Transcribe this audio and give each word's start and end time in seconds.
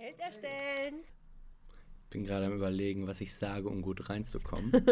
Held 0.00 0.20
erstellen. 0.20 1.02
Bin 2.10 2.22
gerade 2.22 2.46
am 2.46 2.52
überlegen, 2.52 3.08
was 3.08 3.20
ich 3.20 3.34
sage, 3.34 3.68
um 3.68 3.82
gut 3.82 4.08
reinzukommen. 4.08 4.70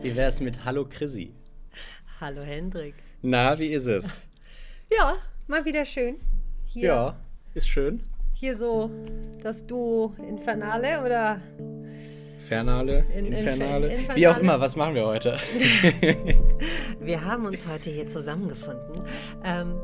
Wie 0.00 0.16
wär's 0.16 0.40
mit 0.40 0.64
Hallo 0.64 0.86
Chrissy? 0.88 1.34
Hallo 2.18 2.40
Hendrik. 2.40 2.94
Na, 3.20 3.58
wie 3.58 3.66
ist 3.74 3.88
es? 3.88 4.22
Ja, 4.90 5.16
mal 5.46 5.64
wieder 5.64 5.84
schön. 5.84 6.16
Hier, 6.66 6.88
Ja, 6.88 7.16
ist 7.54 7.68
schön. 7.68 8.02
hier 8.34 8.56
so 8.56 8.90
das 9.42 9.66
Duo 9.66 10.14
Infernale 10.26 11.02
oder 11.04 11.40
Fernale, 12.40 13.04
In- 13.14 13.26
in- 13.26 13.32
Infernale, 13.34 13.88
in- 13.88 14.00
wie 14.00 14.26
auch 14.26 14.36
Infernale. 14.38 14.40
immer, 14.40 14.60
was 14.60 14.76
machen 14.76 14.94
wir 14.94 15.06
heute? 15.06 15.38
wir 17.00 17.24
haben 17.24 17.44
uns 17.46 17.66
heute 17.66 17.90
hier 17.90 18.06
zusammengefunden, 18.06 19.02
ähm, 19.44 19.74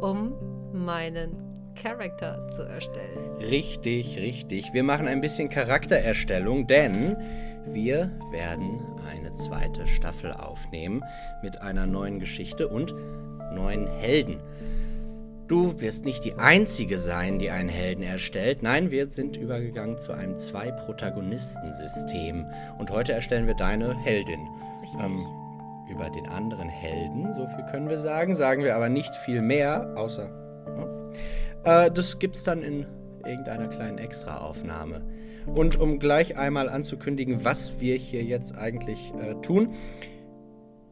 um 0.00 0.32
meinen 0.72 1.36
Charakter 1.80 2.48
zu 2.48 2.62
erstellen. 2.64 3.36
Richtig, 3.38 4.16
richtig. 4.18 4.72
Wir 4.72 4.82
machen 4.82 5.06
ein 5.06 5.20
bisschen 5.20 5.48
Charaktererstellung, 5.48 6.66
denn 6.66 7.16
wir 7.66 8.10
werden 8.32 8.80
eine 9.08 9.32
zweite 9.34 9.86
Staffel 9.86 10.32
aufnehmen 10.32 11.04
mit 11.42 11.60
einer 11.60 11.86
neuen 11.86 12.18
Geschichte 12.18 12.66
und 12.66 12.92
neuen 13.52 13.86
Helden. 13.86 14.40
Du 15.48 15.80
wirst 15.80 16.04
nicht 16.04 16.24
die 16.24 16.34
Einzige 16.34 16.98
sein, 16.98 17.38
die 17.38 17.50
einen 17.50 17.70
Helden 17.70 18.02
erstellt. 18.02 18.62
Nein, 18.62 18.90
wir 18.90 19.08
sind 19.08 19.36
übergegangen 19.36 19.96
zu 19.96 20.12
einem 20.12 20.36
Zwei-Protagonisten-System. 20.36 22.44
Und 22.78 22.90
heute 22.90 23.12
erstellen 23.12 23.46
wir 23.46 23.54
deine 23.54 23.96
Heldin. 23.98 24.46
Ähm, 25.00 25.24
über 25.88 26.10
den 26.10 26.26
anderen 26.26 26.68
Helden, 26.68 27.32
so 27.32 27.46
viel 27.46 27.64
können 27.70 27.88
wir 27.88 27.98
sagen, 27.98 28.34
sagen 28.34 28.62
wir 28.62 28.76
aber 28.76 28.88
nicht 28.88 29.14
viel 29.16 29.40
mehr, 29.40 29.94
außer. 29.96 30.30
Ja. 31.64 31.86
Äh, 31.86 31.90
das 31.90 32.18
gibt's 32.18 32.44
dann 32.44 32.62
in 32.62 32.86
irgendeiner 33.24 33.68
kleinen 33.68 33.98
Extra-Aufnahme. 33.98 35.02
Und 35.46 35.80
um 35.80 35.98
gleich 35.98 36.36
einmal 36.36 36.68
anzukündigen, 36.68 37.44
was 37.44 37.80
wir 37.80 37.96
hier 37.96 38.22
jetzt 38.22 38.56
eigentlich 38.56 39.12
äh, 39.20 39.34
tun, 39.40 39.74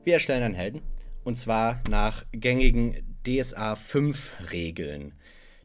wir 0.04 0.14
erstellen 0.14 0.42
einen 0.42 0.54
Helden. 0.54 0.82
Und 1.26 1.34
zwar 1.34 1.80
nach 1.90 2.24
gängigen 2.30 2.94
DSA 3.26 3.74
5 3.74 4.52
Regeln. 4.52 5.12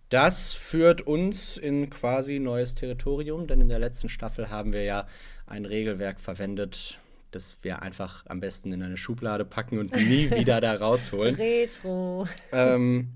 Das 0.09 0.53
führt 0.53 1.01
uns 1.01 1.55
in 1.55 1.91
quasi 1.91 2.39
neues 2.39 2.73
Territorium, 2.73 3.45
denn 3.45 3.61
in 3.61 3.69
der 3.69 3.77
letzten 3.77 4.09
Staffel 4.09 4.49
haben 4.49 4.73
wir 4.73 4.83
ja 4.83 5.05
ein 5.45 5.65
Regelwerk 5.65 6.19
verwendet, 6.19 6.99
das 7.29 7.57
wir 7.61 7.83
einfach 7.83 8.25
am 8.25 8.39
besten 8.39 8.73
in 8.73 8.81
eine 8.81 8.97
Schublade 8.97 9.45
packen 9.45 9.77
und 9.77 9.91
nie 9.95 10.31
wieder 10.35 10.61
da 10.61 10.73
rausholen. 10.73 11.35
Retro. 11.35 12.27
Ähm, 12.51 13.09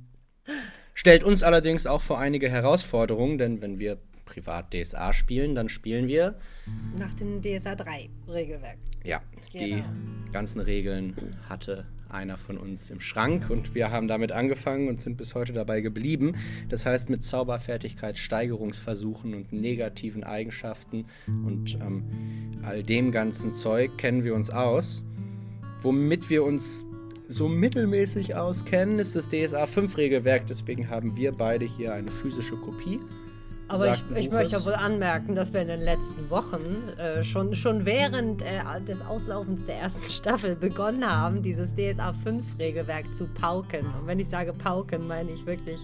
stellt 0.93 1.23
uns 1.23 1.41
allerdings 1.41 1.87
auch 1.87 2.03
vor 2.03 2.19
einige 2.19 2.47
Herausforderungen, 2.47 3.39
denn 3.39 3.63
wenn 3.63 3.79
wir 3.79 3.97
privat 4.25 4.71
DSA 4.71 5.13
spielen, 5.13 5.55
dann 5.55 5.67
spielen 5.67 6.07
wir 6.07 6.37
Nach 6.99 7.15
dem 7.15 7.41
DSA 7.41 7.73
3 7.73 8.07
Regelwerk. 8.27 8.77
Ja, 9.03 9.23
Genau. 9.51 9.83
die 10.27 10.31
ganzen 10.31 10.61
Regeln 10.61 11.37
hatte 11.49 11.87
einer 12.09 12.37
von 12.37 12.57
uns 12.57 12.89
im 12.89 12.99
Schrank 12.99 13.49
und 13.49 13.75
wir 13.75 13.91
haben 13.91 14.07
damit 14.07 14.31
angefangen 14.31 14.87
und 14.87 14.99
sind 14.99 15.17
bis 15.17 15.35
heute 15.35 15.53
dabei 15.53 15.81
geblieben. 15.81 16.35
Das 16.69 16.85
heißt, 16.85 17.09
mit 17.09 17.23
Zauberfertigkeit, 17.23 18.17
Steigerungsversuchen 18.17 19.33
und 19.33 19.53
negativen 19.53 20.23
Eigenschaften 20.23 21.05
und 21.27 21.75
ähm, 21.75 22.03
all 22.63 22.83
dem 22.83 23.11
ganzen 23.11 23.53
Zeug 23.53 23.97
kennen 23.97 24.23
wir 24.23 24.35
uns 24.35 24.49
aus. 24.49 25.03
Womit 25.81 26.29
wir 26.29 26.43
uns 26.43 26.85
so 27.27 27.47
mittelmäßig 27.47 28.35
auskennen, 28.35 28.99
ist 28.99 29.15
das 29.15 29.29
DSA 29.29 29.65
5 29.65 29.97
Regelwerk. 29.97 30.47
Deswegen 30.47 30.89
haben 30.89 31.15
wir 31.17 31.31
beide 31.31 31.65
hier 31.65 31.93
eine 31.93 32.11
physische 32.11 32.55
Kopie. 32.55 32.99
Aber 33.67 33.91
ich, 33.91 34.03
ich 34.15 34.29
möchte 34.29 34.63
wohl 34.63 34.73
anmerken, 34.73 35.33
dass 35.33 35.51
wir 35.51 35.61
in 35.61 35.67
den 35.67 35.81
letzten 35.81 36.29
Wochen 36.29 36.89
äh, 36.97 37.23
schon, 37.23 37.55
schon 37.55 37.85
während 37.85 38.41
äh, 38.43 38.81
des 38.87 39.01
Auslaufens 39.01 39.65
der 39.65 39.77
ersten 39.77 40.03
Staffel 40.11 40.55
begonnen 40.55 41.05
haben, 41.05 41.41
dieses 41.41 41.73
DSA 41.73 42.13
5 42.13 42.45
Regelwerk 42.59 43.15
zu 43.15 43.25
pauken. 43.27 43.85
Und 43.99 44.07
wenn 44.07 44.19
ich 44.19 44.29
sage 44.29 44.53
pauken, 44.53 45.07
meine 45.07 45.31
ich 45.31 45.45
wirklich, 45.45 45.79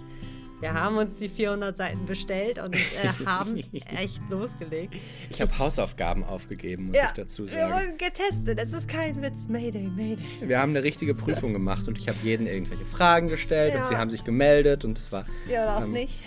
wir 0.62 0.72
haben 0.74 0.96
uns 0.96 1.16
die 1.18 1.28
400 1.28 1.76
Seiten 1.76 2.06
bestellt 2.06 2.58
und 2.60 2.74
äh, 2.74 2.78
haben 3.26 3.62
echt 3.96 4.20
losgelegt. 4.30 4.94
Ich 5.28 5.40
habe 5.42 5.58
Hausaufgaben 5.58 6.22
aufgegeben, 6.24 6.86
muss 6.86 6.96
ich 6.96 7.02
dazu 7.16 7.42
wir 7.42 7.48
sagen. 7.50 7.72
wurden 7.74 7.98
getestet. 7.98 8.58
Es 8.60 8.72
ist 8.72 8.88
kein 8.88 9.20
Witz. 9.20 9.48
Mayday, 9.48 9.88
Mayday. 9.88 10.24
Wir 10.40 10.60
haben 10.60 10.70
eine 10.70 10.82
richtige 10.84 11.14
Prüfung 11.14 11.52
gemacht 11.52 11.88
und 11.88 11.98
ich 11.98 12.08
habe 12.08 12.16
jeden 12.22 12.46
irgendwelche 12.46 12.86
Fragen 12.86 13.28
gestellt 13.28 13.74
Ja. 13.74 13.80
und 13.80 13.86
sie 13.88 13.96
haben 13.96 14.08
sich 14.10 14.24
gemeldet 14.24 14.84
und 14.84 14.96
es 14.96 15.10
war 15.12 15.26
Ja, 15.50 15.64
oder 15.64 15.76
auch 15.78 15.82
Ähm, 15.86 15.92
nicht. 15.92 16.22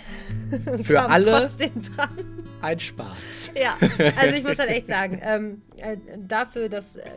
für 0.82 1.02
alle 1.08 1.48
ein 2.60 2.78
Spaß. 2.80 3.50
Ja, 3.54 3.76
also 4.20 4.36
ich 4.36 4.42
muss 4.44 4.58
halt 4.58 4.68
echt 4.70 4.86
sagen, 4.86 5.18
ähm, 5.22 5.62
äh, 5.78 5.96
dafür, 6.18 6.68
dass. 6.68 6.96
Äh, 6.96 7.10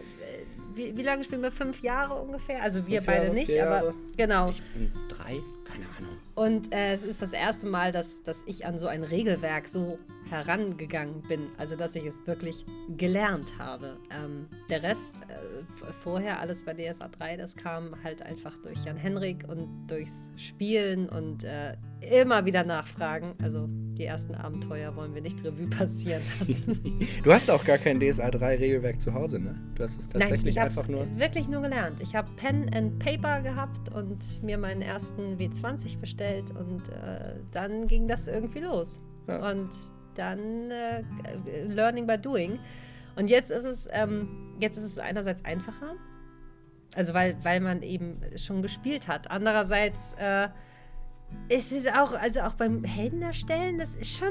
wie, 0.75 0.95
wie 0.95 1.01
lange 1.03 1.23
spielen 1.25 1.41
wir? 1.41 1.51
Fünf 1.51 1.81
Jahre 1.81 2.13
ungefähr? 2.13 2.63
Also 2.63 2.87
wir 2.87 3.01
Fünf 3.01 3.05
beide 3.07 3.23
Jahre, 3.25 3.33
nicht, 3.35 3.61
aber 3.61 3.93
genau. 4.15 4.49
Ich 4.51 4.61
bin 4.73 4.89
drei, 5.09 5.39
keine 5.65 5.85
Ahnung. 5.97 6.08
Und 6.39 6.73
äh, 6.73 6.93
es 6.93 7.03
ist 7.03 7.21
das 7.21 7.33
erste 7.33 7.67
Mal, 7.67 7.91
dass, 7.91 8.23
dass 8.23 8.43
ich 8.45 8.65
an 8.65 8.79
so 8.79 8.87
ein 8.87 9.03
Regelwerk 9.03 9.67
so 9.67 9.99
herangegangen 10.29 11.21
bin. 11.23 11.49
Also 11.57 11.75
dass 11.75 11.97
ich 11.97 12.05
es 12.05 12.25
wirklich 12.27 12.65
gelernt 12.95 13.59
habe. 13.59 13.97
Ähm, 14.09 14.47
der 14.69 14.81
Rest, 14.81 15.15
äh, 15.27 15.91
vorher 16.01 16.39
alles 16.39 16.63
bei 16.63 16.73
DSA 16.73 17.09
3, 17.09 17.35
das 17.35 17.57
kam 17.57 18.01
halt 18.05 18.21
einfach 18.21 18.55
durch 18.63 18.85
Jan 18.85 18.95
Henrik 18.95 19.49
und 19.49 19.87
durchs 19.87 20.31
Spielen 20.37 21.09
und 21.09 21.43
äh, 21.43 21.75
immer 22.01 22.45
wieder 22.45 22.63
nachfragen. 22.63 23.35
Also 23.41 23.67
die 23.69 24.05
ersten 24.05 24.33
Abenteuer 24.35 24.95
wollen 24.95 25.13
wir 25.13 25.21
nicht 25.21 25.43
Revue 25.43 25.67
passieren 25.67 26.21
lassen. 26.39 26.99
Du 27.23 27.33
hast 27.33 27.49
auch 27.51 27.63
gar 27.65 27.77
kein 27.77 27.99
DSA 27.99 28.31
3 28.31 28.57
Regelwerk 28.57 29.01
zu 29.01 29.13
Hause, 29.13 29.39
ne? 29.39 29.59
Du 29.75 29.83
hast 29.83 29.99
es 29.99 30.07
tatsächlich 30.07 30.39
Nein, 30.39 30.47
ich 30.47 30.57
habe 30.57 30.69
einfach 30.69 30.87
nur. 30.87 31.19
wirklich 31.19 31.47
nur 31.49 31.61
gelernt. 31.61 31.99
Ich 32.01 32.15
habe 32.15 32.29
Pen 32.35 32.73
and 32.73 32.97
Paper 32.99 33.41
gehabt 33.41 33.93
und 33.93 34.41
mir 34.41 34.57
meinen 34.57 34.81
ersten 34.81 35.37
W20 35.37 35.99
bestellt 35.99 36.51
und 36.51 36.89
äh, 36.89 37.35
dann 37.51 37.87
ging 37.87 38.07
das 38.07 38.27
irgendwie 38.27 38.59
los. 38.59 39.01
Ja. 39.27 39.51
Und 39.51 39.69
dann 40.15 40.71
äh, 40.71 41.03
Learning 41.67 42.07
by 42.07 42.17
Doing. 42.17 42.59
Und 43.15 43.29
jetzt 43.29 43.51
ist 43.51 43.65
es, 43.65 43.89
ähm, 43.91 44.55
jetzt 44.59 44.77
ist 44.77 44.83
es 44.83 44.99
einerseits 44.99 45.43
einfacher, 45.43 45.95
also 46.95 47.13
weil, 47.13 47.37
weil 47.43 47.59
man 47.59 47.81
eben 47.81 48.21
schon 48.35 48.61
gespielt 48.61 49.07
hat. 49.07 49.29
Andererseits 49.29 50.13
äh, 50.13 50.47
ist 51.49 51.71
es 51.71 51.87
auch, 51.87 52.13
also 52.13 52.41
auch 52.41 52.53
beim 52.53 52.83
Helden 52.83 53.21
erstellen, 53.21 53.79
das 53.79 53.95
ist 53.95 54.17
schon, 54.17 54.29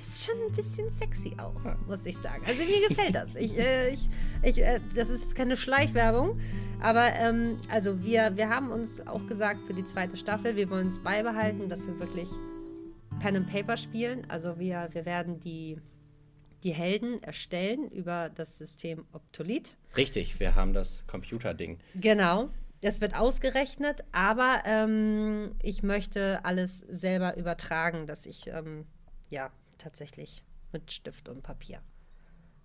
ist 0.00 0.24
schon 0.24 0.34
ein 0.46 0.52
bisschen 0.52 0.88
sexy 0.88 1.36
auch, 1.38 1.60
muss 1.86 2.06
ich 2.06 2.16
sagen. 2.16 2.42
Also 2.46 2.62
mir 2.64 2.88
gefällt 2.88 3.14
das. 3.14 3.34
Ich, 3.34 3.58
äh, 3.58 3.90
ich, 3.90 4.08
ich, 4.42 4.62
äh, 4.62 4.80
das 4.94 5.10
ist 5.10 5.22
jetzt 5.22 5.36
keine 5.36 5.56
Schleichwerbung, 5.56 6.40
aber 6.80 7.12
ähm, 7.14 7.58
also 7.68 8.02
wir, 8.02 8.36
wir 8.36 8.48
haben 8.48 8.70
uns 8.70 9.06
auch 9.06 9.26
gesagt 9.26 9.66
für 9.66 9.74
die 9.74 9.84
zweite 9.84 10.16
Staffel, 10.16 10.56
wir 10.56 10.70
wollen 10.70 10.88
es 10.88 10.98
beibehalten, 10.98 11.68
dass 11.68 11.86
wir 11.86 11.98
wirklich 11.98 12.30
Pen 13.20 13.36
and 13.36 13.46
Paper 13.48 13.76
spielen. 13.76 14.22
Also 14.28 14.58
wir, 14.58 14.88
wir 14.92 15.04
werden 15.04 15.40
die, 15.40 15.78
die 16.62 16.72
Helden 16.72 17.22
erstellen 17.22 17.90
über 17.90 18.30
das 18.34 18.58
System 18.58 19.04
Optolit. 19.12 19.76
Richtig, 19.96 20.40
wir 20.40 20.54
haben 20.54 20.72
das 20.72 21.04
Computerding. 21.06 21.78
Genau. 21.94 22.48
Das 22.84 23.00
wird 23.00 23.16
ausgerechnet, 23.16 24.04
aber 24.12 24.62
ähm, 24.66 25.52
ich 25.62 25.82
möchte 25.82 26.44
alles 26.44 26.80
selber 26.80 27.34
übertragen, 27.38 28.06
dass 28.06 28.26
ich 28.26 28.48
ähm, 28.48 28.84
ja 29.30 29.50
tatsächlich 29.78 30.44
mit 30.70 30.92
Stift 30.92 31.30
und 31.30 31.42
Papier 31.42 31.78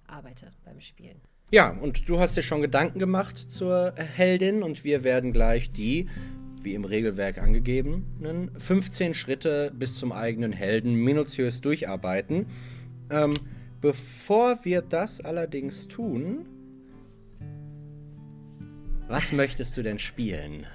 arbeite 0.07 0.51
beim 0.65 0.81
Spielen. 0.81 1.21
Ja, 1.51 1.69
und 1.69 2.09
du 2.09 2.19
hast 2.19 2.35
dir 2.35 2.41
schon 2.41 2.61
Gedanken 2.61 2.99
gemacht 2.99 3.37
zur 3.37 3.93
Heldin 3.95 4.61
und 4.61 4.83
wir 4.83 5.05
werden 5.05 5.31
gleich 5.31 5.71
die, 5.71 6.09
wie 6.61 6.73
im 6.73 6.83
Regelwerk 6.83 7.37
angegebenen, 7.37 8.51
15 8.59 9.13
Schritte 9.13 9.71
bis 9.73 9.95
zum 9.97 10.11
eigenen 10.11 10.51
Helden 10.51 10.95
minutiös 10.95 11.61
durcharbeiten. 11.61 12.47
Ähm, 13.09 13.35
bevor 13.79 14.65
wir 14.65 14.81
das 14.81 15.21
allerdings 15.21 15.87
tun, 15.87 16.45
was 19.09 19.31
möchtest 19.31 19.75
du 19.75 19.83
denn 19.83 19.99
spielen? 19.99 20.65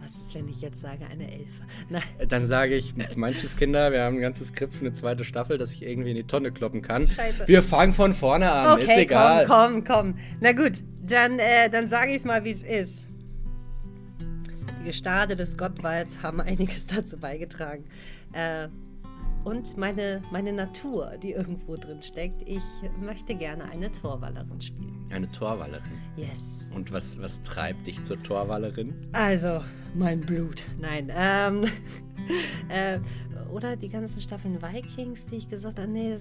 Was 0.00 0.12
ist, 0.18 0.34
wenn 0.34 0.48
ich 0.48 0.60
jetzt 0.60 0.80
sage, 0.80 1.06
eine 1.06 1.30
Elfe? 1.32 1.62
Nein, 1.88 2.02
Dann 2.28 2.44
sage 2.44 2.74
ich, 2.74 2.94
manches 3.14 3.56
Kinder, 3.56 3.92
wir 3.92 4.02
haben 4.02 4.16
ein 4.16 4.20
ganzes 4.20 4.48
Skript 4.48 4.74
für 4.74 4.80
eine 4.80 4.92
zweite 4.92 5.22
Staffel, 5.22 5.58
das 5.58 5.72
ich 5.72 5.82
irgendwie 5.84 6.10
in 6.10 6.16
die 6.16 6.24
Tonne 6.24 6.50
kloppen 6.50 6.82
kann. 6.82 7.06
Scheiße. 7.06 7.46
Wir 7.46 7.62
fangen 7.62 7.92
von 7.92 8.12
vorne 8.12 8.50
an, 8.50 8.78
ist 8.80 8.88
okay, 8.88 9.02
egal. 9.02 9.46
komm, 9.46 9.84
komm, 9.84 9.84
komm. 9.84 10.18
Na 10.40 10.52
gut, 10.52 10.82
dann, 11.02 11.38
äh, 11.38 11.70
dann 11.70 11.86
sage 11.86 12.10
ich 12.10 12.16
es 12.16 12.24
mal, 12.24 12.44
wie 12.44 12.50
es 12.50 12.64
ist. 12.64 13.06
die 14.80 14.86
Gestade 14.86 15.36
des 15.36 15.56
Gottwalds 15.56 16.22
haben 16.22 16.40
einiges 16.40 16.86
dazu 16.88 17.18
beigetragen. 17.18 17.84
Äh, 18.32 18.68
und 19.44 19.76
meine, 19.76 20.22
meine 20.30 20.52
Natur, 20.52 21.12
die 21.22 21.32
irgendwo 21.32 21.76
drin 21.76 22.02
steckt. 22.02 22.42
Ich 22.48 22.62
möchte 23.00 23.34
gerne 23.34 23.64
eine 23.64 23.90
Torwallerin 23.90 24.60
spielen. 24.60 25.06
Eine 25.10 25.30
Torwallerin? 25.30 26.00
Yes. 26.16 26.68
Und 26.74 26.92
was, 26.92 27.20
was 27.20 27.42
treibt 27.42 27.86
dich 27.86 28.02
zur 28.02 28.22
Torwallerin? 28.22 28.94
Also, 29.12 29.62
mein 29.94 30.20
Blut. 30.20 30.64
Nein. 30.80 31.12
Ähm, 31.14 31.64
äh, 32.68 32.98
oder 33.52 33.76
die 33.76 33.88
ganzen 33.88 34.22
Staffeln 34.22 34.62
Vikings, 34.62 35.26
die 35.26 35.36
ich 35.36 35.48
gesagt 35.48 35.78
habe. 35.78 35.90
Nee, 35.90 36.16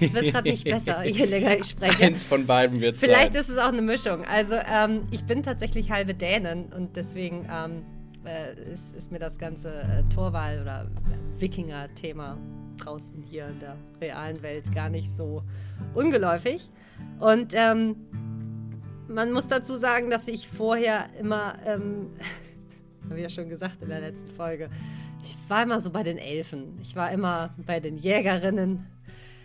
es 0.00 0.12
wird 0.12 0.32
gerade 0.32 0.50
nicht 0.50 0.64
besser, 0.64 1.04
je 1.04 1.24
länger 1.24 1.58
ich 1.58 1.66
spreche. 1.66 2.04
Eins 2.04 2.24
von 2.24 2.46
beiden 2.46 2.80
wird 2.80 2.96
Vielleicht 2.96 3.34
sein. 3.34 3.42
ist 3.42 3.48
es 3.50 3.58
auch 3.58 3.68
eine 3.68 3.82
Mischung. 3.82 4.24
Also, 4.24 4.56
ähm, 4.56 5.02
ich 5.10 5.24
bin 5.24 5.42
tatsächlich 5.42 5.90
halbe 5.90 6.14
Dänen 6.14 6.72
und 6.72 6.96
deswegen 6.96 7.46
ähm, 7.52 7.82
äh, 8.26 8.54
ist, 8.72 8.94
ist, 8.94 9.12
mir 9.12 9.18
das 9.18 9.38
ganze 9.38 9.82
äh, 9.82 10.02
Torwahl- 10.14 10.60
oder 10.62 10.90
Wikinger-Thema 11.38 12.36
draußen 12.78 13.22
hier 13.22 13.48
in 13.48 13.58
der 13.58 13.76
realen 14.00 14.42
Welt 14.42 14.72
gar 14.74 14.90
nicht 14.90 15.10
so 15.10 15.42
ungeläufig. 15.94 16.68
Und 17.18 17.52
ähm, 17.54 17.96
man 19.08 19.32
muss 19.32 19.48
dazu 19.48 19.76
sagen, 19.76 20.10
dass 20.10 20.28
ich 20.28 20.48
vorher 20.48 21.06
immer, 21.18 21.54
ähm, 21.64 22.10
habe 23.04 23.16
ich 23.16 23.22
ja 23.22 23.30
schon 23.30 23.48
gesagt 23.48 23.82
in 23.82 23.88
der 23.88 24.00
letzten 24.00 24.30
Folge, 24.30 24.68
ich 25.22 25.36
war 25.48 25.62
immer 25.62 25.80
so 25.80 25.90
bei 25.90 26.02
den 26.02 26.18
Elfen. 26.18 26.78
Ich 26.80 26.94
war 26.94 27.10
immer 27.10 27.54
bei 27.56 27.80
den 27.80 27.96
Jägerinnen. 27.96 28.86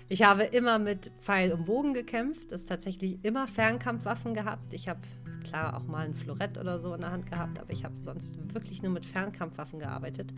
Ich 0.09 0.23
habe 0.23 0.43
immer 0.43 0.77
mit 0.77 1.11
Pfeil 1.21 1.53
und 1.53 1.65
Bogen 1.65 1.93
gekämpft. 1.93 2.51
Das 2.51 2.65
tatsächlich 2.65 3.17
immer 3.23 3.47
Fernkampfwaffen 3.47 4.33
gehabt. 4.33 4.73
Ich 4.73 4.89
habe 4.89 4.99
klar 5.41 5.77
auch 5.77 5.85
mal 5.85 6.05
ein 6.05 6.13
Florett 6.13 6.57
oder 6.57 6.79
so 6.79 6.93
in 6.93 7.01
der 7.01 7.11
Hand 7.11 7.29
gehabt, 7.29 7.59
aber 7.59 7.71
ich 7.71 7.83
habe 7.83 7.97
sonst 7.97 8.37
wirklich 8.53 8.81
nur 8.81 8.91
mit 8.91 9.05
Fernkampfwaffen 9.05 9.79
gearbeitet. 9.79 10.33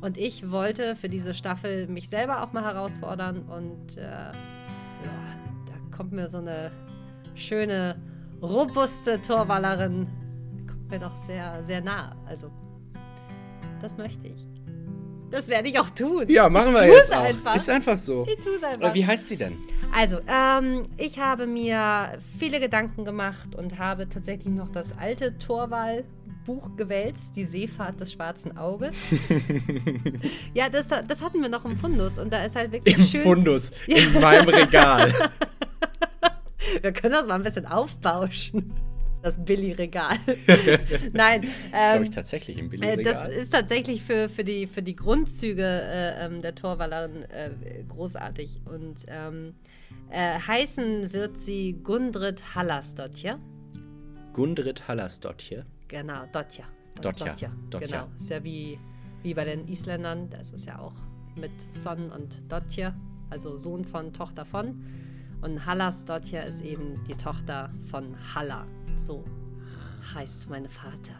Und 0.00 0.18
ich 0.18 0.50
wollte 0.50 0.94
für 0.94 1.08
diese 1.08 1.34
Staffel 1.34 1.88
mich 1.88 2.08
selber 2.08 2.42
auch 2.42 2.52
mal 2.52 2.64
herausfordern 2.64 3.42
und 3.42 3.96
äh, 3.96 4.02
ja, 4.02 4.32
da 5.66 5.96
kommt 5.96 6.12
mir 6.12 6.28
so 6.28 6.38
eine 6.38 6.70
schöne, 7.34 8.00
robuste 8.42 9.20
Torwallerin, 9.20 10.06
kommt 10.68 10.90
mir 10.90 10.98
doch 10.98 11.16
sehr, 11.26 11.62
sehr 11.64 11.80
nah. 11.80 12.14
Also, 12.26 12.50
das 13.80 13.96
möchte 13.96 14.28
ich. 14.28 14.46
Das 15.30 15.48
werde 15.48 15.68
ich 15.68 15.78
auch 15.78 15.90
tun. 15.90 16.26
Ja, 16.28 16.48
machen 16.48 16.72
ich 16.74 16.80
wir 16.80 16.88
jetzt 16.88 17.12
auch. 17.12 17.22
Einfach. 17.22 17.56
Ist 17.56 17.68
einfach 17.68 17.96
so. 17.96 18.24
Ich 18.28 18.42
tue 18.44 18.54
es 18.54 18.62
einfach. 18.62 18.86
Aber 18.86 18.94
wie 18.94 19.04
heißt 19.04 19.28
sie 19.28 19.36
denn? 19.36 19.54
Also, 19.92 20.20
ähm, 20.28 20.88
ich 20.96 21.18
habe 21.18 21.46
mir 21.46 22.18
viele 22.38 22.60
Gedanken 22.60 23.04
gemacht 23.04 23.54
und 23.54 23.78
habe 23.78 24.08
tatsächlich 24.08 24.52
noch 24.52 24.70
das 24.70 24.96
alte 24.98 25.38
Torwahlbuch 25.38 26.76
gewälzt, 26.76 27.36
die 27.36 27.44
Seefahrt 27.44 28.00
des 28.00 28.12
schwarzen 28.12 28.56
Auges. 28.56 28.98
ja, 30.54 30.68
das, 30.68 30.88
das 30.88 31.22
hatten 31.22 31.40
wir 31.40 31.48
noch 31.48 31.64
im 31.64 31.76
Fundus 31.76 32.18
und 32.18 32.32
da 32.32 32.44
ist 32.44 32.56
halt 32.56 32.72
wirklich 32.72 32.96
Im 32.96 33.04
schön... 33.04 33.22
Fundus, 33.22 33.72
in 33.86 34.12
meinem 34.20 34.48
Regal. 34.48 35.12
wir 36.82 36.92
können 36.92 37.14
das 37.14 37.26
mal 37.26 37.34
ein 37.34 37.42
bisschen 37.42 37.66
aufbauschen. 37.66 38.72
Das 39.26 39.44
Billy-Regal. 39.44 40.18
Nein. 41.12 41.42
Das 41.42 41.80
ist, 41.80 41.90
glaube 41.90 42.04
ich, 42.04 42.10
tatsächlich 42.10 42.58
im 42.58 42.66
äh, 42.66 42.68
Billy-Regal. 42.68 43.26
das 43.26 43.36
ist 43.36 43.52
tatsächlich 43.52 44.04
für, 44.04 44.28
für, 44.28 44.44
die, 44.44 44.68
für 44.68 44.82
die 44.82 44.94
Grundzüge 44.94 45.64
äh, 45.64 46.24
ähm, 46.24 46.42
der 46.42 46.54
Torwallerin 46.54 47.22
äh, 47.22 47.50
großartig. 47.88 48.60
Und 48.66 49.04
ähm, 49.08 49.56
äh, 50.10 50.38
heißen 50.38 51.12
wird 51.12 51.38
sie 51.38 51.72
Gundrit 51.82 52.54
Hallasdottir. 52.54 53.40
Gundrit 54.32 54.86
Hallasdottir. 54.86 55.66
Genau, 55.88 56.26
Dotja. 56.30 56.66
Dotja. 57.02 57.34
Dotja. 57.68 57.80
Genau. 57.80 58.06
Ist 58.16 58.30
ja 58.30 58.44
wie, 58.44 58.78
wie 59.24 59.34
bei 59.34 59.44
den 59.44 59.66
Isländern. 59.66 60.30
Das 60.30 60.52
ist 60.52 60.66
ja 60.66 60.78
auch 60.78 60.94
mit 61.34 61.60
Son 61.60 62.12
und 62.12 62.44
Dottir, 62.48 62.94
also 63.28 63.58
Sohn 63.58 63.84
von, 63.84 64.12
Tochter 64.12 64.44
von. 64.44 64.84
Und 65.42 65.66
Hallas 65.66 66.04
Dottir 66.04 66.44
ist 66.44 66.60
eben 66.60 67.02
die 67.08 67.16
Tochter 67.16 67.74
von 67.90 68.14
Halla. 68.36 68.68
So 68.96 69.24
heißt 70.14 70.48
mein 70.48 70.68
Vater. 70.68 71.14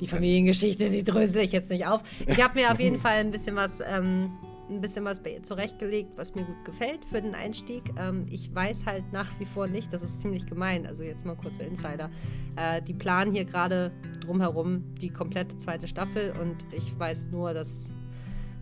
Die 0.00 0.06
Familiengeschichte, 0.06 0.90
die 0.90 1.04
drösel 1.04 1.42
ich 1.42 1.52
jetzt 1.52 1.70
nicht 1.70 1.86
auf. 1.86 2.02
Ich 2.26 2.42
habe 2.42 2.58
mir 2.58 2.70
auf 2.70 2.80
jeden 2.80 3.00
Fall 3.00 3.18
ein 3.18 3.30
bisschen 3.30 3.56
was, 3.56 3.80
ähm, 3.80 4.30
ein 4.68 4.80
bisschen 4.80 5.04
was 5.04 5.20
zurechtgelegt, 5.42 6.10
was 6.16 6.34
mir 6.34 6.44
gut 6.44 6.64
gefällt 6.64 7.04
für 7.04 7.20
den 7.20 7.34
Einstieg. 7.34 7.82
Ähm, 7.98 8.26
ich 8.30 8.54
weiß 8.54 8.84
halt 8.86 9.12
nach 9.12 9.30
wie 9.38 9.44
vor 9.44 9.66
nicht, 9.66 9.92
das 9.92 10.02
ist 10.02 10.20
ziemlich 10.20 10.46
gemein, 10.46 10.86
also 10.86 11.02
jetzt 11.02 11.24
mal 11.24 11.36
kurzer 11.36 11.64
Insider. 11.64 12.10
Äh, 12.56 12.82
die 12.82 12.94
planen 12.94 13.32
hier 13.32 13.44
gerade 13.44 13.92
drumherum 14.20 14.94
die 15.00 15.10
komplette 15.10 15.56
zweite 15.56 15.88
Staffel 15.88 16.32
und 16.40 16.56
ich 16.72 16.98
weiß 16.98 17.30
nur, 17.30 17.54
dass 17.54 17.90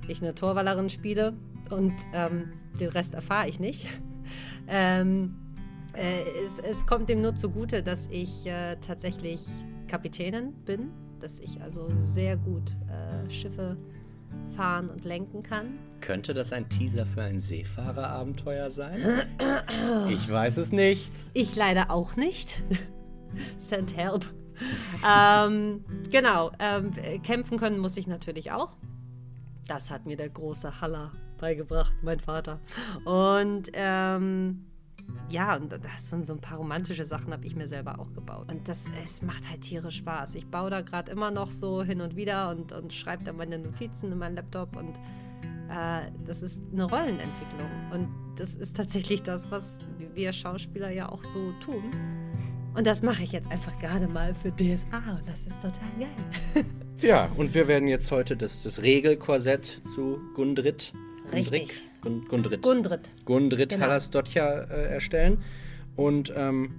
ich 0.07 0.23
eine 0.23 0.35
Torwallerin 0.35 0.91
spiele 0.91 1.35
und 1.71 1.95
ähm, 2.13 2.53
den 2.79 2.91
Rest 2.91 3.15
erfahre 3.15 3.49
ich 3.49 3.61
nicht. 3.61 3.87
Ähm, 4.67 5.44
äh, 5.96 6.23
es, 6.46 6.58
es, 6.58 6.87
kommt 6.87 7.08
dem 7.08 7.23
nur 7.23 7.35
zugute, 7.35 7.82
dass 7.82 8.08
ich 8.11 8.46
äh, 8.46 8.76
tatsächlich 8.76 9.43
Kapitänin 9.88 10.52
bin, 10.64 10.91
dass 11.20 11.41
ich 11.41 11.61
also 11.62 11.88
sehr 11.94 12.37
gut 12.37 12.73
äh, 12.88 13.31
Schiffe 13.31 13.76
fahren 14.56 14.88
und 14.91 15.05
lenken 15.05 15.43
kann. 15.43 15.79
Könnte 16.00 16.35
das 16.35 16.52
ein 16.52 16.69
Teaser 16.69 17.06
für 17.06 17.23
ein 17.23 17.38
Seefahrerabenteuer 17.38 18.70
sein? 18.70 18.99
ich 20.11 20.29
weiß 20.29 20.58
es 20.58 20.73
nicht. 20.73 21.12
Ich 21.32 21.55
leider 21.56 21.91
auch 21.91 22.17
nicht. 22.17 22.62
Send 23.56 23.96
help. 23.96 24.29
ähm, 25.08 25.85
genau, 26.11 26.52
ähm, 26.61 26.93
kämpfen 27.23 27.58
können 27.58 27.79
muss 27.79 27.96
ich 27.96 28.06
natürlich 28.06 28.52
auch. 28.52 28.76
Das 29.67 29.91
hat 29.91 30.06
mir 30.06 30.17
der 30.17 30.29
große 30.29 30.81
Haller 30.81 31.12
beigebracht, 31.38 31.93
mein 32.02 32.20
Vater. 32.20 32.61
Und 33.05 33.70
ähm, 33.73 34.67
ja, 35.29 35.56
und 35.56 35.73
das 35.73 36.11
sind 36.11 36.27
so 36.27 36.35
ein 36.35 36.41
paar 36.41 36.59
romantische 36.59 37.05
Sachen, 37.05 37.33
habe 37.33 37.45
ich 37.47 37.56
mir 37.56 37.67
selber 37.67 37.99
auch 37.99 38.12
gebaut. 38.12 38.51
Und 38.51 38.69
das, 38.69 38.87
es 39.03 39.23
macht 39.23 39.49
halt 39.49 39.62
tierisch 39.62 39.97
Spaß. 39.97 40.35
Ich 40.35 40.47
baue 40.47 40.71
da 40.71 40.83
gerade 40.83 41.11
immer 41.11 41.31
noch 41.31 41.51
so 41.51 41.83
hin 41.83 42.01
und 42.01 42.17
wieder 42.17 42.51
und, 42.51 42.73
und 42.73 42.93
schreibe 42.93 43.25
da 43.25 43.33
meine 43.33 43.59
Notizen 43.59 44.12
in 44.12 44.19
meinen 44.19 44.37
Laptop 44.37 44.77
und 44.77 44.97
äh, 45.71 46.11
das 46.25 46.43
ist 46.43 46.62
eine 46.73 46.85
Rollenentwicklung. 46.85 47.71
Und 47.93 48.09
das 48.37 48.55
ist 48.55 48.77
tatsächlich 48.77 49.23
das, 49.23 49.51
was 49.51 49.81
wir 50.15 50.33
Schauspieler 50.33 50.91
ja 50.91 51.09
auch 51.09 51.23
so 51.23 51.53
tun. 51.65 51.83
Und 52.75 52.87
das 52.87 53.03
mache 53.03 53.23
ich 53.23 53.33
jetzt 53.33 53.51
einfach 53.51 53.79
gerade 53.79 54.09
mal 54.09 54.35
für 54.35 54.51
DSA 54.51 55.19
und 55.19 55.29
das 55.29 55.47
ist 55.47 55.62
total 55.62 55.91
geil. 55.99 56.65
Ja, 57.01 57.29
und 57.37 57.55
wir 57.55 57.67
werden 57.67 57.89
jetzt 57.89 58.11
heute 58.13 58.37
das, 58.37 58.63
das 58.63 58.82
Regelkorsett 58.82 59.81
zu 59.82 60.20
Gundrit 60.32 60.94
Richtig. 61.33 61.83
Gund, 62.01 62.29
Gundrit. 62.29 62.63
Gundrit. 62.63 63.11
Gundrit 63.25 63.71
Genau. 63.71 63.83
Hallasdottir 63.85 64.69
äh, 64.71 64.93
erstellen. 64.93 65.43
Und 65.97 66.33
ähm, 66.37 66.75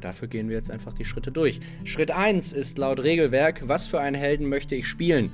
dafür 0.00 0.28
gehen 0.28 0.48
wir 0.48 0.56
jetzt 0.56 0.70
einfach 0.70 0.94
die 0.94 1.04
Schritte 1.04 1.32
durch. 1.32 1.60
Schritt 1.84 2.10
1 2.10 2.52
ist 2.52 2.78
laut 2.78 3.00
Regelwerk, 3.00 3.62
was 3.66 3.86
für 3.86 4.00
einen 4.00 4.16
Helden 4.16 4.48
möchte 4.48 4.74
ich 4.74 4.86
spielen? 4.86 5.32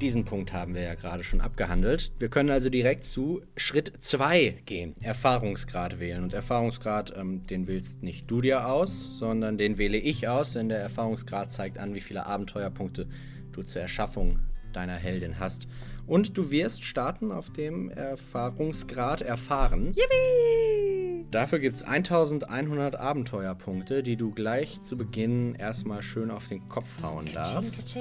Diesen 0.00 0.26
Punkt 0.26 0.52
haben 0.52 0.74
wir 0.74 0.82
ja 0.82 0.94
gerade 0.94 1.24
schon 1.24 1.40
abgehandelt. 1.40 2.12
Wir 2.18 2.28
können 2.28 2.50
also 2.50 2.68
direkt 2.68 3.04
zu 3.04 3.40
Schritt 3.56 3.92
2 3.98 4.56
gehen. 4.66 4.94
Erfahrungsgrad 5.00 5.98
wählen. 6.00 6.22
Und 6.22 6.34
Erfahrungsgrad, 6.34 7.14
ähm, 7.16 7.46
den 7.46 7.66
wählst 7.66 8.02
nicht 8.02 8.30
du 8.30 8.42
dir 8.42 8.68
aus, 8.68 9.18
sondern 9.18 9.56
den 9.56 9.78
wähle 9.78 9.96
ich 9.96 10.28
aus, 10.28 10.52
denn 10.52 10.68
der 10.68 10.80
Erfahrungsgrad 10.80 11.50
zeigt 11.50 11.78
an, 11.78 11.94
wie 11.94 12.02
viele 12.02 12.26
Abenteuerpunkte 12.26 13.08
du 13.52 13.62
zur 13.62 13.80
Erschaffung 13.80 14.38
deiner 14.74 14.96
Heldin 14.96 15.38
hast. 15.38 15.66
Und 16.06 16.36
du 16.38 16.50
wirst 16.50 16.84
starten 16.84 17.32
auf 17.32 17.50
dem 17.50 17.90
Erfahrungsgrad 17.90 19.22
erfahren. 19.22 19.88
Yippie! 19.88 21.26
Dafür 21.32 21.58
gibt 21.58 21.76
es 21.76 21.82
1100 21.82 22.94
Abenteuerpunkte, 22.96 24.02
die 24.04 24.16
du 24.16 24.30
gleich 24.30 24.80
zu 24.80 24.96
Beginn 24.96 25.56
erstmal 25.56 26.02
schön 26.02 26.30
auf 26.30 26.48
den 26.48 26.68
Kopf 26.68 27.02
hauen 27.02 27.26
darfst. 27.34 27.98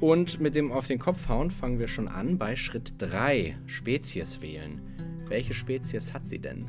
Und 0.00 0.40
mit 0.40 0.54
dem 0.54 0.72
auf 0.72 0.86
den 0.86 0.98
Kopf 0.98 1.28
hauen 1.28 1.50
fangen 1.50 1.78
wir 1.78 1.88
schon 1.88 2.08
an 2.08 2.36
bei 2.38 2.56
Schritt 2.56 2.94
3, 2.98 3.56
Spezies 3.66 4.40
wählen. 4.42 4.80
Welche 5.28 5.54
Spezies 5.54 6.12
hat 6.12 6.24
sie 6.24 6.38
denn? 6.38 6.68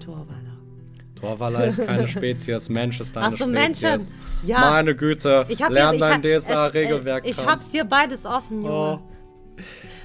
Torwaller. 0.00 0.58
Torwaller 1.14 1.66
ist 1.66 1.78
keine 1.86 2.08
Spezies, 2.08 2.68
Mensch 2.68 3.00
ist 3.00 3.16
eine 3.16 3.26
Ach 3.26 3.30
so, 3.38 3.48
Spezies. 3.48 3.52
Menschen. 3.82 4.16
Ja. 4.44 4.60
Meine 4.70 4.94
Güte, 4.96 5.46
Ich 5.48 5.58
lern 5.60 5.92
hier- 5.96 6.00
dein 6.00 6.20
ich 6.24 6.34
hab- 6.48 6.72
DSA-Regelwerk. 6.72 7.24
es, 7.24 7.38
äh, 7.38 7.40
Ich 7.42 7.46
hab's 7.46 7.70
hier 7.70 7.84
beides 7.84 8.26
offen, 8.26 8.62
Junge. 8.62 9.00
Oh. 9.00 9.13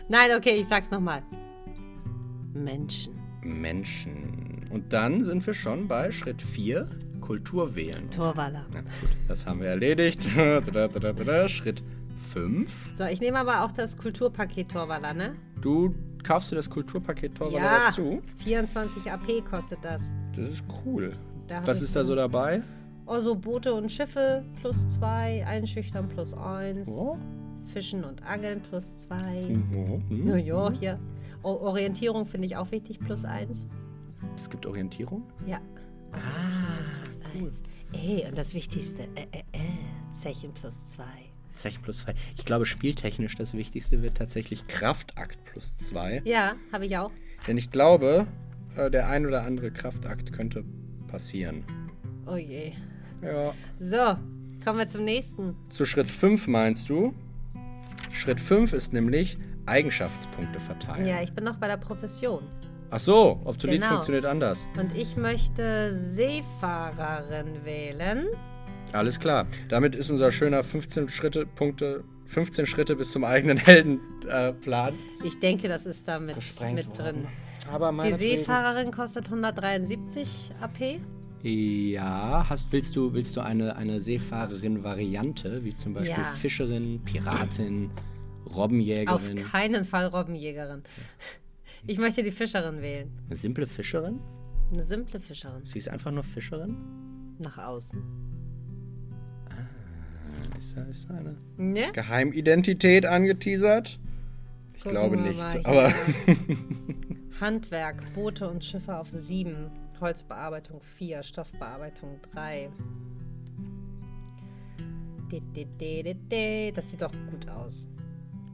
Nein, 0.10 0.32
okay, 0.36 0.56
ich 0.60 0.68
sag's 0.68 0.90
nochmal. 0.92 1.22
Menschen. 2.54 3.14
Menschen. 3.44 4.68
Und 4.72 4.92
dann 4.92 5.22
sind 5.22 5.46
wir 5.46 5.54
schon 5.54 5.88
bei 5.88 6.12
Schritt 6.12 6.42
4, 6.42 6.88
Kultur 7.22 7.76
wählen. 7.76 8.10
Torwaller. 8.10 8.66
Na 8.74 8.82
gut, 8.82 8.90
das 9.28 9.46
haben 9.46 9.62
wir 9.62 9.68
erledigt. 9.70 10.24
Schritt 11.50 11.84
5. 12.34 12.92
So, 12.98 13.06
ich 13.06 13.20
nehme 13.22 13.40
aber 13.40 13.64
auch 13.64 13.72
das 13.72 13.98
Kulturpaket 13.98 14.72
Torwaller, 14.72 15.14
ne? 15.14 15.36
Du 15.62 15.94
kaufst 16.24 16.52
dir 16.52 16.56
das 16.56 16.70
Kulturpaket 16.70 17.36
Torwaller 17.36 17.58
Ja. 17.64 17.86
dazu. 17.86 18.22
24 18.38 19.12
AP 19.12 19.42
kostet 19.50 19.80
das. 19.84 20.02
Das 20.36 20.50
ist 20.50 20.64
cool. 20.86 21.16
Da 21.48 21.66
Was 21.66 21.82
ist 21.82 21.96
da 21.96 22.04
so 22.04 22.16
dabei? 22.16 22.62
Also 23.06 23.34
Boote 23.36 23.74
und 23.74 23.92
Schiffe 23.92 24.44
plus 24.62 24.88
zwei, 24.90 25.44
Einschüchtern 25.46 26.08
plus 26.08 26.34
eins, 26.34 26.88
Oh. 26.90 27.18
Fischen 27.74 28.04
und 28.04 28.24
Angeln 28.24 28.62
plus 28.62 28.98
zwei. 28.98 29.50
Mhm. 29.50 30.04
Na 30.26 30.38
ja, 30.38 30.72
hier. 30.72 31.00
O 31.44 31.50
Orientierung 31.52 32.26
finde 32.26 32.48
ich 32.48 32.58
auch 32.58 32.72
wichtig, 32.72 33.00
plus 33.00 33.24
eins. 33.26 33.68
Es 34.36 34.50
gibt 34.50 34.66
Orientierung? 34.66 35.24
Ja. 35.46 35.60
Ah, 36.12 36.18
Plus 37.02 37.20
eins. 37.34 37.62
Ey, 37.94 38.26
und 38.28 38.38
das 38.38 38.54
Wichtigste, 38.54 39.04
äh, 39.16 39.28
äh, 39.32 39.40
äh, 39.54 40.12
Zechen 40.12 40.54
plus 40.54 40.86
zwei. 40.86 41.04
Zeichen 41.54 41.82
plus 41.82 42.00
zwei. 42.00 42.14
Ich 42.38 42.46
glaube, 42.46 42.66
spieltechnisch 42.66 43.36
das 43.36 43.54
Wichtigste 43.54 44.02
wird 44.02 44.18
tatsächlich 44.18 44.68
Kraftakt 44.68 45.44
plus 45.46 45.76
zwei. 45.78 46.22
Ja, 46.26 46.56
habe 46.72 46.86
ich 46.86 46.98
auch. 46.98 47.12
Denn 47.48 47.58
ich 47.58 47.72
glaube, 47.72 48.28
äh, 48.76 48.90
der 48.92 49.08
ein 49.10 49.26
oder 49.26 49.44
andere 49.44 49.72
Kraftakt 49.72 50.32
könnte 50.34 50.64
passieren. 51.08 51.64
Oh 52.28 52.36
je. 52.36 52.74
Ja. 53.24 53.54
So, 53.80 54.18
kommen 54.64 54.80
wir 54.80 54.88
zum 54.88 55.04
nächsten. 55.04 55.56
Zu 55.70 55.86
Schritt 55.86 56.10
5 56.10 56.48
meinst 56.48 56.90
du? 56.90 57.14
Schritt 58.20 58.42
5 58.42 58.74
ist 58.74 58.92
nämlich 58.94 59.38
Eigenschaftspunkte 59.66 60.60
verteilen. 60.60 61.06
Ja, 61.06 61.22
ich 61.22 61.32
bin 61.34 61.46
noch 61.46 61.56
bei 61.56 61.68
der 61.68 61.78
Profession. 61.78 62.44
Ach 62.92 63.00
so, 63.00 63.40
Optolit 63.46 63.76
Genau. 63.82 63.94
funktioniert 63.94 64.26
anders. 64.26 64.68
Und 64.78 64.96
ich 64.98 65.16
möchte 65.16 65.94
Seefahrerin 65.96 67.64
wählen. 67.64 68.26
Alles 68.92 69.20
klar. 69.20 69.46
Damit 69.70 69.96
ist 69.96 70.10
unser 70.10 70.32
schöner 70.32 70.64
15 70.64 71.08
Schritte, 71.10 71.46
Punkte, 71.46 72.04
15 72.26 72.66
Schritte 72.66 72.96
bis 72.96 73.12
zum 73.12 73.24
eigenen 73.24 73.58
Heldenplan 73.58 74.50
äh, 74.50 74.54
Plan 74.54 74.94
Ich 75.24 75.40
denke, 75.40 75.68
das 75.68 75.86
ist 75.86 76.08
da 76.08 76.20
mit, 76.20 76.36
worden. 76.60 76.94
drin. 76.94 77.28
Aber 77.72 77.92
Die 78.04 78.14
Seefahrerin 78.14 78.92
kostet 78.92 79.26
173 79.26 80.52
AP. 80.60 81.00
Ja, 81.44 82.46
hast, 82.50 82.72
willst 82.72 82.96
du, 82.96 83.14
willst 83.14 83.38
du 83.38 83.42
eine, 83.42 83.76
eine 83.76 84.02
Seefahrerin-Variante, 84.02 85.64
wie 85.64 85.74
zum 85.76 85.94
Beispiel 85.94 86.12
Ja. 86.18 86.34
Fischerin, 86.38 87.00
Piratin, 87.06 87.92
Auf 88.50 88.58
Robbenjägerin? 88.58 89.44
keinen 89.44 89.86
Fall 89.86 90.08
Robbenjägerin. 90.08 90.84
Ich 91.88 91.98
möchte 91.98 92.24
die 92.24 92.32
Fischerin 92.32 92.82
wählen. 92.82 93.12
Eine 93.28 93.36
simple 93.36 93.68
Fischerin? 93.68 94.20
Eine 94.74 94.84
simple 94.84 95.20
Fischerin. 95.20 95.66
Sie 95.66 95.78
ist 95.78 95.90
einfach 95.90 96.12
nur 96.12 96.24
Fischerin? 96.24 96.76
Nach 97.40 97.58
außen. 97.58 98.02
Ist 100.58 100.76
da, 100.76 100.84
ist 100.84 101.10
da 101.10 101.16
eine 101.16 101.38
Ne? 101.58 101.92
Geheimidentität 101.94 103.06
angeteasert? 103.06 104.00
Ich 104.76 104.84
Gucken 104.84 104.92
glaube 104.92 105.18
nicht, 105.18 105.40
mal 105.40 105.62
aber 105.66 105.94
Handwerk, 107.40 108.14
Boote 108.14 108.50
und 108.50 108.64
Schiffe 108.64 108.98
auf 108.98 109.08
7. 109.12 109.72
Holzbearbeitung 110.02 110.82
4. 110.82 111.24
Stoffbearbeitung 111.24 112.20
3. 112.34 112.70
Das 116.74 116.92
sieht 116.92 117.02
doch 117.02 117.12
gut 117.32 117.48
aus. 117.50 117.88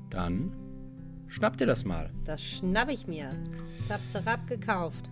Dann 0.10 0.52
schnapp 1.28 1.58
dir 1.58 1.66
das 1.66 1.86
mal. 1.86 2.12
Das 2.24 2.42
schnapp 2.42 2.90
ich 2.90 3.08
mir. 3.08 3.32
Zap, 3.88 4.02
zerab 4.10 4.48
gekauft. 4.48 5.10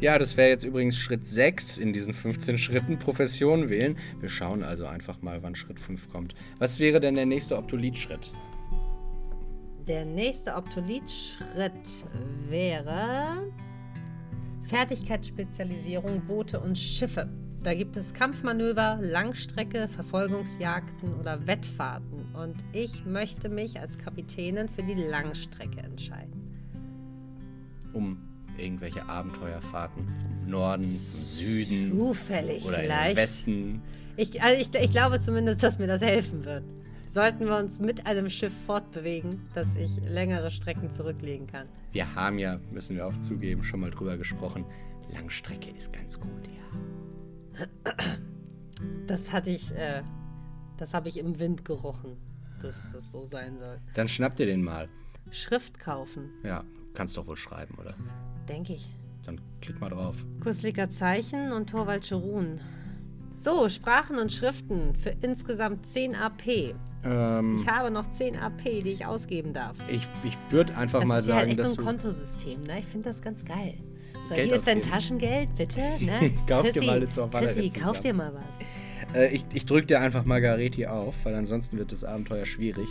Ja, 0.00 0.18
das 0.18 0.36
wäre 0.38 0.48
jetzt 0.48 0.64
übrigens 0.64 0.96
Schritt 0.96 1.26
6 1.26 1.76
in 1.76 1.92
diesen 1.92 2.14
15 2.14 2.56
Schritten 2.56 2.98
Profession 2.98 3.68
wählen. 3.68 3.98
Wir 4.18 4.30
schauen 4.30 4.62
also 4.62 4.86
einfach 4.86 5.20
mal, 5.20 5.42
wann 5.42 5.54
Schritt 5.54 5.78
5 5.78 6.08
kommt. 6.08 6.34
Was 6.58 6.78
wäre 6.80 7.00
denn 7.00 7.16
der 7.16 7.26
nächste 7.26 7.58
Optolit-Schritt? 7.58 8.32
Der 9.86 10.06
nächste 10.06 10.54
Optolit-Schritt 10.54 11.72
wäre 12.48 13.52
Fertigkeitsspezialisierung 14.64 16.22
Boote 16.22 16.60
und 16.60 16.78
Schiffe. 16.78 17.28
Da 17.62 17.74
gibt 17.74 17.94
es 17.98 18.14
Kampfmanöver, 18.14 18.98
Langstrecke, 19.02 19.86
Verfolgungsjagden 19.88 21.14
oder 21.20 21.46
Wettfahrten. 21.46 22.34
Und 22.34 22.56
ich 22.72 23.04
möchte 23.04 23.50
mich 23.50 23.78
als 23.78 23.98
Kapitänin 23.98 24.68
für 24.68 24.82
die 24.82 24.94
Langstrecke 24.94 25.80
entscheiden. 25.80 26.32
Um 27.92 28.16
irgendwelche 28.56 29.06
Abenteuerfahrten 29.06 30.08
vom 30.08 30.50
Norden, 30.50 30.84
zum 30.84 30.90
Süden 30.90 31.98
Zufällig 31.98 32.64
oder 32.64 32.78
vielleicht. 32.78 33.16
Westen. 33.16 33.82
Ich, 34.16 34.42
also 34.42 34.60
ich, 34.60 34.74
ich 34.74 34.90
glaube 34.90 35.20
zumindest, 35.20 35.62
dass 35.62 35.78
mir 35.78 35.86
das 35.86 36.00
helfen 36.00 36.46
wird. 36.46 36.64
Sollten 37.04 37.44
wir 37.44 37.56
uns 37.56 37.78
mit 37.78 38.06
einem 38.06 38.30
Schiff 38.30 38.52
fortbewegen, 38.64 39.42
dass 39.54 39.76
ich 39.76 39.96
längere 40.08 40.50
Strecken 40.50 40.92
zurücklegen 40.92 41.46
kann. 41.46 41.66
Wir 41.92 42.14
haben 42.14 42.38
ja, 42.38 42.58
müssen 42.70 42.96
wir 42.96 43.06
auch 43.06 43.18
zugeben, 43.18 43.62
schon 43.62 43.80
mal 43.80 43.90
drüber 43.90 44.16
gesprochen. 44.16 44.64
Langstrecke 45.12 45.70
ist 45.76 45.92
ganz 45.92 46.18
gut, 46.18 46.46
ja. 46.46 47.19
Das 49.06 49.32
hatte 49.32 49.50
ich, 49.50 49.72
äh, 49.72 50.02
das 50.76 50.94
habe 50.94 51.08
ich 51.08 51.18
im 51.18 51.38
Wind 51.38 51.64
gerochen, 51.64 52.16
dass 52.62 52.92
das 52.92 53.10
so 53.10 53.24
sein 53.24 53.58
soll. 53.58 53.78
Dann 53.94 54.08
schnapp 54.08 54.36
dir 54.36 54.46
den 54.46 54.62
mal. 54.62 54.88
Schrift 55.30 55.78
kaufen, 55.78 56.30
Ja, 56.42 56.64
kannst 56.94 57.16
doch 57.16 57.26
wohl 57.26 57.36
schreiben, 57.36 57.74
oder? 57.80 57.94
denke 58.48 58.72
ich. 58.74 58.88
Dann 59.24 59.40
klick 59.60 59.80
mal 59.80 59.90
drauf. 59.90 60.16
Kusliker 60.42 60.88
Zeichen 60.90 61.52
und 61.52 61.70
Torwaldsche 61.70 62.16
Runen. 62.16 62.60
So, 63.36 63.68
Sprachen 63.68 64.18
und 64.18 64.32
Schriften 64.32 64.94
für 64.96 65.10
insgesamt 65.20 65.86
10 65.86 66.14
AP. 66.16 66.74
Ähm, 67.04 67.56
Ich 67.60 67.66
habe 67.68 67.90
noch 67.90 68.10
10 68.12 68.36
AP, 68.36 68.62
die 68.82 68.90
ich 68.90 69.06
ausgeben 69.06 69.52
darf. 69.52 69.76
ich 69.88 70.06
ich 70.24 70.36
würde 70.50 70.76
einfach 70.76 71.00
Das 71.00 71.08
mal 71.08 71.18
ist 71.20 71.26
ja 71.26 71.34
sagen, 71.34 71.48
halt 71.48 71.58
echt 71.58 71.60
so 71.68 71.68
dass 71.76 71.78
ein. 71.78 71.84
Kontosystem, 71.84 72.62
ne? 72.62 72.80
Ich 72.80 72.86
finde 72.86 73.08
das 73.08 73.22
ganz 73.22 73.44
geil. 73.44 73.74
So, 74.30 74.36
Geld 74.36 74.46
hier 74.46 74.54
ist 74.54 74.66
dein 74.68 74.78
ausgeben. 74.78 74.94
Taschengeld, 74.94 75.56
bitte. 75.56 75.80
Ne? 75.98 76.30
Kauf 76.46 76.62
dir 76.62 76.72
Chrissy, 76.72 76.86
mal 76.86 76.96
eine 76.98 77.08
Torwalle 77.08 77.46
Chrissy, 77.52 77.70
kauf 77.70 77.94
Jahr. 77.96 78.02
dir 78.02 78.14
mal 78.14 78.32
was. 78.32 79.16
Äh, 79.16 79.34
ich 79.34 79.44
ich 79.52 79.66
drücke 79.66 79.88
dir 79.88 80.00
einfach 80.00 80.24
Margareti 80.24 80.86
auf, 80.86 81.24
weil 81.24 81.34
ansonsten 81.34 81.78
wird 81.78 81.90
das 81.90 82.04
Abenteuer 82.04 82.46
schwierig. 82.46 82.88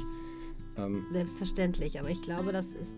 Ähm, 0.76 1.06
Selbstverständlich, 1.14 1.98
aber 1.98 2.10
ich 2.10 2.22
glaube, 2.22 2.52
das 2.52 2.74
ist 2.74 2.98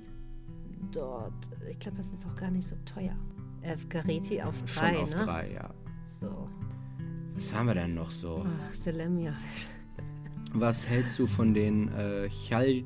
dort. 0.92 1.34
Ich 1.70 1.78
glaube, 1.78 1.98
das 1.98 2.12
ist 2.14 2.26
auch 2.26 2.36
gar 2.36 2.50
nicht 2.50 2.68
so 2.68 2.76
teuer. 2.84 3.16
Äh, 3.62 3.78
Gareti 3.90 4.42
auf 4.42 4.56
schon 4.66 4.76
drei, 4.76 4.98
auf 4.98 5.12
ne? 5.12 5.24
drei, 5.24 5.52
ja. 5.54 5.70
So. 6.08 6.50
Was 7.36 7.54
haben 7.54 7.68
wir 7.68 7.76
denn 7.76 7.94
noch 7.94 8.10
so? 8.10 8.44
Ach, 8.44 8.74
Selemia. 8.74 9.36
Was 10.54 10.88
hältst 10.88 11.20
du 11.20 11.28
von 11.28 11.54
den 11.54 11.90
äh, 11.94 12.28
Chal 12.28 12.86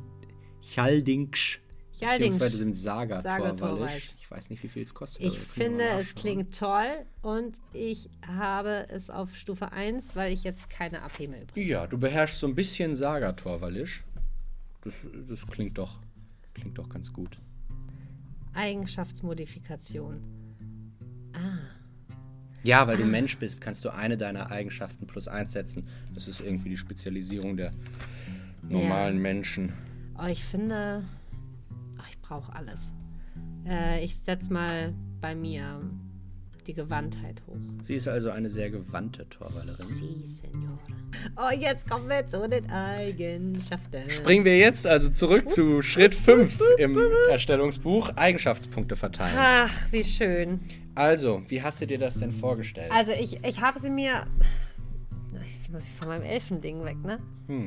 Chaldingsch 0.61 1.61
Chaldingsch. 1.99 2.39
beziehungsweise 2.39 2.57
dem 2.57 2.73
Saga 2.73 3.21
Saga? 3.21 3.53
Torwallisch. 3.53 4.11
Ich 4.17 4.29
weiß 4.29 4.49
nicht, 4.49 4.61
wie 4.63 4.67
viel 4.67 4.83
es 4.83 4.93
kostet. 4.93 5.21
Ich 5.23 5.37
finde, 5.37 5.83
es 5.99 6.15
klingt 6.15 6.57
toll 6.57 7.05
und 7.21 7.57
ich 7.73 8.09
habe 8.27 8.87
es 8.89 9.09
auf 9.09 9.35
Stufe 9.35 9.71
1, 9.71 10.15
weil 10.15 10.33
ich 10.33 10.43
jetzt 10.43 10.69
keine 10.69 11.01
mehr 11.27 11.41
übrig 11.41 11.49
habe. 11.51 11.61
Ja, 11.61 11.87
du 11.87 11.97
beherrschst 11.97 12.39
so 12.39 12.47
ein 12.47 12.55
bisschen 12.55 12.95
Saga 12.95 13.33
Torwallisch. 13.33 14.03
Das, 14.81 14.93
das 15.27 15.45
klingt 15.47 15.77
doch 15.77 15.99
klingt 16.55 16.77
doch 16.77 16.89
ganz 16.89 17.13
gut. 17.13 17.37
Eigenschaftsmodifikation. 18.53 20.21
Ah, 21.33 21.59
Ja, 22.63 22.87
weil 22.87 22.97
du 22.97 23.05
Mensch 23.05 23.37
bist, 23.37 23.61
kannst 23.61 23.85
du 23.85 23.89
eine 23.93 24.17
deiner 24.17 24.49
Eigenschaften 24.49 25.05
plus 25.05 25.27
eins 25.27 25.51
setzen. 25.51 25.87
Das 26.13 26.27
ist 26.27 26.39
irgendwie 26.39 26.69
die 26.69 26.77
Spezialisierung 26.77 27.57
der 27.57 27.73
normalen 28.67 29.21
Menschen. 29.21 29.73
oh, 30.17 30.25
ich 30.25 30.43
finde, 30.43 31.03
brauche 32.27 32.53
alles. 32.55 32.93
Äh, 33.67 34.03
ich 34.03 34.15
setze 34.17 34.51
mal 34.51 34.93
bei 35.21 35.35
mir 35.35 35.81
die 36.67 36.73
Gewandtheit 36.73 37.41
hoch. 37.45 37.57
Sie 37.83 37.95
ist 37.95 38.07
also 38.07 38.31
eine 38.31 38.49
sehr 38.49 38.71
gewandte 38.71 39.27
Torwallerin. 39.29 39.85
Si, 39.85 40.25
Signore. 40.25 40.79
Oh, 41.37 41.53
jetzt 41.55 41.87
kommen 41.87 42.09
wir 42.09 42.27
zu 42.27 42.49
den 42.49 42.69
Eigenschaften. 42.69 44.09
Springen 44.09 44.45
wir 44.45 44.57
jetzt 44.57 44.87
also 44.87 45.09
zurück 45.09 45.47
zu 45.47 45.81
Schritt 45.81 46.15
5 46.15 46.59
im 46.79 46.97
Erstellungsbuch. 47.29 48.09
Eigenschaftspunkte 48.15 48.95
verteilen. 48.95 49.35
Ach, 49.37 49.91
wie 49.91 50.03
schön. 50.03 50.59
Also, 50.95 51.43
wie 51.47 51.61
hast 51.61 51.81
du 51.81 51.87
dir 51.87 51.99
das 51.99 52.19
denn 52.19 52.31
vorgestellt? 52.31 52.91
Also 52.91 53.11
ich, 53.11 53.43
ich 53.43 53.61
habe 53.61 53.79
sie 53.79 53.89
mir. 53.89 54.25
Jetzt 55.65 55.73
muss 55.73 55.87
ich 55.87 55.93
von 55.93 56.09
meinem 56.09 56.21
Elfending 56.21 56.85
weg, 56.85 57.03
ne? 57.03 57.17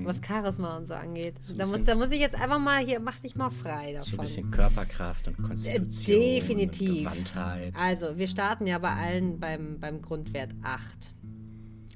Was 0.05 0.21
Charisma 0.25 0.77
und 0.77 0.87
so 0.87 0.95
angeht. 0.95 1.35
Hm. 1.49 1.55
ein 1.55 1.59
da, 1.59 1.67
muss, 1.67 1.85
da 1.85 1.95
muss 1.97 2.13
ich 2.13 2.21
jetzt 2.21 2.41
einfach 2.41 2.61
mal 2.61 2.79
hier, 2.79 3.01
mach 3.01 3.19
dich 3.19 3.35
mal 3.35 3.51
frei 3.51 3.95
davon. 3.95 4.09
so 4.09 4.17
ein 4.19 4.21
bisschen 4.21 4.51
Körperkraft 4.53 5.27
und 5.27 5.43
Konstitution. 5.43 6.17
Äh, 6.17 6.35
definitiv. 6.37 6.91
Und 6.91 7.05
Gewandtheit. 7.07 7.75
Also, 7.77 8.17
wir 8.17 8.29
starten 8.29 8.69
ja 8.69 8.79
bei 8.79 8.95
allen 8.95 9.41
beim, 9.41 9.81
beim 9.81 10.01
Grundwert 10.01 10.55
8. 10.63 11.13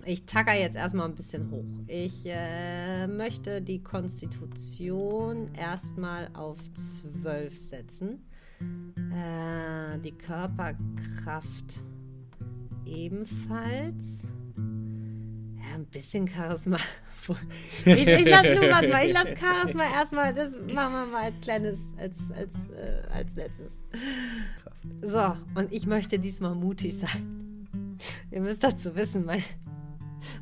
Ich 0.05 0.25
tacker 0.27 0.55
jetzt 0.55 0.75
erstmal 0.75 1.09
ein 1.09 1.15
bisschen 1.15 1.49
hoch. 1.53 1.65
Ich 1.87 2.25
äh, 2.27 3.07
möchte 3.07 3.63
die 3.63 3.81
Konstitution 3.81 5.55
erstmal 5.55 6.31
auf 6.35 6.59
12 7.23 7.57
setzen. 7.57 8.27
Äh, 9.13 10.01
die 10.01 10.19
Körperkraft 10.19 11.85
ebenfalls. 12.87 14.25
Ja, 15.63 15.77
ein 15.77 15.87
bisschen 15.87 16.29
Charisma. 16.29 16.77
Ich, 17.85 18.07
ich 18.07 18.29
lasse 18.29 18.49
lass 19.13 19.39
Charisma 19.39 19.85
erstmal, 19.85 20.35
das 20.35 20.53
machen 20.73 20.93
wir 20.93 21.07
mal 21.07 21.23
als 21.25 21.41
kleines, 21.41 21.79
als, 21.97 22.17
als, 22.35 22.51
äh, 22.77 23.13
als 23.13 23.29
letztes. 23.35 23.73
So, 25.03 25.37
und 25.55 25.73
ich 25.73 25.87
möchte 25.87 26.19
diesmal 26.19 26.55
mutig 26.55 26.99
sein. 26.99 27.69
Ihr 28.31 28.41
müsst 28.41 28.65
dazu 28.65 28.95
wissen, 28.97 29.25
mein, 29.25 29.43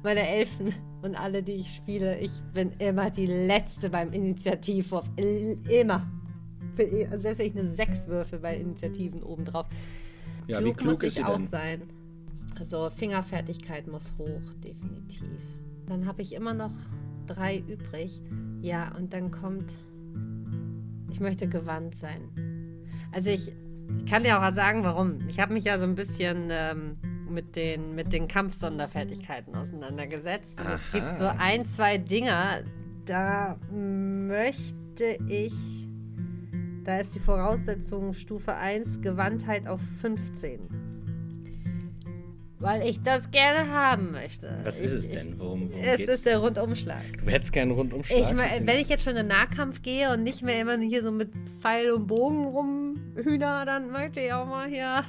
meine 0.02 0.26
Elfen 0.26 0.74
und 1.02 1.14
alle, 1.14 1.42
die 1.42 1.52
ich 1.52 1.74
spiele, 1.74 2.18
ich 2.18 2.32
bin 2.54 2.72
immer 2.78 3.10
die 3.10 3.26
Letzte 3.26 3.90
beim 3.90 4.12
Initiativwurf. 4.12 5.06
Immer. 5.16 6.10
Selbst 6.76 7.38
wenn 7.38 7.46
ich 7.46 7.58
eine 7.58 7.66
6 7.66 8.08
würfe 8.08 8.38
bei 8.38 8.56
Initiativen 8.56 9.22
obendrauf. 9.22 9.66
Ja, 10.46 10.58
klug 10.58 10.70
wie 10.70 10.76
klug 10.76 10.94
muss 10.94 11.02
ist 11.02 11.18
ich 11.18 11.24
auch 11.24 11.36
denn? 11.36 11.48
sein. 11.48 11.82
Also 12.60 12.90
Fingerfertigkeit 12.90 13.86
muss 13.88 14.12
hoch, 14.18 14.42
definitiv. 14.62 15.40
Dann 15.86 16.06
habe 16.06 16.20
ich 16.20 16.34
immer 16.34 16.52
noch 16.52 16.72
drei 17.26 17.58
übrig. 17.58 18.20
Ja, 18.60 18.94
und 18.96 19.14
dann 19.14 19.30
kommt, 19.30 19.72
ich 21.10 21.20
möchte 21.20 21.48
gewandt 21.48 21.96
sein. 21.96 22.20
Also 23.12 23.30
ich 23.30 23.52
kann 24.08 24.22
dir 24.24 24.38
auch 24.38 24.52
sagen, 24.52 24.84
warum. 24.84 25.26
Ich 25.28 25.40
habe 25.40 25.54
mich 25.54 25.64
ja 25.64 25.78
so 25.78 25.86
ein 25.86 25.94
bisschen 25.94 26.48
ähm, 26.50 26.98
mit 27.30 27.56
den, 27.56 27.94
mit 27.94 28.12
den 28.12 28.28
Kampfsonderfertigkeiten 28.28 29.54
auseinandergesetzt. 29.54 30.60
Und 30.60 30.70
es 30.70 30.92
gibt 30.92 31.16
so 31.16 31.26
ein, 31.26 31.64
zwei 31.64 31.96
Dinger, 31.96 32.60
da 33.06 33.58
möchte 33.70 35.18
ich, 35.28 35.54
da 36.84 36.98
ist 36.98 37.14
die 37.14 37.20
Voraussetzung 37.20 38.12
Stufe 38.12 38.54
1 38.54 39.00
Gewandtheit 39.00 39.66
auf 39.66 39.80
15. 40.02 40.79
Weil 42.60 42.86
ich 42.86 43.02
das 43.02 43.30
gerne 43.30 43.70
haben 43.72 44.12
möchte. 44.12 44.50
Was 44.64 44.78
ich, 44.80 44.86
ist 44.86 44.92
es 44.92 45.08
denn? 45.08 45.38
Worum, 45.38 45.70
worum 45.72 45.82
Es 45.82 45.96
geht's? 45.96 46.12
ist 46.12 46.26
der 46.26 46.38
Rundumschlag. 46.38 47.00
du 47.24 47.30
hättest 47.30 47.54
keinen 47.54 47.70
Rundumschlag. 47.70 48.18
Ich 48.20 48.32
mein, 48.32 48.66
wenn 48.66 48.78
ich 48.78 48.88
jetzt 48.90 49.02
schon 49.02 49.12
in 49.12 49.16
den 49.16 49.28
Nahkampf 49.28 49.80
gehe 49.80 50.12
und 50.12 50.22
nicht 50.22 50.42
mehr 50.42 50.60
immer 50.60 50.76
hier 50.78 51.02
so 51.02 51.10
mit 51.10 51.30
Pfeil 51.62 51.90
und 51.90 52.06
Bogen 52.06 52.44
rumhühner, 52.44 53.64
dann 53.64 53.90
möchte 53.90 54.20
ich 54.20 54.32
auch 54.34 54.46
mal 54.46 54.68
hier 54.68 54.96
einen 54.96 55.04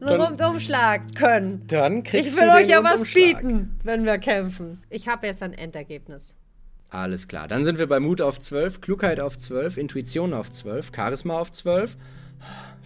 Dann- 0.00 0.20
Rundumschlag 0.20 1.14
können. 1.14 1.64
Dann 1.68 2.02
kriegst 2.02 2.34
Ich 2.34 2.36
will 2.36 2.46
du 2.48 2.54
euch 2.54 2.68
ja 2.68 2.84
was 2.84 3.12
bieten, 3.14 3.78
wenn 3.82 4.04
wir 4.04 4.18
kämpfen. 4.18 4.82
Ich 4.90 5.08
habe 5.08 5.26
jetzt 5.26 5.42
ein 5.42 5.54
Endergebnis. 5.54 6.34
Alles 6.90 7.28
klar. 7.28 7.48
Dann 7.48 7.64
sind 7.64 7.78
wir 7.78 7.86
bei 7.86 7.98
Mut 8.00 8.20
auf 8.20 8.40
12, 8.40 8.80
Klugheit 8.82 9.20
auf 9.20 9.36
12, 9.38 9.76
Intuition 9.78 10.34
auf 10.34 10.50
12, 10.50 10.90
Charisma 10.94 11.38
auf 11.38 11.50
12, 11.50 11.96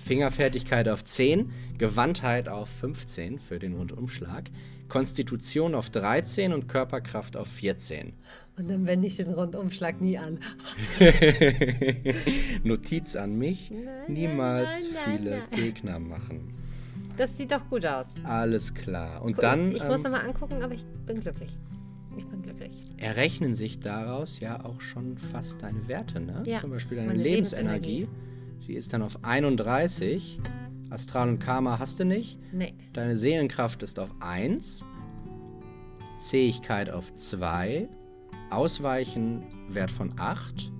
Fingerfertigkeit 0.02 0.88
auf 0.88 1.04
10, 1.04 1.50
Gewandtheit 1.78 2.49
auf 2.49 2.68
15 2.68 3.38
für 3.38 3.59
den 3.59 3.75
Rundumschlag, 3.75 4.44
Konstitution 4.88 5.75
auf 5.75 5.90
13 5.90 6.52
und 6.52 6.68
Körperkraft 6.68 7.37
auf 7.37 7.49
14. 7.49 8.12
Und 8.59 8.68
dann 8.68 8.85
wende 8.85 9.06
ich 9.06 9.16
den 9.16 9.32
Rundumschlag 9.32 10.00
nie 10.00 10.18
an. 10.18 10.38
Notiz 12.64 13.16
an 13.16 13.38
mich, 13.38 13.71
Nein, 13.71 13.87
niemals 14.09 14.68
nein, 14.68 14.92
nein, 14.92 15.18
viele 15.18 15.30
nein. 15.30 15.42
Gegner 15.52 15.99
machen. 15.99 16.52
Das 17.16 17.37
sieht 17.37 17.52
doch 17.52 17.66
gut 17.71 17.87
aus. 17.87 18.14
Alles 18.25 18.75
klar. 18.75 19.23
Und 19.23 19.42
dann 19.42 19.71
ich, 19.71 19.76
ich 19.76 19.85
muss 19.85 20.04
ähm, 20.04 20.12
nochmal 20.12 20.26
angucken, 20.26 20.62
aber 20.62 20.75
ich 20.75 20.85
bin 21.06 21.21
glücklich. 21.21 21.56
Ich 22.16 22.26
bin 22.26 22.42
glücklich. 22.42 22.73
errechnen 22.99 23.54
sich 23.54 23.80
daraus 23.80 24.40
ja 24.40 24.64
auch 24.64 24.80
schon 24.82 25.16
fast 25.16 25.62
deine 25.62 25.88
Werte, 25.88 26.21
ne? 26.21 26.42
Ja, 26.44 26.61
Zum 26.61 26.71
Beispiel 26.71 26.99
deine 26.99 27.09
meine 27.09 27.23
Lebensenergie. 27.23 28.09
Die 28.66 28.75
ist 28.75 28.92
dann 28.92 29.02
auf 29.02 29.25
31. 29.25 30.40
Astral 30.90 31.28
und 31.28 31.38
Karma 31.40 31.78
hast 31.78 31.99
du 31.99 32.04
nicht. 32.04 32.38
Nee. 32.52 32.75
Deine 32.92 33.16
Seelenkraft 33.16 33.83
ist 33.83 33.99
auf 33.99 34.11
1. 34.21 34.85
Zähigkeit 36.19 36.90
auf 36.90 37.12
2. 37.12 37.88
Ausweichen 38.50 39.42
Wert 39.69 39.90
von 39.90 40.12
8. 40.16 40.71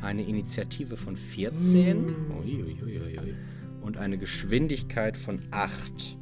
Eine 0.00 0.22
Initiative 0.22 0.96
von 0.96 1.16
14. 1.16 2.04
Ui, 2.40 2.62
ui, 2.62 2.82
ui, 2.82 3.00
ui, 3.00 3.18
ui. 3.18 3.34
Und 3.82 3.98
eine 3.98 4.16
Geschwindigkeit 4.16 5.16
von 5.16 5.40
8. 5.50 6.16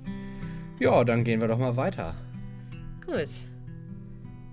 Ja, 0.80 1.04
dann 1.04 1.22
gehen 1.24 1.40
wir 1.40 1.48
doch 1.48 1.58
mal 1.58 1.76
weiter. 1.76 2.16
Gut. 3.06 3.30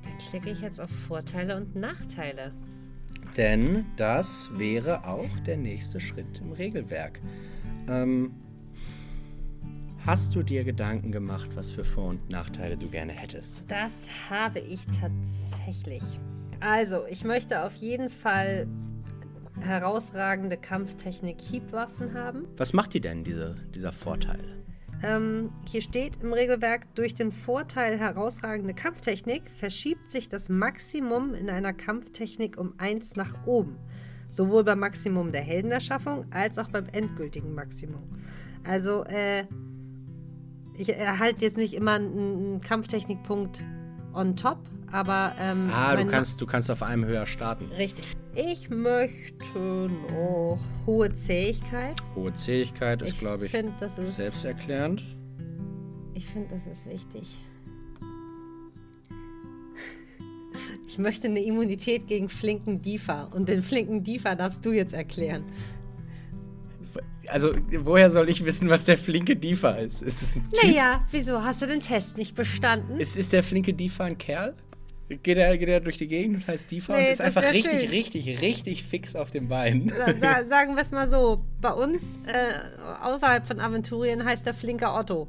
Dann 0.03 0.17
klicke 0.29 0.51
ich 0.51 0.61
jetzt 0.61 0.79
auf 0.79 0.89
Vorteile 0.89 1.57
und 1.57 1.75
Nachteile. 1.75 2.53
Denn 3.37 3.85
das 3.97 4.49
wäre 4.53 5.05
auch 5.05 5.29
der 5.45 5.57
nächste 5.57 5.99
Schritt 5.99 6.39
im 6.39 6.51
Regelwerk. 6.51 7.21
Ähm, 7.87 8.31
hast 10.05 10.35
du 10.35 10.43
dir 10.43 10.63
Gedanken 10.63 11.11
gemacht, 11.11 11.49
was 11.55 11.71
für 11.71 11.83
Vor- 11.83 12.09
und 12.09 12.29
Nachteile 12.29 12.77
du 12.77 12.89
gerne 12.89 13.13
hättest? 13.13 13.63
Das 13.67 14.09
habe 14.29 14.59
ich 14.59 14.85
tatsächlich. 14.87 16.03
Also, 16.59 17.05
ich 17.09 17.23
möchte 17.23 17.63
auf 17.63 17.73
jeden 17.75 18.09
Fall 18.09 18.67
herausragende 19.59 20.57
Kampftechnik 20.57 21.39
Hiebwaffen 21.41 22.13
haben. 22.13 22.47
Was 22.57 22.73
macht 22.73 22.93
dir 22.93 23.01
denn 23.01 23.23
diese, 23.23 23.55
dieser 23.73 23.91
Vorteil? 23.91 24.60
Ähm, 25.03 25.49
hier 25.65 25.81
steht 25.81 26.21
im 26.21 26.31
Regelwerk, 26.31 26.93
durch 26.95 27.15
den 27.15 27.31
Vorteil 27.31 27.97
herausragende 27.97 28.73
Kampftechnik 28.73 29.43
verschiebt 29.57 30.11
sich 30.11 30.29
das 30.29 30.49
Maximum 30.49 31.33
in 31.33 31.49
einer 31.49 31.73
Kampftechnik 31.73 32.57
um 32.57 32.73
1 32.77 33.15
nach 33.15 33.45
oben. 33.45 33.77
Sowohl 34.29 34.63
beim 34.63 34.79
Maximum 34.79 35.31
der 35.31 35.41
Heldenerschaffung 35.41 36.25
als 36.31 36.57
auch 36.57 36.69
beim 36.69 36.85
endgültigen 36.91 37.55
Maximum. 37.55 38.07
Also, 38.63 39.03
äh, 39.05 39.45
ich 40.77 40.95
erhalte 40.95 41.41
jetzt 41.45 41.57
nicht 41.57 41.73
immer 41.73 41.93
einen, 41.93 42.17
einen 42.17 42.61
Kampftechnikpunkt 42.61 43.63
on 44.13 44.35
top, 44.35 44.59
aber. 44.91 45.35
Ähm, 45.39 45.69
Ah, 45.73 45.95
du 45.95 46.05
kannst, 46.05 46.39
du 46.41 46.45
kannst 46.45 46.69
auf 46.71 46.83
einem 46.83 47.05
höher 47.05 47.25
starten. 47.25 47.65
Richtig. 47.77 48.05
Ich 48.35 48.69
möchte 48.69 49.89
noch 50.09 50.59
hohe 50.85 51.13
Zähigkeit. 51.13 51.95
Hohe 52.15 52.33
Zähigkeit 52.33 53.01
ist, 53.01 53.19
glaube 53.19 53.45
ich, 53.45 53.51
finde, 53.51 53.73
das 53.79 53.97
ist. 53.97 54.17
selbsterklärend. 54.17 55.03
Ich 56.13 56.25
finde, 56.27 56.49
das 56.55 56.65
ist 56.67 56.87
wichtig. 56.89 57.37
Ich 60.87 60.97
möchte 60.99 61.27
eine 61.27 61.39
Immunität 61.41 62.07
gegen 62.07 62.27
flinken 62.29 62.81
Difa. 62.81 63.23
Und 63.23 63.47
den 63.47 63.61
flinken 63.63 64.03
Difa 64.03 64.35
darfst 64.35 64.65
du 64.65 64.71
jetzt 64.71 64.93
erklären. 64.93 65.43
Also, 67.31 67.53
woher 67.79 68.11
soll 68.11 68.29
ich 68.29 68.45
wissen, 68.45 68.69
was 68.69 68.85
der 68.85 68.97
flinke 68.97 69.35
Difa 69.35 69.71
ist? 69.71 70.01
Ist 70.01 70.21
es 70.21 70.35
ein 70.35 70.43
Typ? 70.49 70.63
Naja, 70.63 71.05
wieso? 71.11 71.43
Hast 71.43 71.61
du 71.61 71.65
den 71.67 71.79
Test 71.79 72.17
nicht 72.17 72.35
bestanden? 72.35 72.99
Ist, 72.99 73.17
ist 73.17 73.31
der 73.33 73.41
flinke 73.43 73.73
Difa 73.73 74.03
ein 74.03 74.17
Kerl? 74.17 74.53
Geht 75.23 75.37
er, 75.37 75.57
geht 75.57 75.67
er 75.67 75.81
durch 75.81 75.97
die 75.97 76.07
Gegend 76.07 76.37
und 76.37 76.47
heißt 76.47 76.71
Difa 76.71 76.93
Nee, 76.95 76.99
und 77.05 77.11
ist 77.11 77.19
das 77.19 77.27
einfach 77.27 77.43
richtig, 77.51 77.81
schön. 77.81 77.89
richtig, 77.89 78.41
richtig 78.41 78.83
fix 78.83 79.15
auf 79.15 79.29
dem 79.31 79.49
Bein? 79.49 79.89
Sa 79.95 80.13
sa 80.13 80.45
sagen 80.49 80.75
wir 80.75 80.81
es 80.81 80.91
mal 80.91 81.09
so. 81.09 81.43
Bei 81.59 81.71
uns, 81.73 82.17
äh, 82.27 82.53
außerhalb 83.03 83.45
von 83.45 83.59
Aventurien, 83.59 84.23
heißt 84.23 84.45
der 84.45 84.53
flinke 84.53 84.89
Otto. 84.89 85.27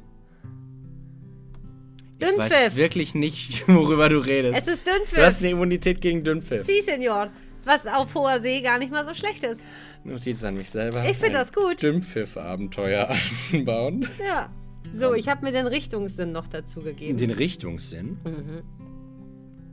Ich 2.19 2.27
weiß 2.27 2.35
Dünnpfiff. 2.49 2.75
wirklich 2.75 3.15
nicht, 3.15 3.67
worüber 3.67 4.07
du 4.07 4.19
redest. 4.19 4.55
Es 4.57 4.67
ist 4.73 4.87
du 4.87 4.91
hast 4.91 4.99
Dünnpfiff. 5.11 5.39
eine 5.39 5.49
Immunität 5.49 5.99
gegen 5.99 6.23
Dünnpfiff. 6.23 6.63
Sie, 6.63 6.81
Senor. 6.81 7.29
Was 7.65 7.87
auf 7.87 8.13
hoher 8.15 8.39
See 8.41 8.61
gar 8.61 8.77
nicht 8.77 8.91
mal 8.91 9.05
so 9.05 9.13
schlecht 9.13 9.43
ist. 9.43 9.65
Notiz 10.03 10.43
an 10.43 10.55
mich 10.55 10.69
selber. 10.69 11.03
Ich 11.05 11.17
find 11.17 11.27
Ein 11.31 11.33
das 11.33 11.53
gut. 11.53 11.81
Dünnpfiff-Abenteuer 11.81 13.09
anbauen. 13.53 14.07
Ja. 14.23 14.49
So, 14.95 15.13
ich 15.13 15.29
habe 15.29 15.45
mir 15.45 15.51
den 15.53 15.65
Richtungssinn 15.67 16.31
noch 16.33 16.47
dazu 16.47 16.81
gegeben. 16.81 17.17
Den 17.17 17.31
Richtungssinn, 17.31 18.17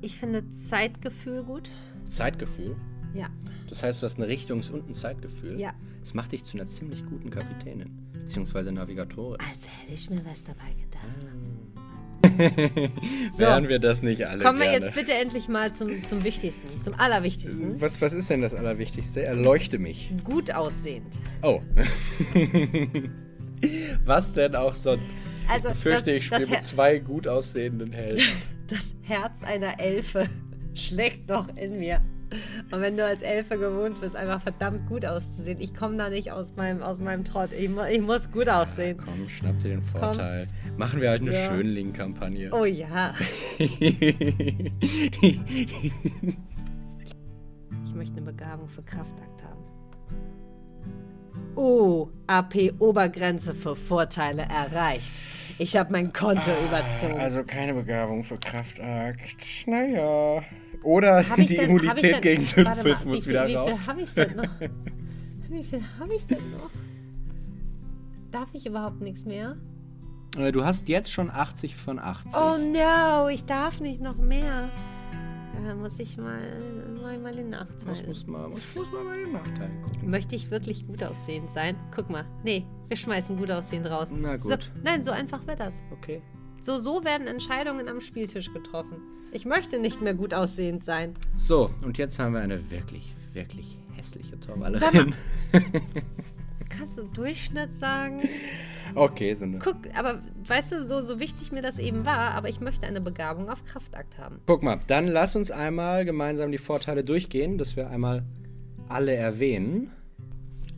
Ich 0.00 0.16
finde 0.18 0.48
Zeitgefühl 0.48 1.42
gut. 1.42 1.68
Zeitgefühl. 2.06 2.76
Ja. 3.12 3.28
Das 3.68 3.82
heißt, 3.82 4.00
du 4.02 4.06
hast 4.06 4.18
ein 4.18 4.24
Richtungs- 4.24 4.70
und 4.70 4.88
ein 4.88 4.94
Zeitgefühl. 4.94 5.58
Ja. 5.60 5.72
Das 6.00 6.14
macht 6.14 6.30
dich 6.32 6.44
zu 6.44 6.56
einer 6.56 6.66
ziemlich 6.68 7.04
guten 7.06 7.28
Kapitänin. 7.28 7.90
Beziehungsweise 8.12 8.70
Navigatorin. 8.72 9.40
Als 9.52 9.66
hätte 9.66 9.92
ich 9.92 10.08
mir 10.10 10.24
was 10.24 10.44
dabei 10.44 10.72
gedacht. 10.80 11.29
Wären 13.36 13.68
wir 13.68 13.78
das 13.78 14.02
nicht 14.02 14.24
alle 14.26 14.42
Kommen 14.42 14.58
wir 14.58 14.70
gerne. 14.70 14.84
jetzt 14.86 14.94
bitte 14.94 15.12
endlich 15.12 15.48
mal 15.48 15.72
zum, 15.72 16.04
zum 16.06 16.24
Wichtigsten, 16.24 16.82
zum 16.82 16.94
Allerwichtigsten. 16.94 17.80
Was, 17.80 18.00
was 18.00 18.12
ist 18.12 18.30
denn 18.30 18.40
das 18.42 18.54
Allerwichtigste? 18.54 19.22
Erleuchte 19.22 19.78
mich. 19.78 20.10
Gut 20.24 20.50
aussehend. 20.52 21.14
Oh. 21.42 21.60
was 24.04 24.32
denn 24.32 24.54
auch 24.54 24.74
sonst? 24.74 25.10
Also, 25.48 25.68
ich 25.68 25.74
befürchte, 25.74 26.10
das- 26.12 26.18
ich 26.18 26.26
spiele 26.26 26.46
mit 26.46 26.62
zwei 26.62 26.98
gut 26.98 27.26
aussehenden 27.28 27.92
Helden. 27.92 28.22
Das 28.68 28.94
Herz 29.02 29.42
einer 29.42 29.80
Elfe 29.80 30.28
schlägt 30.74 31.28
noch 31.28 31.48
in 31.56 31.80
mir. 31.80 32.00
Und 32.70 32.80
wenn 32.80 32.96
du 32.96 33.04
als 33.04 33.22
Elfe 33.22 33.58
gewohnt 33.58 34.00
bist, 34.00 34.14
einfach 34.16 34.40
verdammt 34.40 34.86
gut 34.88 35.04
auszusehen, 35.04 35.60
ich 35.60 35.74
komme 35.74 35.96
da 35.96 36.08
nicht 36.10 36.32
aus 36.32 36.54
meinem, 36.56 36.82
aus 36.82 37.00
meinem 37.00 37.24
Trott. 37.24 37.52
Ich, 37.52 37.68
mu 37.68 37.82
ich 37.82 38.00
muss 38.00 38.30
gut 38.30 38.48
aussehen. 38.48 38.96
Komm, 38.96 39.28
schnapp 39.28 39.58
dir 39.60 39.70
den 39.70 39.82
Vorteil. 39.82 40.46
Machen 40.76 41.00
wir 41.00 41.10
halt 41.10 41.22
eine 41.22 41.32
Ja. 41.32 41.50
Schönling-Kampagne. 41.50 42.50
Oh 42.52 42.64
ja. 42.64 43.14
Ich 47.84 47.94
möchte 47.96 48.16
eine 48.18 48.26
Begabung 48.26 48.68
für 48.68 48.82
Kraftakt 48.82 49.42
haben. 49.42 49.64
Oh, 51.56 52.08
AP-Obergrenze 52.28 53.54
für 53.54 53.74
Vorteile 53.74 54.42
erreicht. 54.42 55.12
Ich 55.58 55.76
habe 55.76 55.92
mein 55.92 56.12
Konto 56.12 56.50
überzogen. 56.66 57.18
Also 57.18 57.42
keine 57.44 57.74
Begabung 57.74 58.22
für 58.24 58.38
Kraftakt. 58.38 59.66
Naja. 59.66 60.42
Oder 60.82 61.20
ich 61.20 61.28
die 61.28 61.46
denn- 61.46 61.48
ich 61.56 61.58
Immunität 61.68 62.14
denn- 62.14 62.20
gegen 62.22 62.46
Dünnpfiff 62.46 63.04
mal, 63.04 63.06
muss 63.06 63.26
wieder 63.28 63.46
wie 63.48 63.54
raus. 63.54 63.68
Wie 63.70 63.76
viel 63.76 63.86
habe 63.88 64.00
ich 64.02 64.14
denn 64.14 64.36
noch? 64.36 64.60
wie 65.50 65.64
viel 65.64 65.82
habe 65.98 66.14
ich 66.14 66.26
denn 66.26 66.50
noch? 66.52 66.70
Darf 68.32 68.48
ich 68.54 68.66
überhaupt 68.66 69.00
nichts 69.00 69.24
mehr? 69.24 69.56
Äh, 70.36 70.52
Du 70.52 70.64
hast 70.64 70.88
jetzt 70.88 71.12
schon 71.12 71.30
80 71.30 71.74
von 71.76 71.98
80. 71.98 72.32
Oh 72.34 72.56
no, 72.56 73.28
ich 73.28 73.44
darf 73.44 73.80
nicht 73.80 74.00
noch 74.00 74.16
mehr. 74.16 74.68
Da 75.66 75.74
muss 75.74 75.98
ich 75.98 76.16
mal, 76.16 76.40
mal, 77.02 77.18
mal 77.18 77.34
den 77.34 77.50
Das 77.50 77.60
Nachteil. 77.84 78.06
muss 78.06 78.26
man, 78.26 78.50
muss, 78.50 78.62
muss 78.74 78.86
bei 78.92 79.16
den 79.16 79.32
Nachteilen 79.32 79.82
gucken. 79.82 80.08
Möchte 80.08 80.34
ich 80.36 80.50
wirklich 80.50 80.86
gut 80.86 81.02
aussehend 81.02 81.50
sein? 81.50 81.76
Guck 81.94 82.08
mal. 82.08 82.24
Nee, 82.44 82.64
wir 82.88 82.96
schmeißen 82.96 83.36
gut 83.36 83.50
aussehend 83.50 83.86
raus. 83.90 84.10
Na 84.16 84.38
So, 84.38 84.50
gut. 84.50 84.70
nein, 84.82 85.02
so 85.02 85.10
einfach 85.10 85.46
wird 85.46 85.60
das. 85.60 85.74
Okay. 85.90 86.22
So, 86.60 86.78
so 86.78 87.04
werden 87.04 87.26
Entscheidungen 87.26 87.88
am 87.88 88.00
Spieltisch 88.00 88.52
getroffen. 88.52 88.98
Ich 89.32 89.46
möchte 89.46 89.78
nicht 89.78 90.02
mehr 90.02 90.14
gut 90.14 90.34
aussehend 90.34 90.84
sein. 90.84 91.14
So, 91.36 91.70
und 91.82 91.98
jetzt 91.98 92.18
haben 92.18 92.34
wir 92.34 92.40
eine 92.40 92.70
wirklich, 92.70 93.14
wirklich 93.32 93.78
hässliche 93.96 94.38
Torwallerin. 94.40 95.14
Kannst 96.68 96.98
du 96.98 97.04
Durchschnitt 97.04 97.78
sagen? 97.78 98.28
Okay, 98.96 99.34
so 99.34 99.44
eine. 99.44 99.60
Guck, 99.60 99.76
aber 99.94 100.20
weißt 100.46 100.72
du, 100.72 100.84
so, 100.84 101.00
so 101.00 101.20
wichtig 101.20 101.52
mir 101.52 101.62
das 101.62 101.78
eben 101.78 102.04
war, 102.04 102.32
aber 102.32 102.48
ich 102.48 102.60
möchte 102.60 102.86
eine 102.86 103.00
Begabung 103.00 103.48
auf 103.48 103.64
Kraftakt 103.64 104.18
haben. 104.18 104.40
Guck 104.46 104.64
mal, 104.64 104.80
dann 104.88 105.06
lass 105.06 105.36
uns 105.36 105.52
einmal 105.52 106.04
gemeinsam 106.04 106.50
die 106.50 106.58
Vorteile 106.58 107.04
durchgehen, 107.04 107.56
dass 107.56 107.76
wir 107.76 107.88
einmal 107.88 108.24
alle 108.88 109.14
erwähnen. 109.14 109.92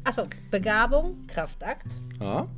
Achso, 0.04 0.26
Begabung, 0.50 1.26
Kraftakt, 1.26 1.96
Ja, 2.20 2.48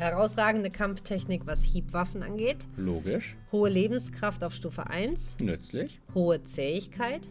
herausragende 0.00 0.70
Kampftechnik, 0.70 1.42
was 1.46 1.62
Hiebwaffen 1.62 2.22
angeht, 2.22 2.56
logisch. 2.76 3.36
hohe 3.52 3.68
Lebenskraft 3.68 4.42
auf 4.42 4.54
Stufe 4.54 4.88
1, 4.88 5.36
Nützlich. 5.40 6.00
hohe 6.14 6.42
Zähigkeit, 6.44 7.28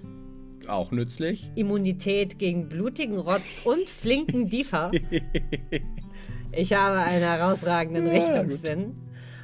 Auch 0.68 0.92
nützlich. 0.92 1.50
Immunität 1.56 2.38
gegen 2.38 2.70
blutigen 2.70 3.18
Rotz 3.18 3.60
und 3.64 3.90
flinken 3.90 4.50
Diefer. 4.50 4.92
Ich 6.52 6.74
habe 6.74 6.98
einen 6.98 7.22
herausragenden 7.22 8.08
Ja, 8.08 8.14
Richtungssinn 8.14 8.96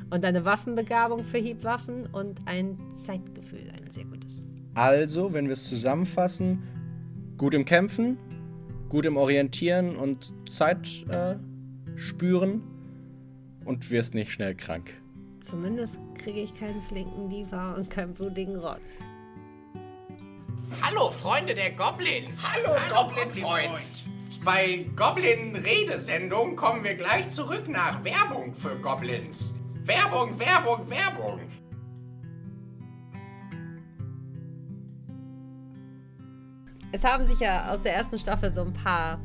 und 0.09 0.25
eine 0.25 0.43
Waffenbegabung 0.43 1.23
für 1.23 1.37
Hiebwaffen 1.37 2.07
und 2.11 2.41
ein 2.45 2.79
Zeitgefühl, 2.95 3.69
ein 3.77 3.91
sehr 3.91 4.05
gutes. 4.05 4.43
Also, 4.73 5.31
wenn 5.31 5.45
wir 5.45 5.53
es 5.53 5.67
zusammenfassen, 5.67 6.63
gut 7.37 7.53
im 7.53 7.63
Kämpfen, 7.63 8.17
gut 8.89 9.05
im 9.05 9.17
Orientieren 9.17 9.95
und 9.95 10.33
Zeit 10.49 11.05
äh, 11.09 11.35
spüren 11.95 12.63
und 13.65 13.89
wirst 13.89 14.13
nicht 14.13 14.31
schnell 14.31 14.55
krank. 14.55 14.93
Zumindest 15.41 15.99
kriege 16.17 16.39
ich 16.39 16.57
keinen 16.57 16.81
flinken 16.81 17.29
Diefer 17.29 17.75
und 17.75 17.89
keinen 17.89 18.13
blutigen 18.13 18.55
Rotz. 18.55 18.97
Hallo, 20.81 21.11
Freunde 21.11 21.53
der 21.53 21.71
Goblins. 21.71 22.47
Hallo, 22.55 22.79
Goblin-Freund. 22.89 23.91
Bei 24.43 24.85
Goblin-Redesendung 24.95 26.55
kommen 26.55 26.83
wir 26.83 26.95
gleich 26.95 27.29
zurück 27.29 27.67
nach 27.67 28.03
Werbung 28.03 28.53
für 28.53 28.75
Goblins. 28.77 29.55
Werbung, 29.85 30.39
Werbung, 30.39 30.89
Werbung. 30.89 31.39
Es 36.91 37.03
haben 37.03 37.25
sich 37.27 37.39
ja 37.39 37.71
aus 37.71 37.83
der 37.83 37.93
ersten 37.93 38.17
Staffel 38.17 38.53
so 38.53 38.61
ein 38.61 38.73
paar 38.73 39.19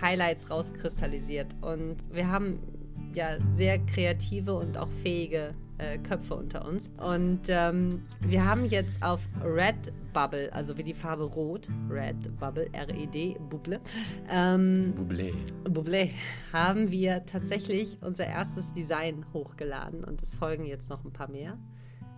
Highlights 0.00 0.50
rauskristallisiert 0.50 1.54
und 1.60 1.96
wir 2.10 2.28
haben 2.28 2.79
ja 3.16 3.38
sehr 3.54 3.78
kreative 3.78 4.54
und 4.54 4.76
auch 4.76 4.88
fähige 5.02 5.54
äh, 5.78 5.98
Köpfe 5.98 6.34
unter 6.34 6.66
uns. 6.66 6.90
Und 6.98 7.42
ähm, 7.48 8.02
wir 8.20 8.44
haben 8.44 8.66
jetzt 8.66 9.02
auf 9.02 9.26
Red 9.42 9.92
Bubble, 10.12 10.52
also 10.52 10.76
wie 10.76 10.82
die 10.82 10.94
Farbe 10.94 11.24
Rot, 11.24 11.68
Red 11.88 12.38
Bubble, 12.38 12.68
R-E-D, 12.72 13.36
Bubble, 13.48 13.80
ähm, 14.28 14.92
Bublé. 14.96 15.32
Bublé, 15.64 16.10
haben 16.52 16.90
wir 16.90 17.24
tatsächlich 17.26 17.96
unser 18.00 18.26
erstes 18.26 18.72
Design 18.72 19.24
hochgeladen 19.32 20.04
und 20.04 20.20
es 20.22 20.36
folgen 20.36 20.66
jetzt 20.66 20.90
noch 20.90 21.04
ein 21.04 21.12
paar 21.12 21.30
mehr. 21.30 21.58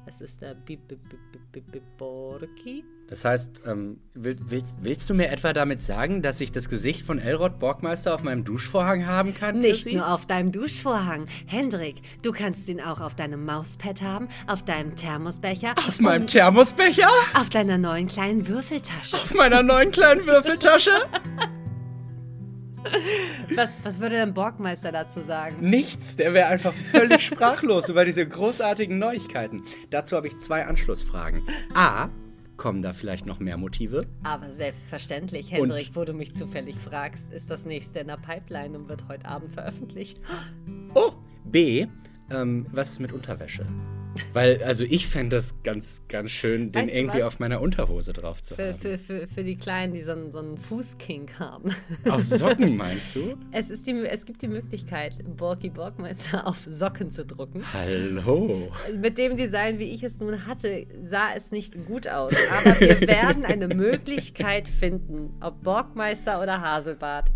Es 0.06 0.20
ist 0.20 0.42
der 0.42 0.54
Bip 0.54 0.80
Das 3.12 3.26
heißt, 3.26 3.64
ähm, 3.66 3.98
will, 4.14 4.38
willst, 4.48 4.78
willst 4.80 5.10
du 5.10 5.12
mir 5.12 5.28
etwa 5.28 5.52
damit 5.52 5.82
sagen, 5.82 6.22
dass 6.22 6.40
ich 6.40 6.50
das 6.50 6.70
Gesicht 6.70 7.04
von 7.04 7.18
Elrod 7.18 7.58
Borgmeister 7.58 8.14
auf 8.14 8.22
meinem 8.22 8.42
Duschvorhang 8.42 9.06
haben 9.06 9.34
kann? 9.34 9.58
Nicht 9.58 9.82
Chrissy? 9.84 9.96
nur 9.96 10.10
auf 10.10 10.24
deinem 10.24 10.50
Duschvorhang. 10.50 11.26
Hendrik, 11.44 11.96
du 12.22 12.32
kannst 12.32 12.70
ihn 12.70 12.80
auch 12.80 13.02
auf 13.02 13.14
deinem 13.14 13.44
Mauspad 13.44 14.00
haben, 14.00 14.28
auf 14.46 14.62
deinem 14.64 14.96
Thermosbecher, 14.96 15.74
Auf 15.86 16.00
meinem 16.00 16.26
Thermosbecher? 16.26 17.06
auf 17.34 17.50
deiner 17.50 17.76
neuen 17.76 18.08
kleinen 18.08 18.48
Würfeltasche. 18.48 19.16
Auf 19.18 19.34
meiner 19.34 19.62
neuen 19.62 19.90
kleinen 19.90 20.24
Würfeltasche? 20.26 20.92
Was, 23.54 23.70
was 23.84 24.00
würde 24.00 24.16
denn 24.16 24.34
Borgmeister 24.34 24.90
dazu 24.90 25.20
sagen? 25.20 25.56
Nichts, 25.60 26.16
der 26.16 26.34
wäre 26.34 26.48
einfach 26.48 26.72
völlig 26.90 27.24
sprachlos 27.24 27.88
über 27.88 28.04
diese 28.04 28.26
großartigen 28.26 28.98
Neuigkeiten. 28.98 29.62
Dazu 29.90 30.16
habe 30.16 30.26
ich 30.26 30.38
zwei 30.38 30.66
Anschlussfragen. 30.66 31.46
A, 31.74 32.08
kommen 32.62 32.80
da 32.80 32.92
vielleicht 32.92 33.26
noch 33.26 33.40
mehr 33.40 33.56
Motive? 33.56 34.06
Aber 34.22 34.52
selbstverständlich, 34.52 35.50
Hendrik, 35.50 35.90
wo 35.94 36.04
du 36.04 36.12
mich 36.12 36.32
zufällig 36.32 36.76
fragst, 36.76 37.32
ist 37.32 37.50
das 37.50 37.66
nächste 37.66 37.98
in 37.98 38.06
der 38.06 38.18
Pipeline 38.18 38.78
und 38.78 38.88
wird 38.88 39.08
heute 39.08 39.26
Abend 39.26 39.50
veröffentlicht. 39.50 40.20
Oh, 40.94 41.10
B, 41.44 41.88
ähm, 42.30 42.66
was 42.70 42.92
ist 42.92 43.00
mit 43.00 43.12
Unterwäsche? 43.12 43.66
Weil, 44.32 44.62
also 44.62 44.84
ich 44.84 45.06
fände 45.06 45.36
das 45.36 45.54
ganz, 45.62 46.02
ganz 46.08 46.30
schön, 46.30 46.72
den 46.72 46.82
Weißt 46.82 46.92
du 46.92 46.96
irgendwie 46.96 47.18
was? 47.18 47.26
auf 47.26 47.38
meiner 47.38 47.60
Unterhose 47.60 48.12
drauf 48.12 48.42
zu 48.42 48.54
Für, 48.54 48.68
haben. 48.68 48.78
für, 48.78 48.98
für, 48.98 49.26
für 49.26 49.44
die 49.44 49.56
Kleinen, 49.56 49.92
die 49.92 50.02
so 50.02 50.12
einen, 50.12 50.30
so 50.32 50.38
einen 50.38 50.58
Fußkink 50.58 51.38
haben. 51.38 51.70
Auf 52.08 52.24
Socken 52.24 52.76
meinst 52.76 53.14
du? 53.14 53.36
Es, 53.50 53.70
ist 53.70 53.86
die, 53.86 53.92
es 53.92 54.24
gibt 54.24 54.42
die 54.42 54.48
Möglichkeit, 54.48 55.16
Borki 55.36 55.70
Borgmeister 55.70 56.46
auf 56.46 56.58
Socken 56.66 57.10
zu 57.10 57.24
drucken. 57.26 57.62
Hallo. 57.72 58.70
Mit 59.00 59.18
dem 59.18 59.36
Design, 59.36 59.78
wie 59.78 59.92
ich 59.92 60.02
es 60.02 60.18
nun 60.18 60.46
hatte, 60.46 60.86
sah 61.02 61.34
es 61.36 61.50
nicht 61.50 61.84
gut 61.86 62.08
aus. 62.08 62.32
Aber 62.50 62.80
wir 62.80 63.00
werden 63.06 63.44
eine 63.44 63.68
Möglichkeit 63.68 64.68
finden, 64.68 65.30
ob 65.40 65.62
Borgmeister 65.62 66.40
oder 66.40 66.60
Haselbart 66.60 67.30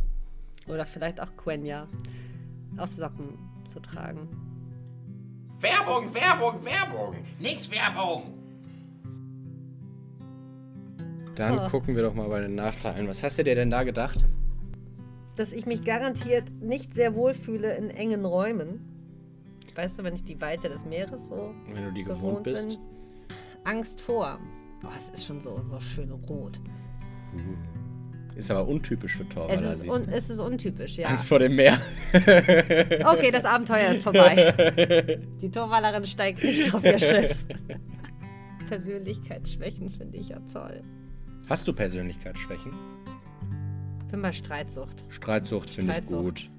oder 0.67 0.87
vielleicht 0.87 1.21
auch 1.21 1.37
Quenya 1.37 1.89
auf 2.77 2.93
Socken 2.93 3.39
zu 3.67 3.81
tragen. 3.81 4.46
Werbung, 5.61 6.12
Werbung, 6.14 6.64
Werbung. 6.64 7.14
Nix 7.38 7.71
Werbung. 7.71 8.33
Dann 11.35 11.59
Ah. 11.59 11.69
gucken 11.69 11.95
wir 11.97 12.03
doch 12.03 12.14
mal 12.14 12.29
bei 12.29 12.40
den 12.40 12.55
Nachteilen. 12.55 13.09
Was 13.09 13.23
hast 13.23 13.38
du 13.38 13.45
dir 13.45 13.55
denn 13.55 13.71
da 13.71 13.83
gedacht? 13.85 14.25
Dass 15.37 15.53
ich 15.53 15.66
mich 15.66 15.85
garantiert 15.85 16.51
nicht 16.62 16.95
sehr 16.95 17.14
wohl 17.14 17.35
fühle 17.35 17.75
in 17.77 17.90
engen 17.90 18.25
Räumen. 18.25 18.81
Weißt 19.75 19.99
du, 19.99 20.05
wenn 20.05 20.14
ich 20.14 20.25
die 20.25 20.40
Weite 20.40 20.71
des 20.71 20.87
Meeres 20.87 21.29
so 21.29 21.53
Wenn 21.73 21.85
du 21.85 21.92
die 21.92 22.05
gewohnt 22.05 22.21
gewohnt 22.21 22.42
bist. 22.45 22.69
bin. 22.71 22.79
Angst 23.64 24.01
vor. 24.01 24.38
Oh, 24.85 24.88
es 24.97 25.11
ist 25.11 25.27
schon 25.27 25.42
so, 25.42 25.61
so 25.62 25.79
schön 25.81 26.11
rot. 26.11 26.59
Ist 28.37 28.51
aber 28.51 28.68
untypisch 28.68 29.16
für 29.16 29.22
Es 29.22 29.29
Torwaller, 29.31 29.72
ist, 29.72 29.88
un, 29.88 30.09
es 30.11 30.29
ist 30.31 30.38
untypisch, 30.38 30.99
ja. 30.99 31.09
Angst 31.09 31.27
vor 31.27 31.38
dem 31.38 31.57
Meer. 31.57 31.81
Okay, 32.12 33.31
das 33.33 33.44
Abenteuer 33.44 33.92
ist 33.92 34.03
vorbei. 34.03 35.18
Die 35.42 35.51
Torwallerin 35.51 36.07
steigt 36.07 36.44
nicht 36.44 36.72
auf 36.75 36.85
ihr 36.85 36.99
Schiff. 36.99 37.46
Persönlichkeitsschwächen 38.68 39.90
finde 39.90 40.18
ich 40.18 40.29
ja 40.29 40.40
toll. 40.53 40.83
Hast 41.49 41.66
du 41.66 41.72
Persönlichkeitsschwächen? 41.72 42.72
Bin 44.11 44.20
bei 44.20 44.33
Streitsucht. 44.33 45.05
Streitsucht 45.09 45.70
finde 45.70 45.99
ich 45.99 46.07
gut. 46.07 46.51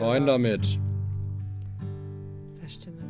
Rein 0.00 0.26
damit. 0.26 0.78
Verstimmend 2.60 3.01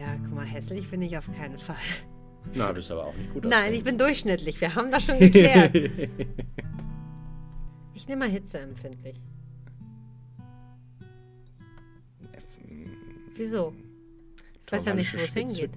Ja, 0.00 0.16
guck 0.16 0.34
mal, 0.34 0.46
hässlich 0.46 0.90
bin 0.90 1.02
ich 1.02 1.18
auf 1.18 1.30
keinen 1.36 1.58
Fall. 1.58 1.76
Na, 2.54 2.72
bist 2.72 2.90
aber 2.90 3.04
auch 3.04 3.14
nicht 3.14 3.34
gut 3.34 3.44
Nein, 3.44 3.74
ich 3.74 3.84
bin 3.84 3.98
durchschnittlich. 3.98 4.58
Wir 4.58 4.74
haben 4.74 4.90
das 4.90 5.04
schon 5.04 5.18
geklärt. 5.18 5.74
ich 7.94 8.08
nehme 8.08 8.20
mal 8.20 8.30
hitzeempfindlich. 8.30 9.20
Wieso? 13.34 13.74
Ich 14.64 14.72
weiß 14.72 14.86
ja 14.86 14.94
nicht, 14.94 15.12
wo 15.12 15.18
es 15.18 15.34
hingeht. 15.34 15.72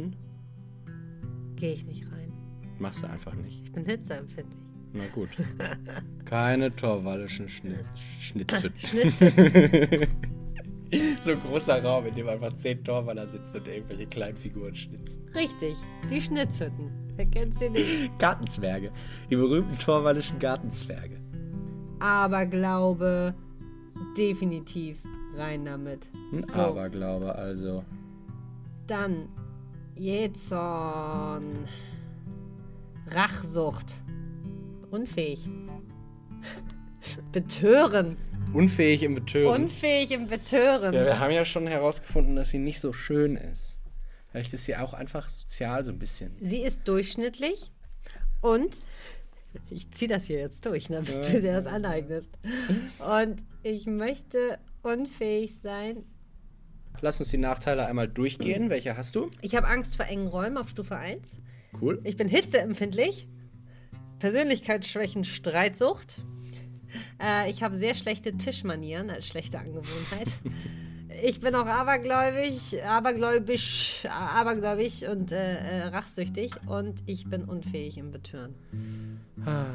Gehe 1.58 1.74
ich 1.74 1.86
nicht 1.86 2.10
rein. 2.10 2.32
Machst 2.80 3.04
du 3.04 3.10
einfach 3.10 3.34
nicht. 3.34 3.62
Ich 3.66 3.74
bin 3.74 3.86
hitzeempfindlich. 3.86 4.58
Na 4.94 5.06
gut. 5.08 5.32
Keine 6.26 6.74
torwallischen 6.74 7.50
Schnitt 7.50 7.86
Schnitzhütten. 8.22 10.08
So 11.22 11.32
ein 11.32 11.42
großer 11.42 11.84
Raum, 11.84 12.06
in 12.06 12.16
dem 12.16 12.28
einfach 12.28 12.54
zehn 12.54 12.84
Torwaller 12.84 13.28
sitzen 13.28 13.58
und 13.62 13.68
irgendwelche 13.68 14.06
kleinen 14.08 14.38
Figuren 14.38 14.76
schnitzen. 14.76 15.26
Richtig, 15.34 15.76
die 16.10 16.22
Schnitzhütten. 16.22 16.92
Wer 17.16 17.26
kennt 17.28 17.58
sie 17.58 17.70
nicht? 17.70 18.12
Gartenzwerge. 18.20 18.92
Die 19.30 19.36
berühmten 19.36 19.78
torwallischen 19.80 20.40
Gartenzwerge. 20.40 21.20
Aber 22.00 22.46
glaube, 22.46 23.34
definitiv 24.18 24.98
rein 25.36 25.66
damit. 25.66 26.10
Ein 26.32 26.44
So. 26.44 26.60
Aberglaube 26.60 27.34
also. 27.34 27.84
Dann 28.88 29.30
Jezorn. 29.96 31.66
Rachsucht. 33.08 33.96
Unfähig. 34.92 35.50
Betören. 37.32 38.18
Unfähig 38.54 39.04
im 39.04 39.16
Betören. 39.16 39.64
Unfähig 39.64 40.12
im 40.12 40.28
Betören. 40.28 40.94
ja, 40.94 41.06
wir 41.06 41.20
haben 41.20 41.32
ja 41.32 41.46
schon 41.46 41.68
herausgefunden, 41.68 42.36
dass 42.36 42.50
sie 42.50 42.60
nicht 42.60 42.80
so 42.80 42.94
schön 42.94 43.36
ist. 43.36 43.78
Vielleicht 44.32 44.54
ist 44.54 44.66
sie 44.66 44.76
auch 44.76 44.94
einfach 44.94 45.30
sozial 45.30 45.84
so 45.84 45.92
ein 45.92 46.00
bisschen. 46.00 46.36
Sie 46.42 46.60
ist 46.62 46.88
durchschnittlich 46.88 47.72
und 48.42 48.78
ich 49.70 49.92
ziehe 49.92 50.10
das 50.10 50.26
hier 50.26 50.40
jetzt 50.40 50.66
durch, 50.66 50.90
ne, 50.90 51.02
bis 51.02 51.22
du 51.22 51.42
dir 51.42 51.54
das 51.54 51.66
aneignest. 51.66 52.32
Und 53.00 53.44
ich 53.62 53.86
möchte 53.86 54.60
unfähig 54.82 55.56
sein. 55.62 56.04
Lass 57.02 57.20
uns 57.20 57.30
die 57.30 57.38
Nachteile 57.38 57.86
einmal 57.86 58.08
durchgehen. 58.08 58.70
Welche 58.70 58.96
hast 58.98 59.16
du? 59.16 59.30
Ich 59.42 59.56
habe 59.56 59.68
Angst 59.68 59.96
vor 59.96 60.06
engen 60.06 60.28
Räumen 60.28 60.58
auf 60.58 60.70
Stufe 60.70 60.96
1. 60.96 61.40
Cool. 61.80 62.00
Ich 62.04 62.18
bin 62.18 62.28
hitzeempfindlich. 62.28 63.28
Persönlichkeitsschwächen, 64.20 65.26
Streitsucht. 65.26 66.22
Äh, 67.22 67.50
ich 67.50 67.64
habe 67.64 67.76
sehr 67.76 67.96
schlechte 67.96 68.36
Tischmanieren 68.38 69.10
als 69.10 69.28
schlechte 69.28 69.60
Angewohnheit. 69.60 70.28
Ich 71.22 71.40
bin 71.40 71.54
auch 71.56 71.68
abergläubig, 71.68 72.84
abergläubisch, 72.84 74.04
abergläubig 74.10 75.08
und 75.08 75.32
äh, 75.32 75.56
äh, 75.56 75.84
rachsüchtig 75.84 76.52
und 76.66 77.04
ich 77.06 77.30
bin 77.30 77.44
unfähig 77.44 77.98
im 77.98 78.12
Betören. 78.12 78.56
Ah, 79.46 79.66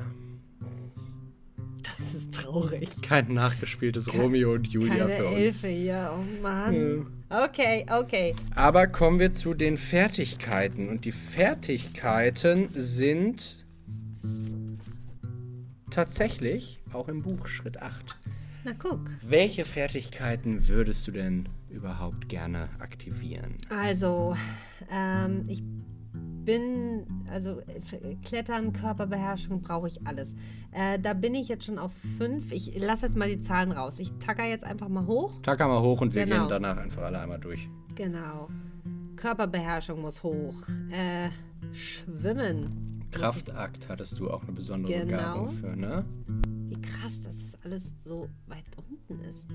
Das 1.96 2.14
ist 2.14 2.34
traurig. 2.34 3.00
Kein 3.02 3.32
nachgespieltes 3.32 4.12
Romeo 4.12 4.52
und 4.54 4.66
Julia 4.66 5.06
Keine 5.06 5.16
für 5.16 5.26
uns. 5.28 5.36
Hilfe 5.36 5.68
hier, 5.68 6.12
oh 6.18 6.42
Mann. 6.42 7.06
Okay, 7.30 7.86
okay. 7.90 8.34
Aber 8.54 8.86
kommen 8.86 9.18
wir 9.18 9.30
zu 9.30 9.54
den 9.54 9.76
Fertigkeiten. 9.78 10.88
Und 10.88 11.04
die 11.04 11.12
Fertigkeiten 11.12 12.68
sind 12.72 13.64
tatsächlich 15.90 16.80
auch 16.92 17.08
im 17.08 17.22
Buch 17.22 17.46
Schritt 17.46 17.80
8. 17.80 18.16
Na 18.64 18.72
guck. 18.78 19.00
Welche 19.22 19.64
Fertigkeiten 19.64 20.66
würdest 20.68 21.06
du 21.06 21.12
denn 21.12 21.48
überhaupt 21.70 22.28
gerne 22.28 22.68
aktivieren? 22.80 23.54
Also, 23.70 24.36
ähm, 24.90 25.44
ich 25.48 25.62
bin, 26.44 27.06
also 27.30 27.60
Klettern, 28.24 28.72
Körperbeherrschung 28.72 29.60
brauche 29.62 29.88
ich 29.88 30.06
alles. 30.06 30.34
Äh, 30.72 30.98
da 30.98 31.12
bin 31.14 31.34
ich 31.34 31.48
jetzt 31.48 31.64
schon 31.64 31.78
auf 31.78 31.92
fünf. 32.16 32.50
Ich 32.52 32.74
lasse 32.78 33.06
jetzt 33.06 33.16
mal 33.16 33.28
die 33.28 33.40
Zahlen 33.40 33.70
raus. 33.72 33.98
Ich 33.98 34.12
tacker 34.18 34.44
jetzt 34.46 34.64
einfach 34.64 34.88
mal 34.88 35.06
hoch. 35.06 35.40
Tacker 35.42 35.68
mal 35.68 35.80
hoch 35.82 36.00
und 36.00 36.14
wir 36.14 36.24
Genau. 36.24 36.40
gehen 36.42 36.48
danach 36.48 36.78
einfach 36.78 37.02
alle 37.02 37.20
einmal 37.20 37.38
durch. 37.38 37.68
Genau. 37.94 38.48
Körperbeherrschung 39.16 40.00
muss 40.00 40.22
hoch. 40.22 40.54
Äh, 40.90 41.28
Schwimmen. 41.72 42.97
Kraftakt 43.10 43.88
hattest 43.88 44.18
du 44.18 44.30
auch 44.30 44.42
eine 44.42 44.52
besondere 44.52 44.92
Genau. 44.92 45.06
Begabung 45.06 45.48
für, 45.50 45.76
ne? 45.76 46.04
Wie 46.68 46.80
krass, 46.80 47.20
dass 47.22 47.36
das 47.38 47.62
alles 47.64 47.92
so 48.04 48.28
weit 48.46 48.64
unten 48.76 49.20
ist. 49.24 49.46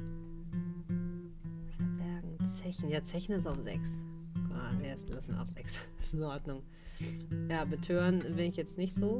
Bergen, 1.98 2.38
Zechen. 2.56 2.90
Ja, 2.90 3.04
Zechen 3.04 3.36
ist 3.36 3.48
auf 3.48 3.58
6. 3.64 4.00
Ah, 4.52 4.72
jetzt 4.84 5.10
lassen 5.10 5.36
wir 5.36 5.42
auf 5.42 5.50
6. 5.50 5.80
Ist 6.02 6.14
in 6.14 6.24
Ordnung. 6.24 6.64
Ja, 7.50 7.66
betören 7.66 8.20
bin 8.20 8.40
ich 8.40 8.56
jetzt 8.56 8.78
nicht 8.78 8.96
so. 8.96 9.20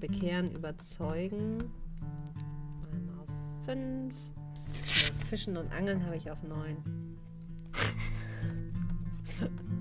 Bekehren, 0.00 0.50
überzeugen. 0.52 1.64
Einmal 2.90 3.18
auf 3.20 3.28
5. 3.66 4.14
Fischen 5.28 5.56
und 5.56 5.72
Angeln 5.72 6.04
habe 6.04 6.16
ich 6.16 6.30
auf 6.30 6.42
9. 6.42 6.76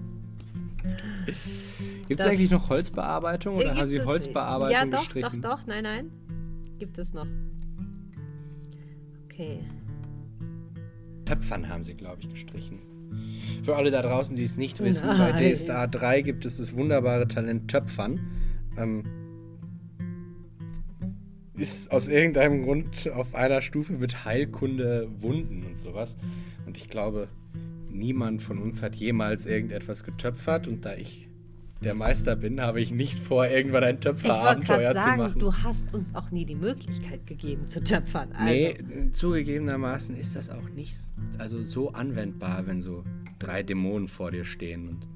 Gibt 2.08 2.20
es 2.20 2.26
eigentlich 2.26 2.52
noch 2.52 2.70
Holzbearbeitung 2.70 3.56
oder 3.58 3.76
haben 3.76 3.88
sie 3.88 4.02
Holzbearbeitung 4.02 4.74
Ja, 4.74 4.86
doch, 4.86 5.04
gestrichen? 5.04 5.41
doch, 5.41 5.58
doch. 5.58 5.67
Nein, 5.67 5.84
nein. 5.84 6.12
Gibt 6.80 6.98
es 6.98 7.13
noch. 7.13 7.28
Okay. 9.26 9.60
Töpfern 11.26 11.70
haben 11.70 11.84
sie, 11.84 11.94
glaube 11.94 12.22
ich, 12.22 12.30
gestrichen. 12.30 12.80
Für 13.63 13.76
alle 13.76 13.91
da 13.91 14.02
draußen, 14.02 14.36
die 14.36 14.44
es 14.44 14.58
nicht 14.58 14.80
wissen, 14.82 15.08
bei 15.08 15.32
Nein. 15.32 15.54
DSA 15.54 15.88
3 15.88 16.22
gibt 16.22 16.46
es 16.46 16.58
das 16.58 16.76
wunderbare 16.76 17.28
Talent 17.28 17.70
Töpfern. 17.70 18.20
Ähm, 18.78 19.04
ist 21.56 21.91
aus 21.91 22.08
irgendeinem 22.08 22.63
Grund 22.63 23.10
auf 23.13 23.36
einer 23.36 23.62
Stufe 23.62 23.94
mit 23.94 24.26
Heilkunde 24.26 25.08
Wunden 25.20 25.63
und 25.65 25.78
sowas. 25.78 26.17
Und 26.65 26.78
ich 26.78 26.89
glaube, 26.89 27.28
niemand 27.93 28.41
von 28.41 28.58
uns 28.60 28.82
hat 28.82 28.95
jemals 28.95 29.45
irgendetwas 29.45 30.04
getöpfert. 30.04 30.67
Und 30.67 30.86
da 30.86 30.93
ich 30.95 31.27
der 31.84 31.95
Meister 31.95 32.36
bin, 32.36 32.62
habe 32.62 32.80
ich 32.80 32.91
nicht 32.91 33.17
vor, 33.17 33.47
irgendwann 33.47 33.84
ein 33.84 33.97
Ich 33.99 34.06
wollte 34.06 34.19
Töpferabenteuer 34.21 34.77
gerade 34.80 34.99
zu 34.99 35.04
sagen, 35.06 35.21
machen. 35.23 35.39
du 35.39 35.54
hast 35.54 35.93
uns 35.95 36.13
auch 36.13 36.30
nie 36.30 36.45
die 36.45 36.56
Möglichkeit 36.56 37.25
gegeben 37.25 37.65
zu 37.67 37.84
töpfern. 37.84 38.32
Also, 38.34 38.45
Nee, 38.54 38.77
zugegebenermaßen 39.12 40.15
ist 40.15 40.36
das 40.36 40.49
auch 40.49 40.69
nicht 40.75 40.95
also 41.39 41.63
so 41.63 41.91
anwendbar, 41.93 42.67
wenn 42.67 42.82
so 42.82 43.04
drei 43.39 43.63
Dämonen 43.63 44.08
vor 44.08 44.30
dir 44.32 44.43
stehen 44.45 44.88
und 44.89 45.08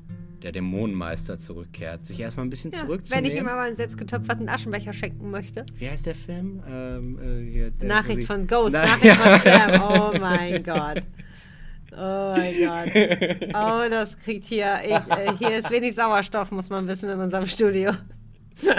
der 0.42 0.52
Dämonenmeister 0.52 1.38
zurückkehrt. 1.38 2.06
Sich 2.06 2.20
erstmal 2.20 2.46
ein 2.46 2.50
bisschen 2.52 2.72
ja, 2.72 2.80
zurückzunehmen. 2.80 3.26
wenn 3.28 3.36
ich 3.36 3.40
ihm 3.42 3.48
aber 3.48 3.62
einen 3.62 3.76
selbst 3.76 3.98
getöpferten 3.98 4.48
Aschenbecher 4.48 4.94
schenken 4.94 5.32
möchte. 5.32 5.66
Wie 5.78 5.90
heißt 5.90 6.06
der 6.06 6.14
Film? 6.16 6.62
Ähm, 6.68 7.20
äh, 7.20 7.50
hier, 7.52 7.72
der, 7.72 7.88
Nachricht 7.88 8.24
von 8.28 8.46
Ghost, 8.46 8.74
Na- 8.74 8.86
Nachricht 8.86 9.16
von 9.16 9.40
Sam. 9.44 9.82
Oh 9.82 10.20
mein 10.20 10.62
Gott. 10.64 11.02
Oh 11.98 12.34
mein 12.36 12.54
Gott. 12.60 12.90
Oh, 13.50 13.90
das 13.90 14.18
kriegt 14.18 14.48
hier. 14.48 14.80
Ich, 14.84 14.92
äh, 14.92 15.32
hier 15.38 15.58
ist 15.58 15.70
wenig 15.72 15.96
Sauerstoff, 15.96 16.52
muss 16.52 16.70
man 16.70 16.88
wissen, 16.88 17.10
in 17.10 17.20
unserem 17.20 17.48
Studio. 17.48 17.92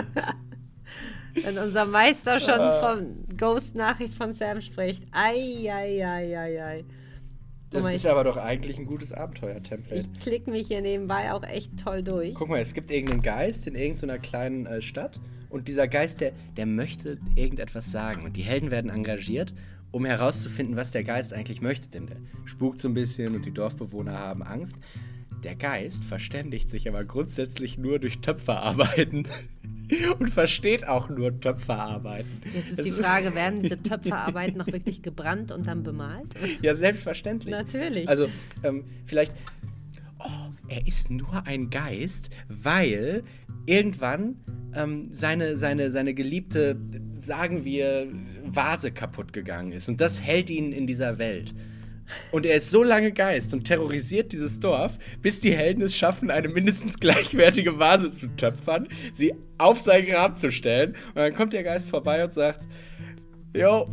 Wenn 1.34 1.58
unser 1.58 1.84
Meister 1.84 2.40
schon 2.40 2.58
von 2.80 3.36
Ghost 3.36 3.74
Nachricht 3.74 4.14
von 4.14 4.32
Sam 4.32 4.60
spricht. 4.60 5.04
Ei, 5.12 5.68
ei, 5.70 6.06
ei, 6.06 6.38
ei, 6.38 6.64
ei. 6.64 6.84
Das 7.70 7.82
mal, 7.82 7.94
ist 7.94 8.06
aber 8.06 8.24
doch 8.24 8.36
eigentlich 8.36 8.78
ein 8.78 8.86
gutes 8.86 9.12
Abenteuer-Template. 9.12 9.96
Ich 9.96 10.20
klicke 10.20 10.50
mich 10.50 10.68
hier 10.68 10.80
nebenbei 10.80 11.32
auch 11.32 11.42
echt 11.42 11.76
toll 11.82 12.02
durch. 12.02 12.34
Guck 12.34 12.48
mal, 12.48 12.60
es 12.60 12.74
gibt 12.74 12.90
irgendeinen 12.90 13.22
Geist 13.22 13.66
in 13.66 13.74
irgendeiner 13.74 14.18
kleinen 14.18 14.66
äh, 14.66 14.80
Stadt 14.80 15.20
und 15.50 15.68
dieser 15.68 15.88
Geist, 15.88 16.20
der, 16.20 16.32
der 16.56 16.66
möchte 16.66 17.18
irgendetwas 17.34 17.90
sagen. 17.90 18.24
Und 18.24 18.36
die 18.36 18.42
Helden 18.42 18.70
werden 18.70 18.90
engagiert, 18.90 19.52
um 19.96 20.04
herauszufinden, 20.04 20.76
was 20.76 20.90
der 20.90 21.04
Geist 21.04 21.32
eigentlich 21.32 21.62
möchte. 21.62 21.88
Denn 21.88 22.06
der 22.06 22.18
spukt 22.44 22.78
so 22.78 22.86
ein 22.86 22.94
bisschen 22.94 23.34
und 23.34 23.46
die 23.46 23.50
Dorfbewohner 23.50 24.18
haben 24.18 24.42
Angst. 24.42 24.78
Der 25.42 25.54
Geist 25.54 26.04
verständigt 26.04 26.68
sich 26.68 26.86
aber 26.86 27.04
grundsätzlich 27.04 27.78
nur 27.78 27.98
durch 27.98 28.20
Töpferarbeiten 28.20 29.26
und 30.18 30.28
versteht 30.28 30.86
auch 30.86 31.08
nur 31.08 31.40
Töpferarbeiten. 31.40 32.42
Jetzt 32.54 32.72
ist 32.72 32.78
Es 32.80 32.84
die 32.84 32.90
Frage, 32.90 33.34
werden 33.34 33.62
diese 33.62 33.82
Töpferarbeiten 33.82 34.58
noch 34.58 34.66
wirklich 34.66 35.00
gebrannt 35.00 35.50
und 35.50 35.66
dann 35.66 35.82
bemalt? 35.82 36.34
Ja, 36.60 36.74
selbstverständlich. 36.74 37.52
Natürlich. 37.52 38.06
Also, 38.06 38.28
ähm, 38.62 38.84
vielleicht. 39.06 39.32
Oh, 40.18 40.50
er 40.68 40.86
ist 40.86 41.10
nur 41.10 41.46
ein 41.46 41.70
Geist, 41.70 42.30
weil 42.48 43.22
irgendwann 43.66 44.36
ähm, 44.74 45.08
seine, 45.12 45.56
seine, 45.56 45.90
seine 45.90 46.14
geliebte, 46.14 46.78
sagen 47.14 47.64
wir, 47.64 48.08
Vase 48.44 48.92
kaputt 48.92 49.32
gegangen 49.32 49.72
ist. 49.72 49.88
Und 49.88 50.00
das 50.00 50.22
hält 50.22 50.50
ihn 50.50 50.72
in 50.72 50.86
dieser 50.86 51.18
Welt. 51.18 51.54
Und 52.30 52.46
er 52.46 52.56
ist 52.56 52.70
so 52.70 52.82
lange 52.82 53.12
Geist 53.12 53.52
und 53.52 53.64
terrorisiert 53.64 54.32
dieses 54.32 54.60
Dorf, 54.60 54.98
bis 55.22 55.40
die 55.40 55.52
Helden 55.52 55.82
es 55.82 55.96
schaffen, 55.96 56.30
eine 56.30 56.48
mindestens 56.48 56.98
gleichwertige 57.00 57.78
Vase 57.78 58.12
zu 58.12 58.28
töpfern, 58.36 58.88
sie 59.12 59.34
auf 59.58 59.80
sein 59.80 60.06
Grab 60.06 60.36
zu 60.36 60.52
stellen. 60.52 60.90
Und 61.08 61.16
dann 61.16 61.34
kommt 61.34 61.52
der 61.52 61.64
Geist 61.64 61.88
vorbei 61.88 62.22
und 62.22 62.32
sagt: 62.32 62.68
Jo, 63.54 63.88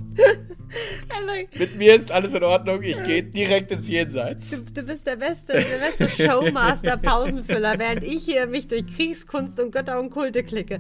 mit 1.57 1.75
mir 1.77 1.95
ist 1.95 2.11
alles 2.11 2.33
in 2.33 2.43
Ordnung, 2.43 2.81
ich 2.83 3.01
gehe 3.03 3.23
direkt 3.23 3.71
ins 3.71 3.87
Jenseits. 3.87 4.51
Du, 4.51 4.61
du 4.61 4.83
bist 4.83 5.05
der 5.07 5.15
beste, 5.15 5.53
der 5.53 6.07
beste 6.07 6.23
Showmaster, 6.23 6.97
Pausenfüller, 6.97 7.77
während 7.79 8.03
ich 8.03 8.23
hier 8.25 8.47
mich 8.47 8.67
durch 8.67 8.85
Kriegskunst 8.95 9.59
und 9.59 9.71
Götter 9.71 9.99
und 9.99 10.09
Kulte 10.09 10.43
klicke. 10.43 10.79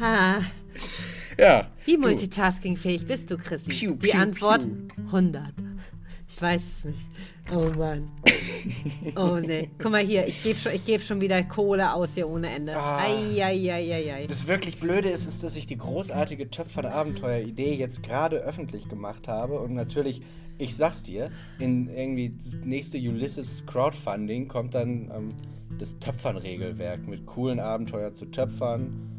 Ha. 0.00 0.42
Ja. 1.38 1.70
Wie 1.84 1.96
multitaskingfähig 1.96 3.06
bist 3.06 3.30
du, 3.30 3.38
Chrissy? 3.38 3.70
Piu, 3.70 3.94
Die 3.94 4.08
piu, 4.08 4.20
Antwort: 4.20 4.62
piu. 4.62 5.04
100. 5.06 5.42
Ich 6.42 6.48
weiß 6.48 6.62
es 6.76 6.84
nicht. 6.86 7.08
Oh 7.54 7.70
Mann. 7.78 8.10
Oh 9.14 9.36
nee. 9.36 9.70
Guck 9.78 9.92
mal 9.92 10.02
hier, 10.04 10.26
ich 10.26 10.42
gebe 10.42 10.58
schon, 10.58 10.72
ich 10.72 10.84
geb 10.84 11.02
schon 11.02 11.20
wieder 11.20 11.40
Kohle 11.44 11.92
aus 11.94 12.14
hier 12.14 12.28
ohne 12.28 12.50
Ende. 12.50 12.76
Ah. 12.76 12.98
Eieieiei. 12.98 14.26
Das 14.26 14.48
wirklich 14.48 14.80
Blöde 14.80 15.08
ist, 15.08 15.28
ist, 15.28 15.44
dass 15.44 15.54
ich 15.54 15.68
die 15.68 15.78
großartige 15.78 16.50
Töpfern-Abenteuer-Idee 16.50 17.76
jetzt 17.76 18.02
gerade 18.02 18.38
öffentlich 18.38 18.88
gemacht 18.88 19.28
habe. 19.28 19.60
Und 19.60 19.74
natürlich, 19.74 20.22
ich 20.58 20.74
sag's 20.74 21.04
dir, 21.04 21.30
in 21.60 21.88
irgendwie 21.88 22.34
das 22.36 22.54
nächste 22.64 22.98
Ulysses 22.98 23.64
Crowdfunding 23.66 24.48
kommt 24.48 24.74
dann 24.74 25.12
ähm, 25.14 25.34
das 25.78 26.00
Töpfern-Regelwerk 26.00 27.06
mit 27.06 27.24
coolen 27.24 27.60
Abenteuer 27.60 28.14
zu 28.14 28.26
Töpfern. 28.26 29.11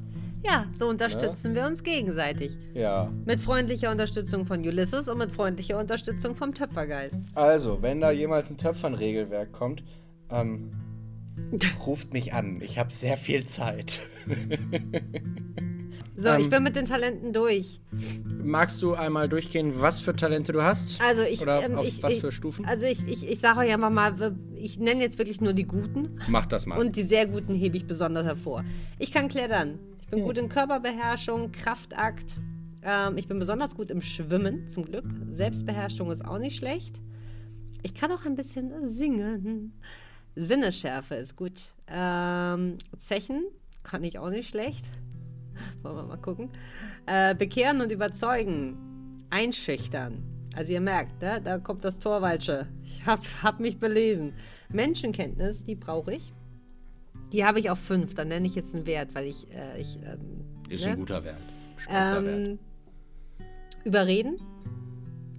Ja, 0.46 0.66
so 0.74 0.88
unterstützen 0.90 1.56
wir 1.56 1.66
uns 1.66 1.84
gegenseitig. 1.84 2.58
Ja. 2.74 3.12
Mit 3.26 3.40
freundlicher 3.40 3.92
Unterstützung 3.92 4.46
von 4.46 4.60
Ulysses 4.60 5.08
und 5.08 5.18
mit 5.18 5.32
freundlicher 5.32 5.80
Unterstützung 5.80 6.36
vom 6.36 6.54
Töpfergeist. 6.54 7.16
Also, 7.34 7.82
wenn 7.82 8.02
da 8.02 8.12
jemals 8.12 8.50
ein 8.52 8.58
Töpfern-Regelwerk 8.58 9.54
kommt, 9.54 9.84
ähm, 10.30 10.72
ruft 11.86 12.14
mich 12.14 12.34
an. 12.34 12.62
Ich 12.62 12.78
habe 12.78 12.92
sehr 12.92 13.18
viel 13.18 13.46
Zeit. 13.46 14.02
So, 16.16 16.30
Ähm, 16.30 16.42
ich 16.42 16.50
bin 16.50 16.64
mit 16.64 16.76
den 16.76 16.86
Talenten 16.86 17.34
durch. 17.34 17.82
Magst 18.44 18.82
du 18.82 18.94
einmal 18.94 19.28
durchgehen, 19.28 19.74
was 19.82 20.00
für 20.00 20.16
Talente 20.16 20.52
du 20.54 20.62
hast? 20.62 21.02
Also 21.02 21.24
ich, 21.24 21.42
Oder 21.42 21.64
ähm, 21.64 21.76
auf 21.76 21.88
ich, 21.88 22.04
was 22.04 22.14
ich, 22.14 22.22
für 22.22 22.32
Stufen? 22.32 22.66
Also 22.66 22.86
ich, 22.86 23.08
ich, 23.08 23.28
ich 23.28 23.40
sage 23.40 23.60
euch 23.60 23.74
einfach 23.74 23.90
mal, 23.90 24.36
ich 24.56 24.78
nenne 24.80 25.02
jetzt 25.02 25.18
wirklich 25.18 25.42
nur 25.42 25.54
die 25.54 25.66
guten 25.66 26.20
Mach 26.28 26.46
das 26.46 26.66
mal. 26.66 26.78
und 26.80 26.96
die 26.96 27.04
sehr 27.04 27.26
guten 27.26 27.56
hebe 27.56 27.78
ich 27.78 27.88
besonders 27.88 28.26
hervor. 28.26 28.64
Ich 29.00 29.12
kann 29.12 29.28
klettern. 29.28 29.80
Ich 30.14 30.18
bin 30.18 30.26
Hm. 30.26 30.28
gut 30.28 30.38
in 30.38 30.50
Körperbeherrschung, 30.50 31.52
Kraftakt. 31.52 32.38
Ähm, 32.84 33.18
ich 33.18 33.28
bin 33.28 33.40
besonders 33.40 33.76
gut 33.76 33.90
im 33.90 34.04
Schwimmen, 34.04 34.68
zum 34.68 34.86
Glück. 34.86 35.06
Selbstbeherrschung 35.32 36.12
ist 36.12 36.24
auch 36.24 36.38
nicht 36.38 36.56
schlecht. 36.56 37.02
Ich 37.82 37.96
kann 37.96 38.12
auch 38.12 38.24
ein 38.26 38.36
bisschen 38.36 38.88
singen. 38.88 39.74
Sinnesschärfe 40.36 41.16
ist 41.16 41.36
gut. 41.36 41.74
Ähm, 41.88 42.78
Zechen 43.00 43.44
kann 43.84 44.04
ich 44.04 44.20
auch 44.20 44.30
nicht 44.30 44.50
schlecht. 44.50 44.86
Wollen 45.82 45.96
wir 45.96 46.04
mal 46.04 46.18
gucken. 46.18 46.50
Äh, 47.08 47.34
bekehren 47.34 47.82
und 47.82 47.92
überzeugen. 47.92 49.26
Einschüchtern. 49.32 50.24
Also 50.56 50.74
ihr 50.74 50.82
merkt, 50.82 51.24
ne? 51.24 51.42
da 51.44 51.58
kommt 51.58 51.84
das 51.84 51.98
Torwaldsche. 51.98 52.68
Ich 52.84 53.04
hab, 53.08 53.24
hab 53.42 53.60
mich 53.60 53.80
belesen. 53.80 54.34
Menschenkenntnis, 54.70 55.66
die 55.66 55.74
brauche 55.76 56.14
ich. 56.14 56.34
Die 57.34 57.44
habe 57.44 57.60
ich 57.60 57.70
auf 57.70 57.80
fünf. 57.80 58.14
Dann 58.14 58.30
nenne 58.30 58.46
ich 58.46 58.56
jetzt 58.56 58.74
einen 58.76 58.86
Wert, 58.86 59.10
weil 59.14 59.26
ich, 59.26 59.52
äh, 59.54 59.82
ich 59.82 59.98
ähm, 60.04 60.46
Ist 60.70 60.86
ne? 60.86 60.92
ein 60.92 61.00
guter 61.00 61.24
Wert. 61.24 61.42
Stolzer 61.78 62.24
Wert. 62.24 62.38
ähm, 62.38 62.60
Überreden, 63.84 64.40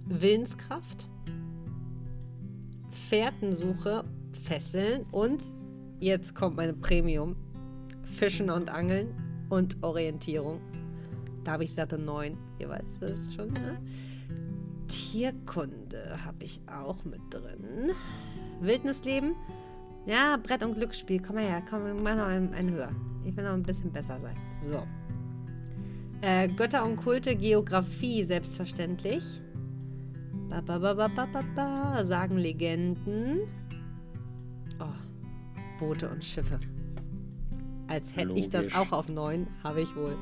Willenskraft, 0.05 1.07
Fährtensuche, 2.91 4.03
Fesseln 4.43 5.05
und 5.11 5.41
jetzt 5.99 6.35
kommt 6.35 6.57
meine 6.57 6.73
Premium, 6.73 7.35
Fischen 8.03 8.51
und 8.51 8.69
Angeln 8.69 9.15
und 9.49 9.81
Orientierung. 9.81 10.59
Da 11.43 11.53
habe 11.53 11.63
ich 11.63 11.73
satte 11.73 11.97
neun 11.97 12.37
jeweils. 12.59 12.99
Das 12.99 13.11
ist 13.11 13.33
schon, 13.33 13.47
ne? 13.53 13.81
Tierkunde 14.87 16.23
habe 16.23 16.43
ich 16.43 16.61
auch 16.67 17.03
mit 17.05 17.21
drin. 17.31 17.91
Wildnisleben. 18.61 19.35
Ja, 20.05 20.37
Brett- 20.37 20.63
und 20.63 20.75
Glücksspiel. 20.75 21.21
Komm 21.21 21.35
mal 21.35 21.45
her, 21.45 21.61
komm, 21.69 21.81
mach 22.03 22.15
noch 22.15 22.25
einen, 22.27 22.53
einen 22.53 22.71
höher. 22.71 22.91
Ich 23.23 23.35
will 23.35 23.43
noch 23.43 23.53
ein 23.53 23.63
bisschen 23.63 23.91
besser 23.91 24.19
sein. 24.21 24.35
So. 24.61 24.83
Äh, 26.21 26.47
Götter 26.49 26.85
und 26.85 26.97
Kulte, 26.97 27.35
Geografie, 27.35 28.23
selbstverständlich. 28.23 29.41
Ba, 30.49 30.61
ba, 30.61 30.77
ba, 30.77 30.93
ba, 30.93 31.07
ba, 31.07 31.25
ba, 31.25 31.43
ba, 31.55 32.03
sagen 32.05 32.37
Legenden. 32.37 33.39
Oh, 34.79 34.85
Boote 35.79 36.09
und 36.09 36.23
Schiffe. 36.23 36.59
Als 37.87 38.15
hätte 38.15 38.33
ich 38.33 38.49
das 38.49 38.73
auch 38.75 38.91
auf 38.91 39.09
9, 39.09 39.47
habe 39.63 39.81
ich 39.81 39.95
wohl. 39.95 40.15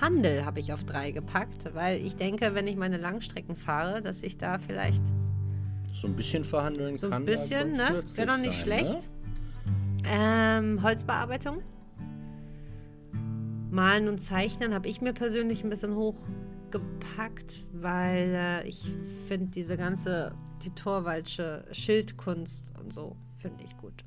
Handel 0.00 0.44
habe 0.44 0.60
ich 0.60 0.72
auf 0.72 0.84
3 0.84 1.10
gepackt, 1.10 1.74
weil 1.74 2.04
ich 2.04 2.16
denke, 2.16 2.54
wenn 2.54 2.66
ich 2.66 2.76
meine 2.76 2.96
Langstrecken 2.96 3.56
fahre, 3.56 4.00
dass 4.02 4.22
ich 4.22 4.38
da 4.38 4.58
vielleicht 4.58 5.02
So 5.92 6.06
ein 6.08 6.16
bisschen 6.16 6.44
verhandeln 6.44 6.96
so 6.96 7.10
kann. 7.10 7.22
ein 7.22 7.26
da 7.26 7.32
bisschen, 7.32 7.72
ne? 7.72 8.02
Wäre 8.14 8.26
doch 8.28 8.38
nicht 8.38 8.52
sein, 8.52 8.62
schlecht. 8.62 8.92
Ne? 8.92 9.00
Ähm, 10.04 10.82
Holzbearbeitung. 10.82 11.62
Malen 13.70 14.08
und 14.08 14.18
Zeichnen 14.20 14.74
habe 14.74 14.88
ich 14.88 15.00
mir 15.00 15.14
persönlich 15.14 15.64
ein 15.64 15.70
bisschen 15.70 15.94
hochgepackt, 15.94 17.64
weil 17.72 18.34
äh, 18.34 18.68
ich 18.68 18.92
finde 19.28 19.46
diese 19.46 19.76
ganze, 19.78 20.34
die 20.62 20.70
Torwaldsche 20.70 21.64
Schildkunst 21.72 22.74
und 22.78 22.92
so, 22.92 23.16
finde 23.38 23.64
ich 23.64 23.76
gut. 23.78 24.04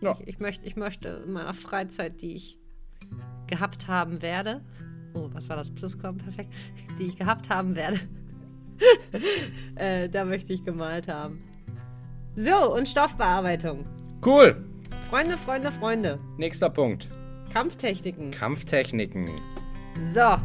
Ja. 0.00 0.12
Ich, 0.12 0.28
ich, 0.28 0.40
möchte, 0.40 0.66
ich 0.66 0.76
möchte 0.76 1.22
in 1.26 1.32
meiner 1.32 1.52
Freizeit, 1.52 2.22
die 2.22 2.34
ich 2.36 2.58
gehabt 3.46 3.86
haben 3.86 4.22
werde, 4.22 4.62
oh, 5.14 5.28
was 5.32 5.48
war 5.48 5.56
das 5.56 5.70
Plusquam? 5.70 6.16
Perfekt. 6.16 6.52
Die 6.98 7.04
ich 7.04 7.16
gehabt 7.16 7.50
haben 7.50 7.74
werde, 7.74 8.00
äh, 9.74 10.08
da 10.08 10.24
möchte 10.24 10.52
ich 10.52 10.64
gemalt 10.64 11.08
haben. 11.08 11.42
So, 12.36 12.74
und 12.74 12.88
Stoffbearbeitung. 12.88 13.84
Cool. 14.24 14.69
Freunde, 15.10 15.36
Freunde, 15.38 15.72
Freunde. 15.72 16.18
Nächster 16.36 16.70
Punkt. 16.70 17.08
Kampftechniken. 17.52 18.30
Kampftechniken. 18.30 19.28
So, 20.12 20.36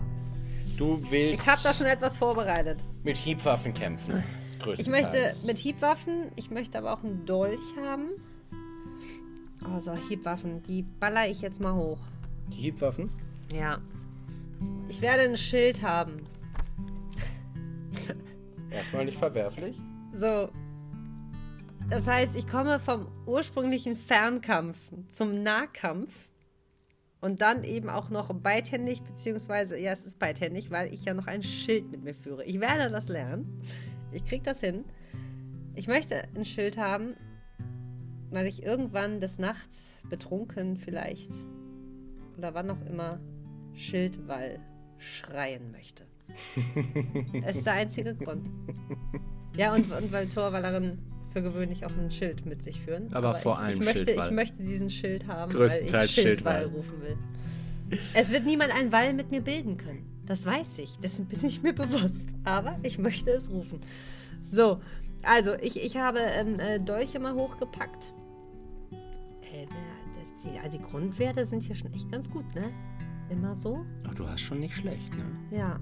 Du 0.78 1.00
willst 1.10 1.44
ich 1.44 1.48
habe 1.48 1.62
da 1.64 1.74
schon 1.74 1.86
etwas 1.86 2.18
vorbereitet. 2.18 2.84
mit 3.04 3.16
Hiebwaffen 3.16 3.74
kämpfen. 3.74 4.24
Ich 4.78 4.88
möchte 4.88 5.18
mit 5.46 5.60
Hiebwaffen, 5.60 6.32
ich 6.36 6.50
möchte 6.50 6.80
aber 6.80 6.94
auch 6.94 7.04
einen 7.04 7.26
Dolch 7.26 7.60
haben. 7.86 8.10
Oh, 9.64 9.80
so 9.80 9.94
Hiebwaffen, 9.96 10.64
die 10.64 10.82
baller 10.82 11.30
ich 11.30 11.42
jetzt 11.42 11.62
mal 11.62 11.74
hoch. 11.76 12.00
Die 12.52 12.58
Hiebwaffen? 12.58 13.12
Ja. 13.54 13.78
Ich 14.90 15.02
werde 15.02 15.24
ein 15.24 15.38
Schild 15.38 15.84
haben. 15.84 16.24
Erstmal 18.72 19.06
nicht 19.06 19.18
verwerflich. 19.18 19.78
So. 20.16 20.50
Das 21.90 22.08
heißt, 22.08 22.36
ich 22.36 22.48
komme 22.48 22.80
vom 22.80 23.08
ursprünglichen 23.28 23.96
Fernkampf 23.96 24.78
zum 25.08 25.44
Nahkampf 25.44 26.30
und 27.22 27.42
dann 27.42 27.64
eben 27.64 27.90
auch 27.90 28.10
noch 28.10 28.34
beidhändig, 28.34 29.04
beziehungsweise, 29.04 29.78
ja, 29.78 29.92
es 29.92 30.04
ist 30.04 30.18
beidhändig, 30.18 30.72
weil 30.72 30.92
ich 30.92 31.06
ja 31.06 31.14
noch 31.14 31.28
ein 31.28 31.44
Schild 31.44 31.92
mit 31.92 32.04
mir 32.04 32.16
führe. 32.16 32.44
Ich 32.44 32.60
werde 32.60 32.90
das 32.90 33.08
lernen. 33.08 33.62
Ich 34.12 34.26
krieg 34.26 34.44
das 34.44 34.62
hin. 34.62 34.84
Ich 35.76 35.88
möchte 35.88 36.24
ein 36.36 36.46
Schild 36.46 36.78
haben, 36.78 37.16
weil 38.32 38.48
ich 38.48 38.64
irgendwann 38.64 39.20
des 39.20 39.38
Nachts 39.38 39.98
betrunken 40.10 40.78
vielleicht 40.78 41.32
oder 42.38 42.56
wann 42.56 42.72
auch 42.72 42.82
immer 42.88 43.20
Schildwall 43.74 44.60
schreien 44.98 45.72
möchte. 45.72 46.06
das 47.44 47.58
ist 47.58 47.66
der 47.68 47.74
einzige 47.74 48.16
Grund. 48.16 48.50
Ja, 49.56 49.74
und, 49.74 49.92
und 49.92 50.12
weil 50.12 50.28
Torwallerinnen 50.28 51.15
für 51.36 51.42
gewöhnlich 51.44 51.86
auch 51.86 51.92
ein 51.98 52.10
Schild 52.12 52.46
mit 52.46 52.64
sich 52.64 52.80
führen. 52.82 53.12
Aber 53.14 53.36
vor 53.36 53.56
ich, 53.56 53.60
allem 53.60 53.80
ich 53.80 53.86
möchte, 53.86 54.06
Schildwall. 54.06 54.28
Ich 54.30 54.34
möchte 54.34 54.64
diesen 54.64 54.90
Schild 54.90 55.28
haben, 55.28 55.52
Größtenteils 55.52 55.94
weil 55.94 56.06
ich 56.06 56.12
Schildwall, 56.14 56.62
Schildwall. 56.62 56.78
rufen 56.78 57.02
will. 57.02 57.18
Es 58.14 58.32
wird 58.32 58.46
niemand 58.46 58.74
einen 58.74 58.92
Wall 58.94 59.12
mit 59.14 59.32
mir 59.32 59.42
bilden 59.42 59.76
können. 59.76 60.06
Das 60.26 60.46
weiß 60.46 60.80
ich. 60.80 60.98
Dessen 61.00 61.26
bin 61.26 61.44
ich 61.46 61.62
mir 61.62 61.74
bewusst. 61.74 62.30
Aber 62.46 62.80
ich 62.84 62.98
möchte 63.00 63.32
es 63.32 63.50
rufen. 63.50 63.80
So, 64.50 64.80
also 65.24 65.56
ich, 65.56 65.84
ich 65.84 65.98
habe 65.98 66.20
ähm, 66.20 66.58
äh, 66.60 66.80
Dolche 66.80 67.20
mal 67.20 67.34
hochgepackt. 67.34 68.06
Äh, 69.42 69.66
das- 69.66 70.52
die, 70.54 70.58
also 70.60 70.78
die 70.78 70.84
Grundwerte 70.84 71.46
sind 71.46 71.64
hier 71.64 71.76
schon 71.76 71.94
echt 71.94 72.10
ganz 72.12 72.30
gut, 72.30 72.46
ne? 72.56 72.72
Immer 73.30 73.56
so? 73.58 73.84
Ach, 74.08 74.14
du 74.14 74.26
hast 74.28 74.40
schon 74.42 74.60
nicht 74.62 74.76
schlecht, 74.76 75.14
ne? 75.16 75.26
Ja. 75.52 75.80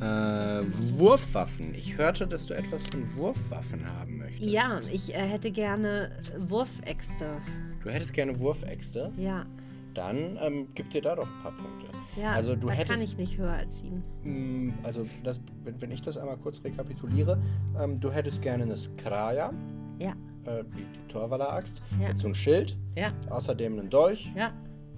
Äh, 0.00 0.64
Wurfwaffen. 0.98 1.74
Ich 1.74 1.96
hörte, 1.98 2.26
dass 2.26 2.46
du 2.46 2.54
etwas 2.54 2.82
von 2.84 3.16
Wurfwaffen 3.16 3.86
haben 3.86 4.19
möchtest. 4.32 4.52
Ja, 4.52 4.80
ich 4.92 5.14
äh, 5.14 5.18
hätte 5.18 5.50
gerne 5.50 6.10
Wurfäxte. 6.38 7.38
Du 7.82 7.90
hättest 7.90 8.12
gerne 8.12 8.38
Wurfäxte. 8.38 9.12
Ja. 9.16 9.46
Dann 9.94 10.38
ähm, 10.40 10.68
gib 10.74 10.90
dir 10.90 11.02
da 11.02 11.16
doch 11.16 11.26
ein 11.26 11.42
paar 11.42 11.56
Punkte. 11.56 11.86
Ja, 12.16 12.32
also 12.32 12.54
du 12.54 12.68
da 12.68 12.72
hättest, 12.74 12.92
kann 12.92 13.02
ich 13.02 13.16
nicht 13.16 13.36
höher 13.38 13.52
als 13.52 13.78
sieben. 13.80 14.04
Mm, 14.22 14.72
Also 14.84 15.04
das, 15.24 15.40
wenn, 15.64 15.80
wenn 15.80 15.90
ich 15.90 16.00
das 16.02 16.16
einmal 16.16 16.36
kurz 16.36 16.62
rekapituliere, 16.62 17.40
ähm, 17.78 17.98
du 17.98 18.10
hättest 18.12 18.40
gerne 18.42 18.62
eine 18.64 18.76
Skraja, 18.76 19.52
Ja, 19.98 20.12
äh, 20.44 20.62
die, 20.76 20.84
die 20.84 21.08
Torwaller-Axt, 21.08 21.80
Ja. 22.00 22.08
dazu 22.08 22.28
ein 22.28 22.34
Schild, 22.34 22.76
ja, 22.96 23.12
außerdem 23.30 23.78
einen 23.80 23.90
Dolch 23.90 24.30
ja. 24.36 24.52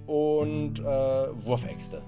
und 0.06 0.80
äh, 0.80 0.84
Wurfäxte. 0.84 2.02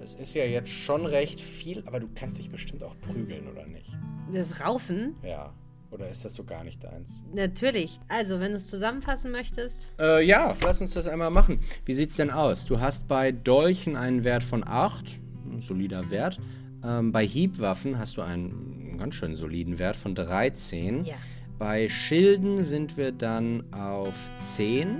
Das 0.00 0.14
ist 0.16 0.34
ja 0.34 0.44
jetzt 0.44 0.70
schon 0.70 1.04
recht 1.06 1.40
viel, 1.40 1.82
aber 1.86 2.00
du 2.00 2.08
kannst 2.14 2.38
dich 2.38 2.48
bestimmt 2.48 2.82
auch 2.82 2.96
prügeln, 3.00 3.48
oder 3.48 3.66
nicht? 3.66 3.92
Äh, 4.32 4.44
Raufen? 4.62 5.14
Ja. 5.22 5.52
Oder 5.96 6.10
ist 6.10 6.26
das 6.26 6.34
so 6.34 6.44
gar 6.44 6.62
nicht 6.62 6.84
deins? 6.84 7.22
Natürlich. 7.32 7.98
Also, 8.06 8.38
wenn 8.38 8.50
du 8.50 8.58
es 8.58 8.68
zusammenfassen 8.68 9.32
möchtest. 9.32 9.90
Äh, 9.98 10.26
ja, 10.26 10.54
lass 10.62 10.78
uns 10.82 10.92
das 10.92 11.08
einmal 11.08 11.30
machen. 11.30 11.58
Wie 11.86 11.94
sieht's 11.94 12.16
denn 12.16 12.30
aus? 12.30 12.66
Du 12.66 12.80
hast 12.80 13.08
bei 13.08 13.32
Dolchen 13.32 13.96
einen 13.96 14.22
Wert 14.22 14.44
von 14.44 14.62
8, 14.62 15.18
ein 15.50 15.62
solider 15.62 16.10
Wert. 16.10 16.38
Ähm, 16.84 17.12
bei 17.12 17.26
Hiebwaffen 17.26 17.98
hast 17.98 18.18
du 18.18 18.20
einen 18.22 18.98
ganz 18.98 19.14
schön 19.14 19.34
soliden 19.34 19.78
Wert 19.78 19.96
von 19.96 20.14
13. 20.14 21.06
Ja. 21.06 21.14
Bei 21.58 21.88
Schilden 21.88 22.62
sind 22.62 22.98
wir 22.98 23.10
dann 23.12 23.64
auf 23.72 24.12
10 24.42 24.98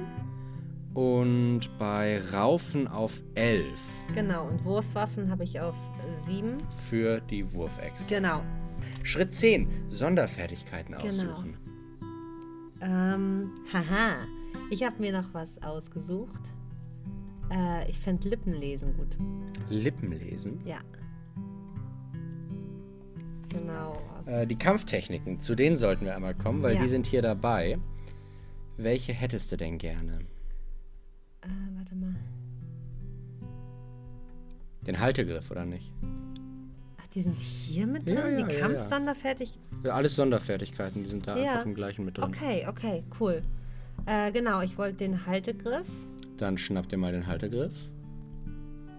und 0.94 1.68
bei 1.78 2.22
Raufen 2.32 2.88
auf 2.88 3.22
11 3.34 3.62
Genau. 4.14 4.46
Und 4.46 4.64
Wurfwaffen 4.64 5.30
habe 5.30 5.44
ich 5.44 5.60
auf 5.60 5.74
sieben. 6.24 6.56
für 6.88 7.20
die 7.20 7.52
Wurfäxte. 7.52 8.14
Genau. 8.14 8.40
Schritt 9.06 9.32
10, 9.32 9.68
Sonderfertigkeiten 9.88 10.94
Genau. 10.96 11.06
aussuchen. 11.06 11.56
Ähm, 12.80 13.50
haha. 13.72 14.26
Ich 14.70 14.82
habe 14.82 14.98
mir 15.00 15.12
noch 15.12 15.32
was 15.32 15.62
ausgesucht. 15.62 16.40
Äh, 17.50 17.88
ich 17.88 17.98
fände 18.00 18.28
Lippenlesen 18.28 18.96
gut. 18.96 19.16
Lippenlesen. 19.70 20.60
Ja. 20.66 20.78
Genau. 23.48 23.96
Äh, 24.26 24.44
die 24.46 24.56
Kampftechniken, 24.58 25.38
zu 25.38 25.54
denen 25.54 25.76
sollten 25.76 26.04
wir 26.04 26.16
einmal 26.16 26.34
kommen, 26.34 26.62
weil 26.62 26.74
Ja. 26.74 26.82
die 26.82 26.88
sind 26.88 27.06
hier 27.06 27.22
dabei. 27.22 27.78
Welche 28.76 29.12
hättest 29.12 29.52
du 29.52 29.56
denn 29.56 29.78
gerne? 29.78 30.18
Äh, 31.42 31.48
warte 31.76 31.94
mal. 31.94 32.16
Den 34.82 34.98
Haltegriff, 34.98 35.50
oder 35.50 35.64
nicht? 35.64 35.92
Die 37.16 37.22
sind 37.22 37.38
hier 37.38 37.86
mit 37.86 38.06
drin? 38.06 38.16
Ja, 38.18 38.28
ja, 38.28 38.46
die 38.46 38.52
ja, 38.54 38.60
Kampfsonderfertig. 38.60 39.58
Ja, 39.82 39.94
alles 39.94 40.14
Sonderfertigkeiten, 40.16 41.02
die 41.02 41.08
sind 41.08 41.26
da 41.26 41.34
Ja. 41.38 41.52
einfach 41.52 41.64
im 41.64 41.74
gleichen 41.74 42.04
mit 42.04 42.18
drin. 42.18 42.24
Okay, 42.24 42.66
okay, 42.68 43.02
cool. 43.18 43.42
Äh, 44.04 44.30
genau, 44.32 44.60
ich 44.60 44.76
wollte 44.76 44.98
den 44.98 45.24
Haltegriff. 45.24 45.88
Dann 46.36 46.58
schnappt 46.58 46.92
ihr 46.92 46.98
mal 46.98 47.12
den 47.12 47.26
Haltegriff. 47.26 47.72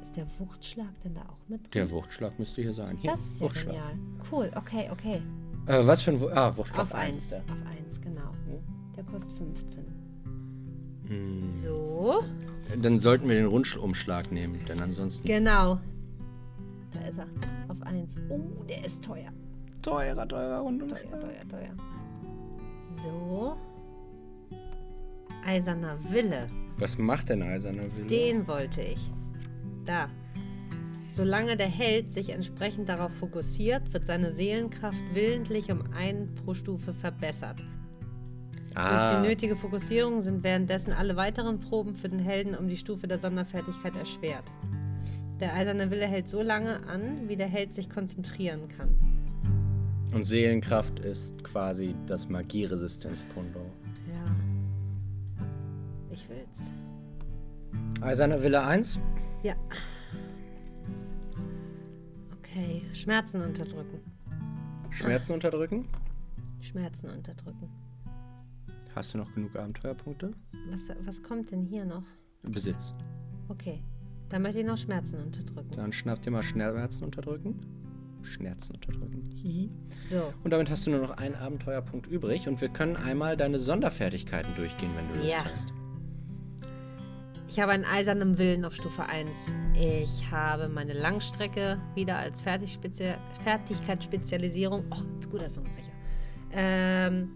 Ist 0.02 0.18
der 0.18 0.26
Wuchtschlag 0.40 0.90
denn 1.04 1.14
da 1.14 1.22
auch 1.22 1.48
mit 1.48 1.62
drin? 1.62 1.70
Der 1.76 1.92
Wuchtschlag 1.92 2.40
müsste 2.40 2.64
hier 2.64 2.74
sein. 2.74 2.98
Hier, 2.98 3.12
das 3.12 3.22
ist 3.22 3.40
ja 3.40 3.46
Wuchtschlag. 3.46 3.76
genial. 3.76 3.94
Cool, 4.32 4.52
okay, 4.56 4.90
okay. 4.92 5.22
Äh, 5.68 5.86
was 5.86 6.02
für 6.02 6.12
ein 6.12 6.20
Wu 6.20 6.28
Ah, 6.30 6.58
Wuchtschlag. 6.58 6.82
Auf 6.88 6.96
eins 6.96 7.16
1. 7.16 7.24
ist 7.24 7.32
der. 7.34 7.40
Auf 7.42 7.68
1, 7.86 8.02
genau. 8.02 8.32
Der 8.96 9.04
kostet 9.04 9.38
15. 9.38 9.86
Hm. 11.08 11.38
So. 11.38 12.24
Dann 12.82 12.98
sollten 12.98 13.30
wir 13.30 13.36
den 13.36 13.46
Rundumschlag 13.46 14.32
nehmen, 14.32 14.58
denn 14.68 14.82
ansonsten. 14.82 15.28
Genau. 15.28 15.80
Da 16.94 17.02
ist 17.02 17.20
er. 17.20 17.28
Auf 17.68 17.82
1. 17.82 18.16
Oh, 18.30 18.64
der 18.68 18.86
ist 18.86 19.04
teuer. 19.04 19.32
Teurer, 19.82 20.28
teurer 20.28 20.60
Rundumschlag. 20.60 21.10
Teuer, 21.10 21.20
teuer, 21.20 21.48
teuer. 21.48 21.76
So. 23.04 23.58
Eiserner 25.46 25.98
Wille. 26.10 26.50
Was 26.78 26.98
macht 26.98 27.30
denn 27.30 27.42
Eiserner 27.42 27.84
Wille? 27.96 28.08
Den 28.08 28.48
wollte 28.48 28.82
ich. 28.82 29.12
Da. 29.86 30.10
Solange 31.10 31.56
der 31.58 31.68
Held 31.68 32.12
sich 32.12 32.30
entsprechend 32.30 32.90
darauf 32.90 33.12
fokussiert, 33.14 33.94
wird 33.94 34.06
seine 34.06 34.32
Seelenkraft 34.32 35.00
willentlich 35.14 35.72
um 35.72 35.82
einen 35.94 36.36
pro 36.36 36.54
Stufe 36.54 36.94
verbessert. 36.94 37.60
Durch 38.78 38.86
ah, 38.86 39.20
die 39.20 39.28
nötige 39.28 39.56
Fokussierung 39.56 40.22
sind 40.22 40.44
währenddessen 40.44 40.94
alle 40.94 41.16
weiteren 41.16 41.60
Proben 41.60 41.96
für 41.96 42.10
den 42.10 42.20
Helden 42.20 42.54
um 42.54 42.68
die 42.68 42.78
Stufe 42.78 43.08
der 43.08 43.18
Sonderfertigkeit 43.18 43.96
erschwert. 43.96 44.44
Der 45.40 45.54
eiserne 45.54 45.92
Wille 45.92 46.08
hält 46.08 46.28
so 46.28 46.42
lange 46.42 46.86
an, 46.88 47.30
wie 47.30 47.36
der 47.36 47.48
Held 47.48 47.74
sich 47.74 47.90
konzentrieren 47.90 48.68
kann. 48.70 48.96
und 50.14 50.24
Seelenkraft 50.26 51.00
ist 51.00 51.44
quasi 51.44 51.96
das 52.08 52.28
Magieresistenzpundo. 52.28 53.60
Ja. 54.08 54.36
Ich 56.12 56.28
will's. 56.30 56.74
Eiserner 58.02 58.42
Wille 58.42 58.64
1? 58.64 59.00
Ja. 59.44 59.54
Okay. 62.40 62.82
Schmerzen 62.94 63.42
unterdrücken. 63.42 64.00
Schmerzen 64.90 65.34
unterdrücken? 65.34 65.88
Schmerzen 66.62 67.10
unterdrücken. 67.12 67.70
Hast 68.96 69.14
du 69.14 69.20
noch 69.20 69.32
genug 69.36 69.56
Abenteuerpunkte? 69.56 70.32
Was, 70.72 70.90
was 71.06 71.22
kommt 71.22 71.52
denn 71.52 71.62
hier 71.62 71.86
noch? 71.86 72.04
Besitz. 72.42 72.96
Okay. 73.50 73.84
Dann 74.30 74.42
möchte 74.42 74.60
ich 74.60 74.66
noch 74.66 74.78
Schmerzen 74.78 75.22
unterdrücken. 75.22 75.72
Dann 75.76 75.94
schnapp 75.94 76.22
dir 76.22 76.32
mal 76.32 76.44
Schmerzen 76.44 77.04
unterdrücken. 77.06 77.60
Schmerzen 78.24 78.76
unterdrücken. 78.76 79.30
Hihi. 79.42 79.70
So. 80.10 80.34
Und 80.44 80.52
damit 80.52 80.70
hast 80.70 80.86
du 80.86 80.92
nur 80.92 81.00
noch 81.00 81.12
einen 81.12 81.36
Abenteuerpunkt 81.36 82.08
übrig 82.08 82.48
und 82.48 82.60
wir 82.60 82.68
können 82.70 82.98
einmal 82.98 83.38
deine 83.38 83.60
Sonderfertigkeiten 83.60 84.54
durchgehen, 84.58 84.92
wenn 84.98 85.08
du 85.14 85.20
Lust 85.20 85.30
Ja. 85.32 85.46
hast. 85.46 85.70
Ich 87.50 87.62
habe 87.62 87.72
einen 87.72 87.86
eisernen 87.86 88.38
Willen 88.38 88.66
auf 88.66 88.76
Stufe 88.76 89.04
1. 89.06 89.54
Ich 89.74 90.30
habe 90.30 90.68
meine 90.68 90.92
Langstrecke 90.92 91.80
wieder 91.96 92.18
als 92.18 92.42
Fertigspezi 92.42 93.14
Fertigkeitsspezialisierung. 93.46 94.84
Oh, 94.92 94.98
ist 95.20 95.30
guter 95.32 95.48
Zungenbrecher. 95.48 95.92
Ähm, 96.52 97.30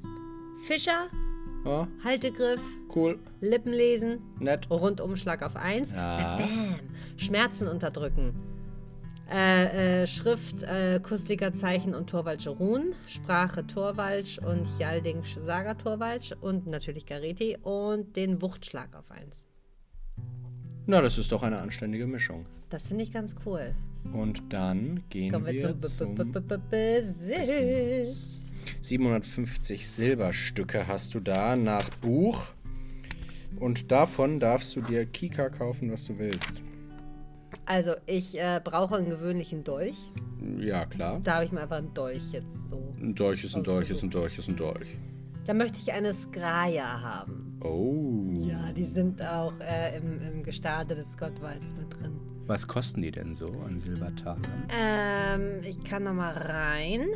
Fischer, 0.65 1.05
Ja, 1.63 1.87
Haltegriff, 2.03 2.61
cool, 2.95 3.19
Lippenlesen, 3.39 4.19
nett. 4.39 4.69
Rundumschlag 4.69 5.43
auf 5.43 5.55
1. 5.55 5.91
Ja. 5.91 6.37
Bam. 6.37 6.79
Schmerzen 7.17 7.67
unterdrücken. 7.67 8.33
Äh, 9.31 10.01
äh, 10.01 10.07
Schrift, 10.07 10.63
äh, 10.63 10.99
Kusliger 11.01 11.53
Zeichen 11.53 11.95
und 11.95 12.09
Torwaldsche 12.09 12.49
Runen. 12.49 12.93
Sprache 13.07 13.65
Torwalsch 13.65 14.39
und 14.39 14.67
Jaldingsch 14.77 15.37
Saga 15.37 15.75
Torwalsch. 15.75 16.33
Und 16.41 16.67
natürlich 16.67 17.05
Gareti. 17.05 17.57
Und 17.61 18.17
den 18.17 18.41
Wuchtschlag 18.41 18.93
auf 18.93 19.09
1. 19.09 19.45
Na, 20.85 21.01
das 21.01 21.17
ist 21.17 21.31
doch 21.31 21.43
eine 21.43 21.59
anständige 21.59 22.07
Mischung. 22.07 22.45
Das 22.69 22.87
finde 22.87 23.03
ich 23.03 23.13
ganz 23.13 23.35
cool. 23.45 23.73
Und 24.11 24.41
dann 24.49 25.03
gehen 25.09 25.31
Kommen 25.31 25.45
wir 25.45 25.53
wir 25.53 25.79
zum, 25.79 25.81
zum... 25.81 26.15
B 26.15 26.23
-B 26.23 26.39
-B 26.39 26.57
-B 26.57 27.01
Besitz. 27.01 28.50
750 28.81 29.87
Silberstücke 29.87 30.87
hast 30.87 31.13
du 31.13 31.19
da 31.19 31.55
nach 31.55 31.89
Buch. 32.01 32.53
Und 33.59 33.91
davon 33.91 34.39
darfst 34.39 34.75
du 34.75 34.81
dir 34.81 35.05
Kika 35.05 35.49
kaufen, 35.49 35.91
was 35.91 36.05
du 36.05 36.17
willst. 36.17 36.63
Also, 37.65 37.93
ich 38.05 38.39
äh, 38.39 38.59
brauche 38.63 38.95
einen 38.95 39.09
gewöhnlichen 39.09 39.63
Dolch. 39.63 39.97
Ja, 40.59 40.85
klar. 40.85 41.19
Da 41.23 41.35
habe 41.35 41.45
ich 41.45 41.51
mir 41.51 41.61
einfach 41.61 41.77
einen 41.77 41.93
Dolch 41.93 42.31
jetzt 42.31 42.67
so. 42.67 42.93
Ein 42.99 43.13
Dolch 43.13 43.43
ist 43.43 43.55
ein 43.55 43.63
Dolch 43.63 43.91
ist 43.91 44.03
ein 44.03 44.09
Dolch 44.09 44.37
ist 44.37 44.47
ein 44.47 44.55
Dolch. 44.55 44.97
Da 45.45 45.53
möchte 45.53 45.79
ich 45.79 45.91
eine 45.91 46.13
Skraja 46.13 47.01
haben. 47.01 47.59
Oh. 47.63 48.31
Ja, 48.39 48.71
die 48.71 48.85
sind 48.85 49.21
auch 49.21 49.53
äh, 49.59 49.97
im, 49.97 50.21
im 50.21 50.43
Gestade 50.43 50.95
des 50.95 51.17
Gottwalds 51.17 51.75
mit 51.75 51.93
drin. 51.93 52.19
Was 52.47 52.67
kosten 52.67 53.01
die 53.01 53.11
denn 53.11 53.35
so 53.35 53.45
an 53.65 53.79
Silbertalern? 53.79 54.41
Ähm, 54.69 55.63
ich 55.63 55.83
kann 55.83 56.03
noch 56.03 56.13
mal 56.13 56.33
rein. 56.33 57.07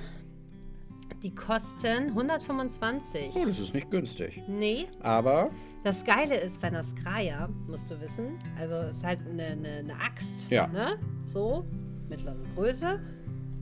Die 1.24 1.34
kosten 1.34 2.10
125. 2.10 3.32
Oh, 3.36 3.46
das 3.46 3.60
ist 3.60 3.74
nicht 3.74 3.90
günstig. 3.90 4.44
Nee, 4.48 4.88
Aber, 5.02 5.50
das 5.84 6.04
Geile 6.04 6.36
ist 6.36 6.62
bei 6.62 6.68
einer 6.68 6.84
Skraja, 6.84 7.50
musst 7.68 7.90
du 7.92 8.00
wissen, 8.02 8.38
also 8.60 8.76
es 8.76 8.98
ist 8.98 9.04
halt 9.04 9.20
eine, 9.28 9.44
eine, 9.44 9.70
eine 9.80 9.94
Axt, 9.96 10.50
Ja. 10.52 10.68
ne? 10.68 11.00
So, 11.26 11.66
mittlere 12.10 12.38
Größe. 12.56 13.00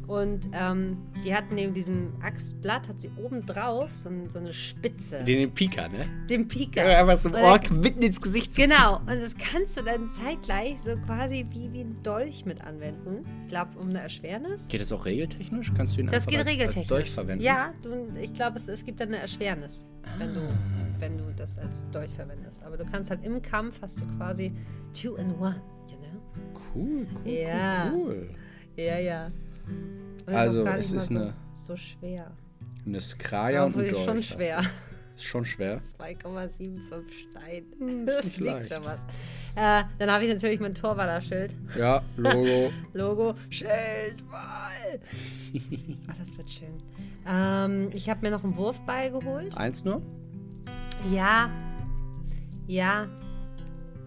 Und 0.07 0.49
ähm, 0.53 0.97
die 1.23 1.33
hat 1.33 1.51
neben 1.51 1.73
diesem 1.73 2.13
Axtblatt, 2.21 2.89
hat 2.89 2.99
sie 2.99 3.09
oben 3.15 3.45
drauf 3.45 3.89
so, 3.95 4.09
ein, 4.09 4.29
so 4.29 4.37
eine 4.39 4.51
Spitze. 4.51 5.23
den 5.23 5.53
Pika, 5.53 5.87
ne? 5.87 6.05
den 6.29 6.47
Pika. 6.47 6.81
Einfach 6.81 7.19
zum 7.19 7.33
Und 7.33 7.39
Ork 7.41 7.71
mitten 7.71 8.01
ins 8.01 8.19
Gesicht 8.19 8.53
Genau, 8.55 8.97
und 8.99 9.07
das 9.21 9.35
kannst 9.37 9.77
du 9.77 9.81
dann 9.83 10.09
zeitgleich 10.11 10.75
so 10.85 10.97
quasi 10.97 11.45
wie, 11.51 11.71
wie 11.71 11.81
ein 11.81 12.03
Dolch 12.03 12.43
mit 12.45 12.61
anwenden. 12.61 13.25
Ich 13.43 13.47
glaube, 13.49 13.79
um 13.79 13.89
eine 13.89 14.01
Erschwernis. 14.01 14.67
Geht 14.67 14.81
das 14.81 14.91
auch 14.91 15.05
regeltechnisch? 15.05 15.71
Kannst 15.75 15.95
du 15.95 16.01
ihn 16.01 16.07
Das 16.07 16.27
einfach 16.27 16.47
als, 16.65 16.77
als. 16.77 16.87
Dolch 16.87 17.09
verwenden? 17.11 17.43
Ja, 17.43 17.73
du, 17.81 18.07
ich 18.21 18.33
glaube, 18.33 18.57
es, 18.57 18.67
es 18.67 18.83
gibt 18.83 18.99
dann 18.99 19.07
eine 19.09 19.19
Erschwernis, 19.19 19.85
wenn, 20.17 20.33
du, 20.33 20.41
Ah. 20.41 20.99
wenn 20.99 21.17
du 21.17 21.23
das 21.35 21.57
als 21.57 21.85
Dolch 21.91 22.11
verwendest. 22.11 22.61
Aber 22.63 22.75
du 22.77 22.83
kannst 22.85 23.09
halt 23.09 23.23
im 23.23 23.41
Kampf 23.41 23.81
hast 23.81 24.01
du 24.01 24.05
quasi 24.17 24.51
two 24.93 25.15
in 25.15 25.33
one, 25.39 25.61
you 25.89 25.97
know? 25.97 26.21
Cool, 26.75 27.07
cool, 27.23 27.31
Ja. 27.31 27.89
cool, 27.93 28.03
cool. 28.05 28.29
Ja, 28.75 28.99
ja. 28.99 29.27
Ist 30.25 30.27
Also, 30.35 30.65
es 30.65 30.91
ist 30.91 31.11
eine- 31.11 31.33
so, 31.55 31.67
so 31.67 31.75
schwer. 31.75 32.31
Eine 32.85 33.01
Skraja 33.01 33.63
und 33.63 33.75
ein 33.77 33.81
ist 33.85 34.03
schon 34.03 34.21
schwer. 34.23 34.61
Ist 35.15 35.25
schon 35.25 35.45
schwer. 35.45 35.79
2,75 35.81 36.79
Stein. 37.31 37.63
Hm, 37.77 38.05
das 38.05 38.25
nicht 38.25 38.39
liegt 38.39 38.67
schon 38.73 38.83
was. 38.83 38.99
Äh, 39.55 39.83
dann 39.99 40.09
habe 40.11 40.25
ich 40.25 40.33
natürlich 40.33 40.59
mein 40.59 40.73
Torwaller-Schild. 40.73 41.53
Ja, 41.77 42.01
Logo. 42.17 42.71
Logo. 42.93 43.35
Schildwall. 43.49 44.99
Ach, 46.07 46.15
das 46.17 46.35
wird 46.37 46.49
schön. 46.49 46.81
Ähm, 47.27 47.89
ich 47.93 48.09
habe 48.09 48.21
mir 48.21 48.31
noch 48.31 48.43
einen 48.43 48.55
Wurfball 48.57 49.11
geholt. 49.11 49.55
Eins 49.55 49.83
nur? 49.85 50.01
Ja. 51.11 51.49
Ja. 52.65 53.07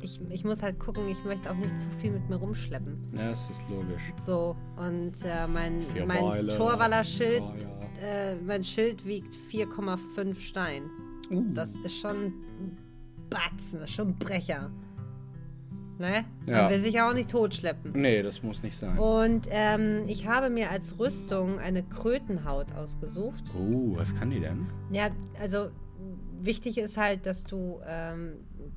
Ich, 0.06 0.20
ich 0.30 0.44
muss 0.44 0.62
halt 0.62 0.78
gucken, 0.78 1.02
ich 1.08 1.24
möchte 1.24 1.50
auch 1.50 1.56
nicht 1.56 1.80
zu 1.80 1.88
viel 1.98 2.12
mit 2.12 2.28
mir 2.28 2.36
rumschleppen. 2.36 2.96
Ja, 3.12 3.30
das 3.30 3.50
ist 3.50 3.62
logisch. 3.68 4.02
So, 4.24 4.54
und 4.76 5.14
äh, 5.24 5.48
mein, 5.48 5.80
Vier 5.80 6.06
mein. 6.06 6.48
Torwaller-Schild, 6.48 7.42
Oh, 7.42 8.00
äh, 8.00 8.36
mein 8.36 8.62
Schild 8.62 9.04
wiegt 9.04 9.36
4,5 9.50 10.38
Stein. 10.38 10.84
Uh. 11.28 11.42
Das 11.52 11.74
ist 11.84 11.98
schon 11.98 12.16
ein 12.16 12.78
Batzen, 13.28 13.80
das 13.80 13.90
ist 13.90 13.96
schon 13.96 14.08
ein 14.10 14.16
Brecher. 14.16 14.70
Ne? 15.98 16.24
Ja. 16.46 16.62
Man 16.62 16.70
will 16.70 16.80
sich 16.80 16.94
ja 16.94 17.08
auch 17.10 17.14
nicht 17.14 17.30
totschleppen. 17.30 17.90
Nee, 18.00 18.22
das 18.22 18.44
muss 18.44 18.62
nicht 18.62 18.76
sein. 18.76 18.96
Und 18.96 19.48
ähm, 19.50 20.04
ich 20.06 20.28
habe 20.28 20.50
mir 20.50 20.70
als 20.70 21.00
Rüstung 21.00 21.58
eine 21.58 21.82
Krötenhaut 21.82 22.72
ausgesucht. 22.76 23.42
Oh, 23.58 23.96
was 23.96 24.14
kann 24.14 24.30
die 24.30 24.38
denn? 24.38 24.68
Ja, 24.92 25.08
also 25.40 25.70
wichtig 26.40 26.78
ist 26.78 26.96
halt, 26.96 27.26
dass 27.26 27.44
du, 27.44 27.80
ähm, 27.86 28.34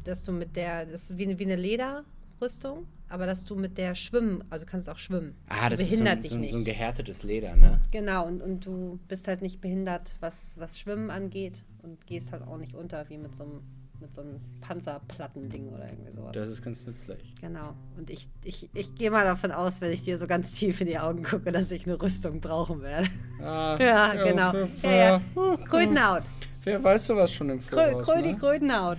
dass 0.10 0.24
du 0.24 0.32
mit 0.32 0.55
der, 0.55 0.86
das 0.86 1.12
ist 1.12 1.18
wie 1.18 1.24
eine, 1.24 1.39
wie 1.39 1.45
eine 1.45 1.55
Lederrüstung, 1.55 2.88
aber 3.07 3.26
dass 3.26 3.45
du 3.45 3.55
mit 3.55 3.78
der 3.78 3.95
schwimmen, 3.95 4.43
also 4.49 4.66
du 4.66 4.72
kannst 4.72 4.89
auch 4.89 4.97
schwimmen. 4.97 5.36
Ah, 5.47 5.70
das 5.70 5.80
ist 5.80 5.89
so 5.89 5.91
behindert 5.91 6.18
ein, 6.18 6.22
dich 6.22 6.32
so, 6.32 6.38
nicht. 6.38 6.51
so 6.51 6.57
ein 6.57 6.66
gehärtetes 6.66 7.24
Leder, 7.24 7.55
ne? 7.55 7.82
Genau, 7.91 8.28
und, 8.28 8.41
und 8.41 8.66
du 8.66 8.99
bist 9.07 9.28
halt 9.28 9.41
nicht 9.41 9.62
behindert, 9.62 10.16
was, 10.20 10.60
was 10.60 10.80
Schwimmen 10.80 11.10
angeht 11.10 11.64
und 11.84 12.05
gehst 12.05 12.32
halt 12.32 12.43
auch 12.43 12.57
nicht 12.57 12.76
unter 12.76 13.10
wie 13.10 13.18
mit 13.18 13.36
so 13.36 13.43
einem, 13.43 13.62
mit 13.99 14.14
so 14.14 14.22
einem 14.22 14.39
Panzerplattending 14.62 15.70
oder 15.70 15.89
irgendwie 15.89 16.12
sowas. 16.12 16.32
Das 16.34 16.49
ist 16.49 16.62
ganz 16.62 16.86
nützlich. 16.86 17.36
Genau. 17.41 17.74
Und 17.97 18.10
ich, 18.10 18.30
ich, 18.43 18.70
ich 18.74 18.95
gehe 18.95 19.12
mal 19.12 19.26
davon 19.26 19.51
aus, 19.51 19.82
wenn 19.82 19.91
ich 19.91 20.03
dir 20.03 20.18
so 20.18 20.28
ganz 20.28 20.51
tief 20.53 20.80
in 20.82 20.88
die 20.88 20.99
Augen 20.99 21.24
gucke, 21.24 21.51
dass 21.51 21.72
ich 21.72 21.86
eine 21.86 22.01
Rüstung 22.01 22.39
brauchen 22.39 22.82
werde. 22.82 23.07
Ah, 23.41 23.78
ja, 23.82 24.14
genau. 24.24 24.53
Ja, 24.84 24.91
ja. 24.91 25.22
Krötenhaut. 25.66 26.24
Wer 26.64 26.84
weiß 26.84 27.07
sowas 27.07 27.34
schon 27.34 27.49
im 27.49 27.62
Voraus, 27.62 28.07
Krö, 28.07 28.22
die 28.22 28.34
ne? 28.34 28.38
Krötenhaut. 28.38 28.97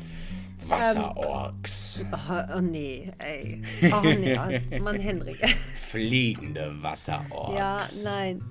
Wasserorks. 0.68 2.04
Oh, 2.12 2.56
oh 2.56 2.60
nee, 2.60 3.10
ey. 3.18 3.62
Oh 3.92 4.00
nee, 4.02 4.78
Mann, 4.80 5.00
Henrik. 5.00 5.38
Fliegende 5.74 6.72
Wasserorks. 6.80 8.04
Ja, 8.04 8.10
nein. 8.10 8.42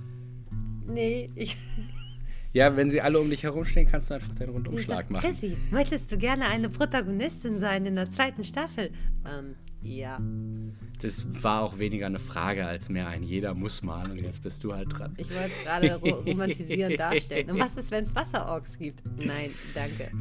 Nee, 0.88 1.30
ich. 1.36 1.58
Ja, 2.52 2.76
wenn 2.76 2.90
sie 2.90 3.02
alle 3.02 3.20
um 3.20 3.30
dich 3.30 3.44
herumstehen, 3.44 3.88
kannst 3.90 4.10
du 4.10 4.16
einfach 4.16 4.34
den 4.36 4.50
Rundumschlag 4.50 5.10
machen. 5.10 5.30
Chrissy, 5.30 5.56
möchtest 5.70 6.12
du 6.12 6.18
gerne 6.18 6.46
eine 6.46 6.70
Protagonistin 6.70 7.60
sein 7.60 7.86
in 7.86 7.96
der 7.96 8.10
zweiten 8.10 8.44
Staffel? 8.44 8.92
Ähm, 9.26 9.56
ja. 9.82 10.20
Das 11.02 11.26
war 11.44 11.62
auch 11.62 11.78
weniger 11.80 12.08
eine 12.08 12.20
Frage 12.20 12.66
als 12.66 12.90
mehr 12.90 13.08
ein 13.08 13.24
jeder 13.24 13.54
muss 13.54 13.82
mal 13.82 14.10
und 14.12 14.18
jetzt 14.20 14.44
bist 14.44 14.64
du 14.64 14.74
halt 14.74 14.88
dran. 14.92 15.14
Ich 15.18 15.30
wollte 15.30 15.52
es 15.58 15.64
gerade 15.64 15.96
ro 15.96 16.20
romantisierend 16.26 17.00
darstellen. 17.00 17.52
Und 17.52 17.60
was 17.60 17.78
ist, 17.78 17.90
wenn 17.92 18.04
es 18.04 18.14
Wasserorks 18.14 18.78
gibt? 18.78 19.02
Nein, 19.26 19.52
danke. 19.74 20.12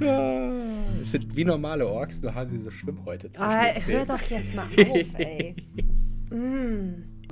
Es 1.03 1.11
sind 1.11 1.35
wie 1.35 1.45
normale 1.45 1.87
Orks, 1.87 2.23
nur 2.23 2.35
haben 2.35 2.49
sie 2.49 2.59
so 2.59 2.71
Schwimmhäute 2.71 3.33
zwischen 3.33 3.43
Ah, 3.43 3.73
den 3.73 3.87
hör 3.87 4.07
doch 4.07 4.23
jetzt 4.23 4.55
mal 4.55 4.67
auf, 4.91 5.15
ey. 5.19 5.57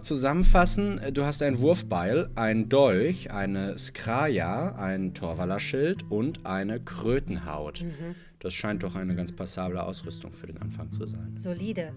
Zusammenfassen, 0.02 0.98
äh, 0.98 1.12
du 1.12 1.24
hast 1.24 1.42
ein 1.42 1.58
Wurfbeil, 1.60 2.30
ein 2.34 2.68
Dolch, 2.68 3.30
eine 3.30 3.78
Skraja, 3.78 4.74
ein 4.76 5.14
Torwallerschild 5.14 6.10
und 6.10 6.44
eine 6.46 6.80
Krötenhaut. 6.80 7.84
Das 8.38 8.54
scheint 8.54 8.82
doch 8.82 8.94
eine 8.94 9.14
ganz 9.14 9.32
passable 9.32 9.82
Ausrüstung 9.82 10.32
für 10.32 10.46
den 10.46 10.58
Anfang 10.58 10.90
zu 10.90 11.06
sein. 11.06 11.36
Solide. 11.36 11.92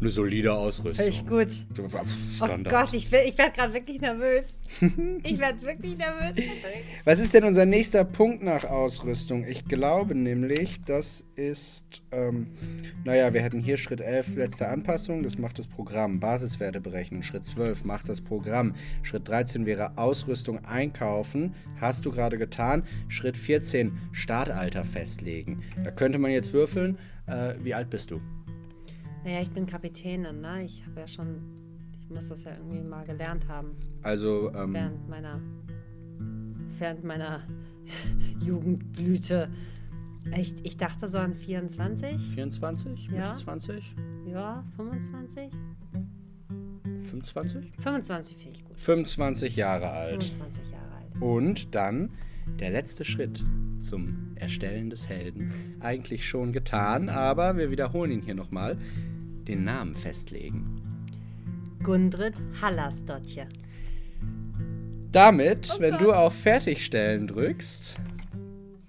Eine 0.00 0.08
solide 0.10 0.54
Ausrüstung. 0.54 0.94
Völlig 0.94 1.26
gut. 1.26 1.48
Oh 1.78 2.44
Standard. 2.44 2.72
Gott, 2.72 2.94
ich, 2.94 3.12
ich 3.12 3.38
werde 3.38 3.52
gerade 3.54 3.74
wirklich 3.74 4.00
nervös. 4.00 4.58
Ich 5.22 5.38
werde 5.38 5.60
wirklich 5.62 5.98
nervös. 5.98 6.42
Was 7.04 7.18
ist 7.18 7.34
denn 7.34 7.44
unser 7.44 7.66
nächster 7.66 8.04
Punkt 8.04 8.42
nach 8.42 8.64
Ausrüstung? 8.64 9.44
Ich 9.44 9.64
glaube 9.66 10.14
nämlich, 10.14 10.80
das 10.84 11.26
ist, 11.36 12.02
ähm, 12.12 12.46
naja, 13.04 13.34
wir 13.34 13.42
hätten 13.42 13.60
hier 13.60 13.76
Schritt 13.76 14.00
11, 14.00 14.36
letzte 14.36 14.68
Anpassung, 14.68 15.22
das 15.22 15.38
macht 15.38 15.58
das 15.58 15.66
Programm. 15.66 16.20
Basiswerte 16.20 16.80
berechnen. 16.80 17.22
Schritt 17.22 17.44
12 17.44 17.84
macht 17.84 18.08
das 18.08 18.20
Programm. 18.20 18.74
Schritt 19.02 19.28
13 19.28 19.66
wäre 19.66 19.98
Ausrüstung 19.98 20.64
einkaufen. 20.64 21.54
Hast 21.80 22.06
du 22.06 22.10
gerade 22.10 22.38
getan. 22.38 22.84
Schritt 23.08 23.36
14, 23.36 23.98
Startalter 24.12 24.84
festlegen. 24.84 25.62
Da 25.84 25.90
könnte 25.90 26.18
man 26.18 26.30
jetzt 26.30 26.52
würfeln. 26.52 26.98
Äh, 27.26 27.54
wie 27.62 27.74
alt 27.74 27.90
bist 27.90 28.10
du? 28.10 28.20
Naja, 29.24 29.42
ich 29.42 29.50
bin 29.50 29.66
Kapitänin, 29.66 30.40
ne? 30.40 30.64
Ich 30.64 30.84
habe 30.86 31.00
ja 31.00 31.06
schon. 31.06 31.40
Ich 32.00 32.08
muss 32.10 32.28
das 32.28 32.44
ja 32.44 32.56
irgendwie 32.56 32.80
mal 32.80 33.04
gelernt 33.04 33.46
haben. 33.48 33.76
Also, 34.02 34.52
ähm, 34.54 34.74
Während 34.74 35.08
meiner. 35.08 35.40
Während 36.78 37.04
meiner 37.04 37.40
Jugendblüte. 38.40 39.50
Ich, 40.36 40.54
ich 40.64 40.76
dachte 40.76 41.08
so 41.08 41.18
an 41.18 41.34
24. 41.34 42.34
24? 42.34 43.06
Ja. 43.06 43.28
Mitte 43.28 43.42
20? 43.42 43.94
Ja, 44.26 44.64
25? 44.76 45.50
25? 47.10 47.72
25 47.78 48.36
finde 48.36 48.56
ich 48.56 48.64
gut. 48.64 48.76
25 48.78 49.56
Jahre 49.56 49.90
alt. 49.90 50.24
25 50.24 50.70
Jahre 50.70 50.94
alt. 50.94 51.22
Und 51.22 51.74
dann 51.74 52.10
der 52.58 52.70
letzte 52.70 53.04
Schritt 53.04 53.44
zum 53.78 54.32
Erstellen 54.36 54.90
des 54.90 55.08
Helden. 55.08 55.52
Eigentlich 55.80 56.28
schon 56.28 56.52
getan, 56.52 57.08
aber 57.08 57.56
wir 57.56 57.70
wiederholen 57.70 58.10
ihn 58.10 58.22
hier 58.22 58.34
nochmal. 58.34 58.76
Den 59.46 59.64
Namen 59.64 59.94
festlegen. 59.94 60.80
Gundrid 61.82 62.34
Hallasdottir. 62.60 63.46
Damit, 65.12 65.74
wenn 65.78 65.98
du 65.98 66.12
auf 66.12 66.34
Fertigstellen 66.34 67.26
drückst, 67.26 67.98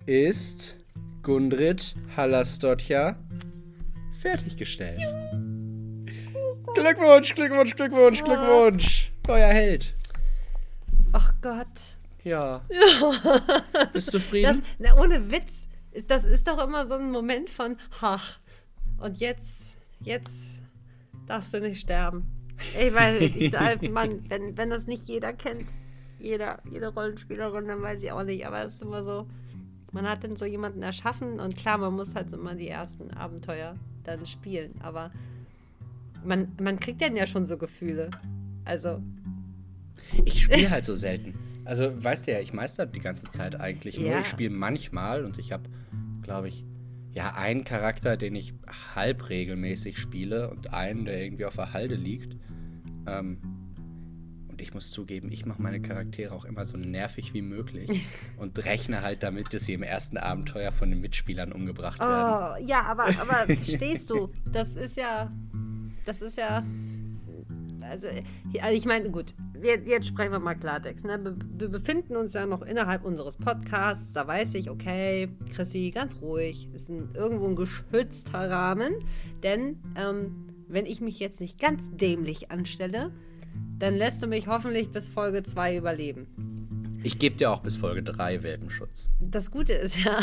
ist 0.06 0.78
Gundrid 1.24 1.96
Hallasdotja 2.16 3.16
fertiggestellt. 4.20 5.00
Glückwunsch, 6.76 7.34
Glückwunsch, 7.34 7.76
Glückwunsch, 7.76 8.24
Glückwunsch. 8.24 9.12
Euer 9.28 9.48
Held. 9.48 9.96
Ach 11.12 11.34
Gott. 11.42 11.68
Ja. 12.24 12.62
Bist 13.94 14.14
du 14.14 14.18
Das, 14.18 14.24
zufrieden? 14.24 14.62
na, 14.80 14.96
ohne 15.00 15.32
Witz. 15.32 15.68
Das 16.08 16.24
ist 16.26 16.48
doch 16.48 16.64
immer 16.66 16.86
so 16.86 16.96
ein 16.96 17.12
Moment 17.12 17.50
von, 17.50 17.78
ach, 18.02 18.40
und 19.00 19.20
jetzt, 19.20 19.76
jetzt 20.04 20.64
darf 21.28 21.48
sie 21.48 21.60
nicht 21.62 21.82
sterben. 21.82 22.24
Ey, 22.78 22.94
weil, 22.94 23.22
ich, 23.22 23.52
Mann, 23.92 24.24
wenn, 24.30 24.58
wenn 24.58 24.70
das 24.70 24.88
nicht 24.88 25.06
jeder 25.06 25.34
kennt, 25.34 25.66
jeder, 26.20 26.60
jede 26.70 26.90
Rollenspielerin, 26.90 27.68
dann 27.68 27.82
weiß 27.82 28.04
ich 28.04 28.12
auch 28.12 28.24
nicht. 28.24 28.46
Aber 28.46 28.64
es 28.64 28.76
ist 28.76 28.82
immer 28.84 29.04
so, 29.04 29.28
man 29.92 30.08
hat 30.08 30.24
dann 30.24 30.36
so 30.36 30.46
jemanden 30.46 30.84
erschaffen 30.84 31.40
und 31.40 31.56
klar, 31.56 31.78
man 31.78 31.94
muss 31.94 32.16
halt 32.16 32.30
so 32.30 32.38
immer 32.38 32.56
die 32.56 32.68
ersten 32.68 33.12
Abenteuer 33.12 33.76
dann 34.04 34.26
spielen. 34.26 34.74
Aber 34.82 35.12
man, 36.24 36.52
man 36.62 36.80
kriegt 36.80 37.02
dann 37.02 37.16
ja 37.16 37.26
schon 37.26 37.46
so 37.46 37.58
Gefühle. 37.58 38.10
Also, 38.66 39.02
Ich 40.26 40.44
spiele 40.44 40.70
halt 40.70 40.86
so 40.86 40.96
selten. 40.96 41.34
Also, 41.66 41.92
weißt 42.04 42.28
du 42.28 42.32
ja, 42.32 42.40
ich 42.40 42.54
meister 42.54 42.86
die 42.86 43.00
ganze 43.00 43.26
Zeit 43.30 43.60
eigentlich 43.60 44.00
nur. 44.00 44.10
Ja. 44.10 44.22
Ich 44.22 44.28
spiele 44.28 44.50
manchmal 44.50 45.26
und 45.26 45.38
ich 45.38 45.52
habe, 45.52 45.64
glaube 46.22 46.48
ich, 46.48 46.66
ja, 47.14 47.34
einen 47.36 47.64
Charakter, 47.64 48.18
den 48.18 48.36
ich 48.36 48.54
halb 48.96 49.30
regelmäßig 49.30 49.98
spiele 49.98 50.50
und 50.50 50.74
einen, 50.74 51.06
der 51.06 51.22
irgendwie 51.22 51.46
auf 51.46 51.56
der 51.56 51.74
Halde 51.74 51.96
liegt. 51.96 52.38
Ähm, 53.06 53.40
und 54.50 54.62
ich 54.62 54.74
muss 54.74 54.92
zugeben, 54.92 55.32
ich 55.32 55.46
mache 55.46 55.62
meine 55.62 55.82
Charaktere 55.82 56.34
auch 56.34 56.46
immer 56.46 56.66
so 56.66 56.78
nervig 56.78 57.34
wie 57.34 57.42
möglich 57.42 58.06
und 58.38 58.64
rechne 58.66 59.02
halt 59.02 59.24
damit, 59.24 59.54
dass 59.54 59.66
sie 59.66 59.74
im 59.74 59.84
ersten 59.84 60.18
Abenteuer 60.18 60.72
von 60.72 60.90
den 60.90 61.02
Mitspielern 61.02 61.52
umgebracht 61.52 62.00
werden. 62.00 62.64
Oh, 62.64 62.66
ja, 62.66 62.84
aber, 62.84 63.06
aber 63.06 63.46
verstehst 63.56 64.10
du, 64.10 64.32
das 64.46 64.76
ist 64.76 64.96
ja, 64.96 65.32
das 66.06 66.22
ist 66.22 66.38
ja, 66.38 66.64
also, 67.84 68.08
ja, 68.54 68.72
ich 68.72 68.86
meine, 68.86 69.10
gut, 69.10 69.34
jetzt, 69.64 69.88
jetzt 69.88 70.08
sprechen 70.08 70.32
wir 70.32 70.40
mal 70.40 70.56
Klartext. 70.56 71.06
Ne? 71.06 71.20
Wir, 71.24 71.36
wir 71.58 71.70
befinden 71.70 72.16
uns 72.16 72.34
ja 72.34 72.46
noch 72.46 72.62
innerhalb 72.62 73.04
unseres 73.06 73.36
Podcasts, 73.38 74.14
da 74.14 74.28
weiß 74.28 74.56
ich, 74.56 74.70
okay, 74.70 75.30
Chrissy, 75.54 75.92
ganz 75.94 76.18
ruhig, 76.22 76.70
ist 76.74 76.90
ein, 76.90 77.10
irgendwo 77.14 77.48
ein 77.48 77.56
geschützter 77.56 78.50
Rahmen, 78.50 78.94
denn 79.44 79.78
ähm, 79.96 80.48
wenn 80.68 80.86
ich 80.86 81.02
mich 81.02 81.20
jetzt 81.20 81.42
nicht 81.42 81.60
ganz 81.60 81.90
dämlich 81.96 82.52
anstelle, 82.52 83.12
dann 83.78 83.96
lässt 83.96 84.24
du 84.24 84.28
mich 84.28 84.48
hoffentlich 84.48 84.90
bis 84.90 85.10
Folge 85.10 85.44
2 85.44 85.78
überleben. 85.78 86.28
Ich 87.04 87.18
gebe 87.18 87.36
dir 87.36 87.52
auch 87.52 87.62
bis 87.62 87.76
Folge 87.76 88.04
3 88.04 88.44
Welpenschutz. 88.44 89.10
Das 89.20 89.52
Gute 89.52 89.74
ist 89.74 89.98
ja, 90.04 90.20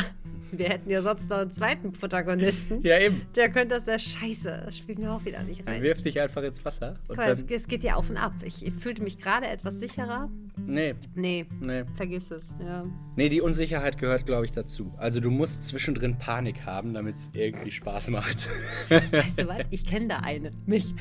wir 0.53 0.69
hätten 0.69 0.91
ja 0.91 1.03
sonst 1.03 1.31
noch 1.31 1.39
einen 1.39 1.53
zweiten 1.53 1.93
Protagonisten. 1.93 2.81
Ja, 2.83 2.99
eben. 2.99 3.23
Der 3.37 3.51
könnte 3.51 3.75
das 3.77 3.85
der 3.85 3.99
Scheiße. 3.99 4.63
Das 4.65 4.77
spielt 4.79 4.99
mir 4.99 5.13
auch 5.13 5.25
wieder 5.25 5.43
nicht 5.43 5.67
rein. 5.67 5.83
Wirf 5.83 6.03
dich 6.03 6.21
einfach 6.21 6.43
ins 6.43 6.65
Wasser. 6.65 6.97
Und 7.09 7.17
mal, 7.17 7.31
es, 7.31 7.45
dann, 7.47 7.69
geht 7.69 7.85
ja 7.85 7.95
auf 7.97 8.11
und 8.11 8.17
ab. 8.17 8.33
Ich, 8.45 8.65
ich 8.65 8.75
fühlte 8.75 9.03
mich 9.03 9.19
gerade 9.19 9.47
etwas 9.47 9.79
sicherer. 9.79 10.29
nee, 10.57 10.95
Nee, 11.15 11.47
nee. 11.61 11.85
vergiss 11.95 12.31
es. 12.31 12.55
Ja. 12.61 12.85
Nee, 13.17 13.29
die 13.29 13.41
Unsicherheit 13.41 13.99
gehört, 13.99 14.27
glaube 14.27 14.45
ich, 14.45 14.53
dazu. 14.53 14.93
Also 14.97 15.21
du 15.21 15.31
musst 15.31 15.65
zwischendrin 15.67 16.19
Panik 16.19 16.65
haben, 16.67 16.95
damit 16.95 17.17
es 17.17 17.31
irgendwie 17.35 17.71
Spaß 17.71 18.11
macht. 18.11 18.49
Weißt 18.89 19.41
du 19.41 19.49
was? 19.49 19.63
Ich 19.71 19.87
kenne 19.87 20.09
da 20.09 20.17
eine. 20.19 20.51
Mich. 20.67 20.95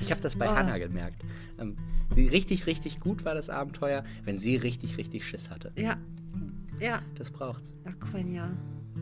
Ich 0.00 0.10
habe 0.10 0.20
das 0.20 0.36
bei 0.36 0.48
Oh. 0.48 0.54
Hannah 0.54 0.78
gemerkt. 0.78 1.22
Ähm, 1.58 1.76
richtig, 2.16 2.66
richtig 2.66 3.00
gut 3.00 3.24
war 3.24 3.34
das 3.34 3.48
Abenteuer, 3.50 4.04
wenn 4.24 4.36
sie 4.38 4.56
richtig, 4.56 4.98
richtig 4.98 5.24
Schiss 5.24 5.50
hatte. 5.50 5.72
Ja. 5.76 5.96
Ja. 6.80 7.02
Das 7.16 7.30
braucht's. 7.30 7.74
Ach, 7.84 7.98
Quenya. 8.10 8.50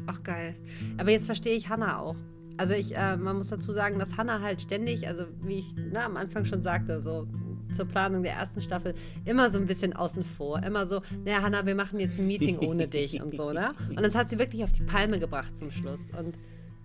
Ach, 0.07 0.23
geil. 0.23 0.55
Aber 0.99 1.11
jetzt 1.11 1.27
verstehe 1.27 1.57
ich 1.57 1.69
Hannah 1.69 1.99
auch. 1.99 2.17
Also 2.57 2.75
ich, 2.75 2.95
äh, 2.97 3.17
man 3.17 3.37
muss 3.37 3.49
dazu 3.49 3.73
sagen, 3.73 3.99
dass 3.99 4.17
Hannah 4.17 4.41
halt 4.41 4.61
ständig, 4.61 5.09
also 5.09 5.25
wie 5.43 5.59
ich 5.59 5.75
na, 5.93 6.05
am 6.05 6.17
Anfang 6.17 6.45
schon 6.45 6.63
sagte, 6.63 7.01
so 7.01 7.27
zur 7.73 7.87
Planung 7.87 8.23
der 8.23 8.35
ersten 8.35 8.61
Staffel, 8.61 8.95
immer 9.25 9.49
so 9.49 9.59
ein 9.59 9.67
bisschen 9.67 9.95
außen 9.95 10.25
vor. 10.25 10.63
Immer 10.63 10.87
so, 10.87 11.01
naja, 11.25 11.43
Hannah, 11.43 11.65
wir 11.65 11.75
machen 11.75 11.99
jetzt 12.01 12.19
ein 12.19 12.27
Meeting 12.27 12.59
ohne 12.59 12.87
dich 12.87 13.23
und 13.23 13.35
so, 13.35 13.53
ne? 13.53 13.73
Und 13.89 14.03
das 14.03 14.15
hat 14.15 14.29
sie 14.29 14.39
wirklich 14.39 14.63
auf 14.65 14.73
die 14.73 14.83
Palme 14.83 15.19
gebracht 15.19 15.57
zum 15.57 15.71
Schluss. 15.71 16.11
Und, 16.11 16.39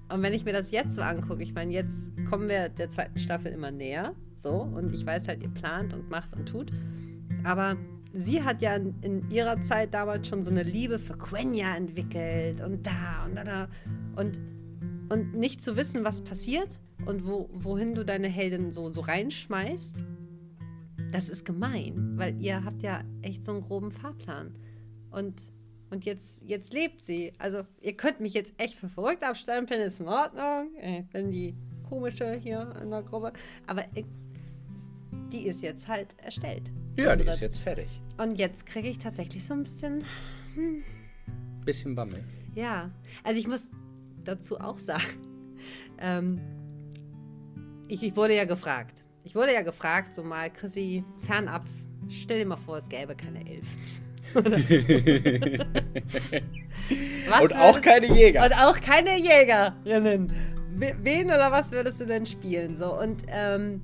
und 0.10 0.22
wenn 0.22 0.34
ich 0.34 0.46
mir 0.46 0.54
das 0.54 0.72
jetzt 0.72 0.96
so 0.96 1.02
angucke, 1.02 1.44
ich 1.44 1.54
meine, 1.54 1.74
jetzt 1.74 2.10
kommen 2.30 2.48
wir 2.48 2.70
der 2.70 2.90
zweiten 2.90 3.20
Staffel 3.20 3.52
immer 3.52 3.72
näher, 3.72 4.14
so, 4.36 4.52
und 4.52 4.94
ich 4.94 5.06
weiß 5.06 5.28
halt, 5.28 5.44
ihr 5.44 5.50
plant 5.50 5.94
und 5.94 6.10
macht 6.10 6.34
und 6.38 6.48
tut. 6.48 6.72
Aber 7.44 7.76
sie 8.14 8.44
hat 8.44 8.62
ja 8.62 8.76
in, 8.76 8.96
in 9.02 9.32
ihrer 9.32 9.62
Zeit 9.62 9.94
damals 9.94 10.28
schon 10.28 10.44
so 10.44 10.52
eine 10.52 10.64
Liebe 10.64 11.00
für 11.00 11.18
Quenya 11.18 11.76
entwickelt 11.76 12.62
und 12.62 12.86
da 12.88 13.26
und 13.26 13.36
da. 13.36 13.68
Und, 14.16 14.40
und 15.10 15.36
nicht 15.36 15.62
zu 15.62 15.76
wissen, 15.76 16.04
was 16.04 16.24
passiert 16.24 16.70
und 17.06 17.26
wo, 17.26 17.50
wohin 17.54 17.96
du 17.96 18.04
deine 18.04 18.28
Heldin 18.28 18.72
so, 18.72 18.90
so 18.90 19.02
reinschmeißt, 19.02 19.96
das 21.12 21.30
ist 21.30 21.46
gemein, 21.46 22.14
weil 22.16 22.40
ihr 22.42 22.64
habt 22.64 22.84
ja 22.84 23.04
echt 23.22 23.46
so 23.46 23.54
einen 23.54 23.62
groben 23.62 23.92
Fahrplan. 23.92 24.56
Und, 25.12 25.42
und 25.90 26.06
jetzt, 26.06 26.44
jetzt 26.44 26.74
lebt 26.74 27.02
sie. 27.02 27.34
Also 27.38 27.64
ihr 27.82 27.94
könnt 27.94 28.20
mich 28.20 28.34
jetzt 28.34 28.60
echt 28.62 28.76
für 28.76 28.90
verrückt 28.90 29.24
abstempeln, 29.24 29.82
ist 29.82 30.02
in 30.02 30.08
Ordnung. 30.08 30.72
Ich 30.82 31.08
bin 31.08 31.32
die 31.32 31.56
komische 31.88 32.34
hier 32.34 32.76
in 32.82 32.90
der 32.90 33.04
Gruppe. 33.04 33.32
Aber 33.66 33.86
ich, 33.96 34.06
die 35.32 35.46
ist 35.48 35.62
jetzt 35.62 35.88
halt 35.88 36.16
erstellt. 36.24 36.72
Ja, 36.98 37.16
die 37.16 37.26
ist 37.28 37.42
jetzt 37.42 37.60
fertig. 37.60 37.88
Und 38.18 38.40
jetzt 38.40 38.66
kriege 38.66 38.88
ich 38.88 38.98
tatsächlich 38.98 39.46
so 39.46 39.54
ein 39.54 39.64
bisschen, 39.64 40.04
Bisschen 41.66 41.96
Bammel. 41.96 42.24
ja. 42.56 42.90
Also 43.24 43.40
ich 43.40 43.48
muss 43.48 43.68
dazu 44.24 44.60
auch 44.60 44.80
sagen. 44.80 45.04
Ähm, 46.00 46.40
ich, 47.88 48.04
ich 48.04 48.16
wurde 48.16 48.36
ja 48.36 48.46
gefragt. 48.46 49.04
Ich 49.24 49.34
wurde 49.34 49.52
ja 49.54 49.64
gefragt, 49.64 50.14
so 50.14 50.24
mal, 50.24 50.52
Chrissy, 50.52 51.04
fernab, 51.26 51.66
stell 52.08 52.38
dir 52.38 52.46
mal 52.46 52.56
vor, 52.56 52.78
es 52.78 52.88
gäbe 52.88 53.16
keine 53.16 53.40
Elf. 53.50 53.66
Oder 54.36 54.60
so. 54.60 54.64
Was 57.30 57.42
Und 57.42 57.56
auch 57.58 57.82
keine 57.82 58.06
Jäger. 58.14 58.46
Und 58.46 58.54
auch 58.54 58.80
keine 58.80 59.18
Jägerinnen. 59.18 60.32
We- 60.76 60.96
Wen 61.02 61.26
oder 61.28 61.52
was 61.52 61.72
würdest 61.72 62.00
du 62.02 62.06
denn 62.06 62.28
spielen? 62.28 62.76
So, 62.76 62.94
und 63.00 63.24
ähm, 63.30 63.82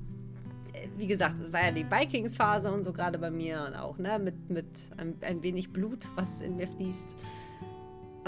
wie 0.96 1.06
gesagt, 1.06 1.40
es 1.40 1.52
war 1.52 1.64
ja 1.66 1.70
die 1.72 1.84
Vikings-Phase 1.90 2.70
und 2.72 2.84
so 2.84 2.92
gerade 2.92 3.18
bei 3.18 3.30
mir 3.30 3.64
und 3.66 3.74
auch, 3.74 3.98
ne, 3.98 4.18
mit, 4.18 4.50
mit 4.50 4.66
ein, 4.96 5.14
ein 5.22 5.42
wenig 5.42 5.72
Blut, 5.72 6.06
was 6.16 6.40
in 6.40 6.56
mir 6.56 6.68
fließt. 6.68 7.16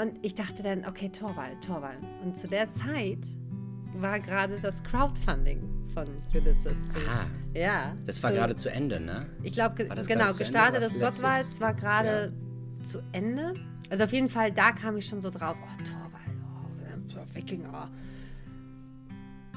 Und 0.00 0.18
ich 0.22 0.34
dachte 0.34 0.62
dann, 0.62 0.84
okay, 0.86 1.08
Torwall, 1.08 1.58
Torwall. 1.64 1.96
Und 2.24 2.36
zu 2.36 2.48
der 2.48 2.70
Zeit 2.70 3.18
war 3.94 4.20
gerade 4.20 4.58
das 4.60 4.82
Crowdfunding 4.84 5.62
von 5.94 6.04
Ulysses. 6.34 6.76
Zu, 6.90 6.98
Ah, 7.08 7.26
ja. 7.54 7.94
das 8.04 8.22
war 8.22 8.30
zu- 8.30 8.36
gerade 8.36 8.54
zu 8.54 8.70
Ende, 8.70 9.00
ne? 9.00 9.26
ich 9.42 9.52
glaube, 9.54 9.86
genau, 9.86 10.34
gestartet 10.34 10.82
Was 10.82 10.92
das 10.94 11.00
Gottwalds 11.00 11.60
war 11.60 11.72
gerade 11.72 12.32
zu 12.82 12.98
Ende. 13.12 13.54
Also 13.88 14.04
auf 14.04 14.12
jeden 14.12 14.28
Fall, 14.28 14.52
da 14.52 14.72
kam 14.72 14.96
ich 14.98 15.06
schon 15.06 15.22
so 15.22 15.30
drauf, 15.30 15.56
oh, 15.62 15.82
Torwald, 15.84 17.16
oh, 17.30 17.34
Wikinger. 17.34 17.90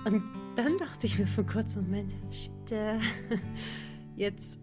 Und 0.06 0.24
dann 0.64 0.78
dachte 0.78 1.08
ich 1.08 1.20
mir 1.20 1.28
für 1.28 1.42
einen 1.42 1.50
kurzen 1.50 1.84
Moment, 1.84 2.14
shit, 2.32 2.72
äh, 2.72 3.00
jetzt 4.16 4.60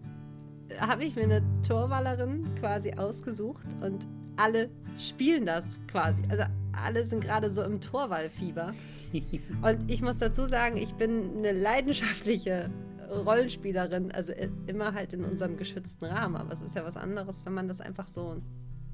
habe 0.79 1.05
ich 1.05 1.15
mir 1.15 1.23
eine 1.23 1.41
Torwallerin 1.67 2.53
quasi 2.55 2.93
ausgesucht 2.93 3.65
und 3.81 4.07
alle 4.35 4.69
spielen 4.97 5.45
das 5.45 5.77
quasi. 5.87 6.21
Also 6.29 6.43
alle 6.71 7.05
sind 7.05 7.21
gerade 7.21 7.51
so 7.51 7.63
im 7.63 7.81
Torwallfieber. 7.81 8.73
Und 9.63 9.89
ich 9.89 10.01
muss 10.01 10.19
dazu 10.19 10.45
sagen, 10.45 10.77
ich 10.77 10.93
bin 10.93 11.37
eine 11.37 11.53
leidenschaftliche 11.53 12.69
Rollenspielerin, 13.09 14.11
also 14.11 14.33
immer 14.67 14.93
halt 14.93 15.13
in 15.13 15.23
unserem 15.23 15.57
geschützten 15.57 16.05
Rahmen. 16.05 16.35
Aber 16.35 16.51
es 16.51 16.61
ist 16.61 16.75
ja 16.75 16.83
was 16.83 16.97
anderes, 16.97 17.45
wenn 17.45 17.53
man 17.53 17.67
das 17.67 17.81
einfach 17.81 18.05
so 18.05 18.41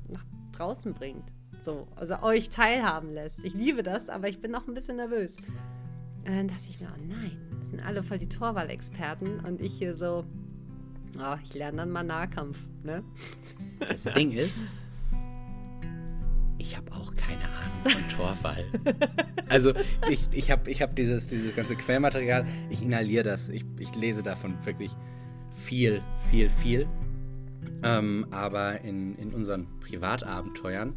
nach 0.07 0.23
draußen 0.53 0.93
bringt. 0.93 1.25
So, 1.61 1.87
also 1.95 2.21
euch 2.21 2.49
teilhaben 2.49 3.13
lässt. 3.13 3.43
Ich 3.43 3.53
liebe 3.53 3.83
das, 3.83 4.07
aber 4.07 4.29
ich 4.29 4.39
bin 4.39 4.51
noch 4.51 4.67
ein 4.67 4.73
bisschen 4.73 4.97
nervös. 4.97 5.37
Und 6.26 6.36
dann 6.36 6.47
dachte 6.47 6.63
ich 6.69 6.80
mir, 6.80 6.88
oh 6.88 7.05
nein, 7.07 7.38
das 7.59 7.69
sind 7.69 7.82
alle 7.82 8.01
voll 8.01 8.17
die 8.17 8.30
Torwahl-Experten 8.30 9.39
und 9.41 9.61
ich 9.61 9.74
hier 9.74 9.95
so, 9.95 10.26
oh, 11.17 11.36
ich 11.43 11.53
lerne 11.53 11.78
dann 11.78 11.91
mal 11.91 12.03
Nahkampf, 12.03 12.57
ne? 12.84 13.03
Das 13.80 14.03
Ding 14.03 14.32
ist, 14.32 14.69
ich 16.57 16.78
habe 16.78 16.91
auch 16.93 17.13
keine 17.15 17.41
Ahnung 17.41 17.89
von 17.89 18.09
Torwall. 18.17 18.65
also 19.49 19.74
ich, 20.09 20.26
ich 20.32 20.49
habe 20.49 20.71
ich 20.71 20.82
hab 20.82 20.95
dieses, 20.95 21.28
dieses 21.28 21.55
ganze 21.55 21.76
Quellmaterial, 21.76 22.45
ich 22.69 22.82
inhaliere 22.82 23.24
das, 23.24 23.49
ich, 23.49 23.65
ich 23.80 23.93
lese 23.95 24.24
davon 24.24 24.55
wirklich 24.65 24.95
viel, 25.51 26.01
viel, 26.30 26.49
viel. 26.49 26.88
Ähm, 27.84 28.28
aber 28.32 28.80
in, 28.82 29.15
in 29.17 29.34
unseren 29.34 29.67
Privatabenteuern 29.82 30.95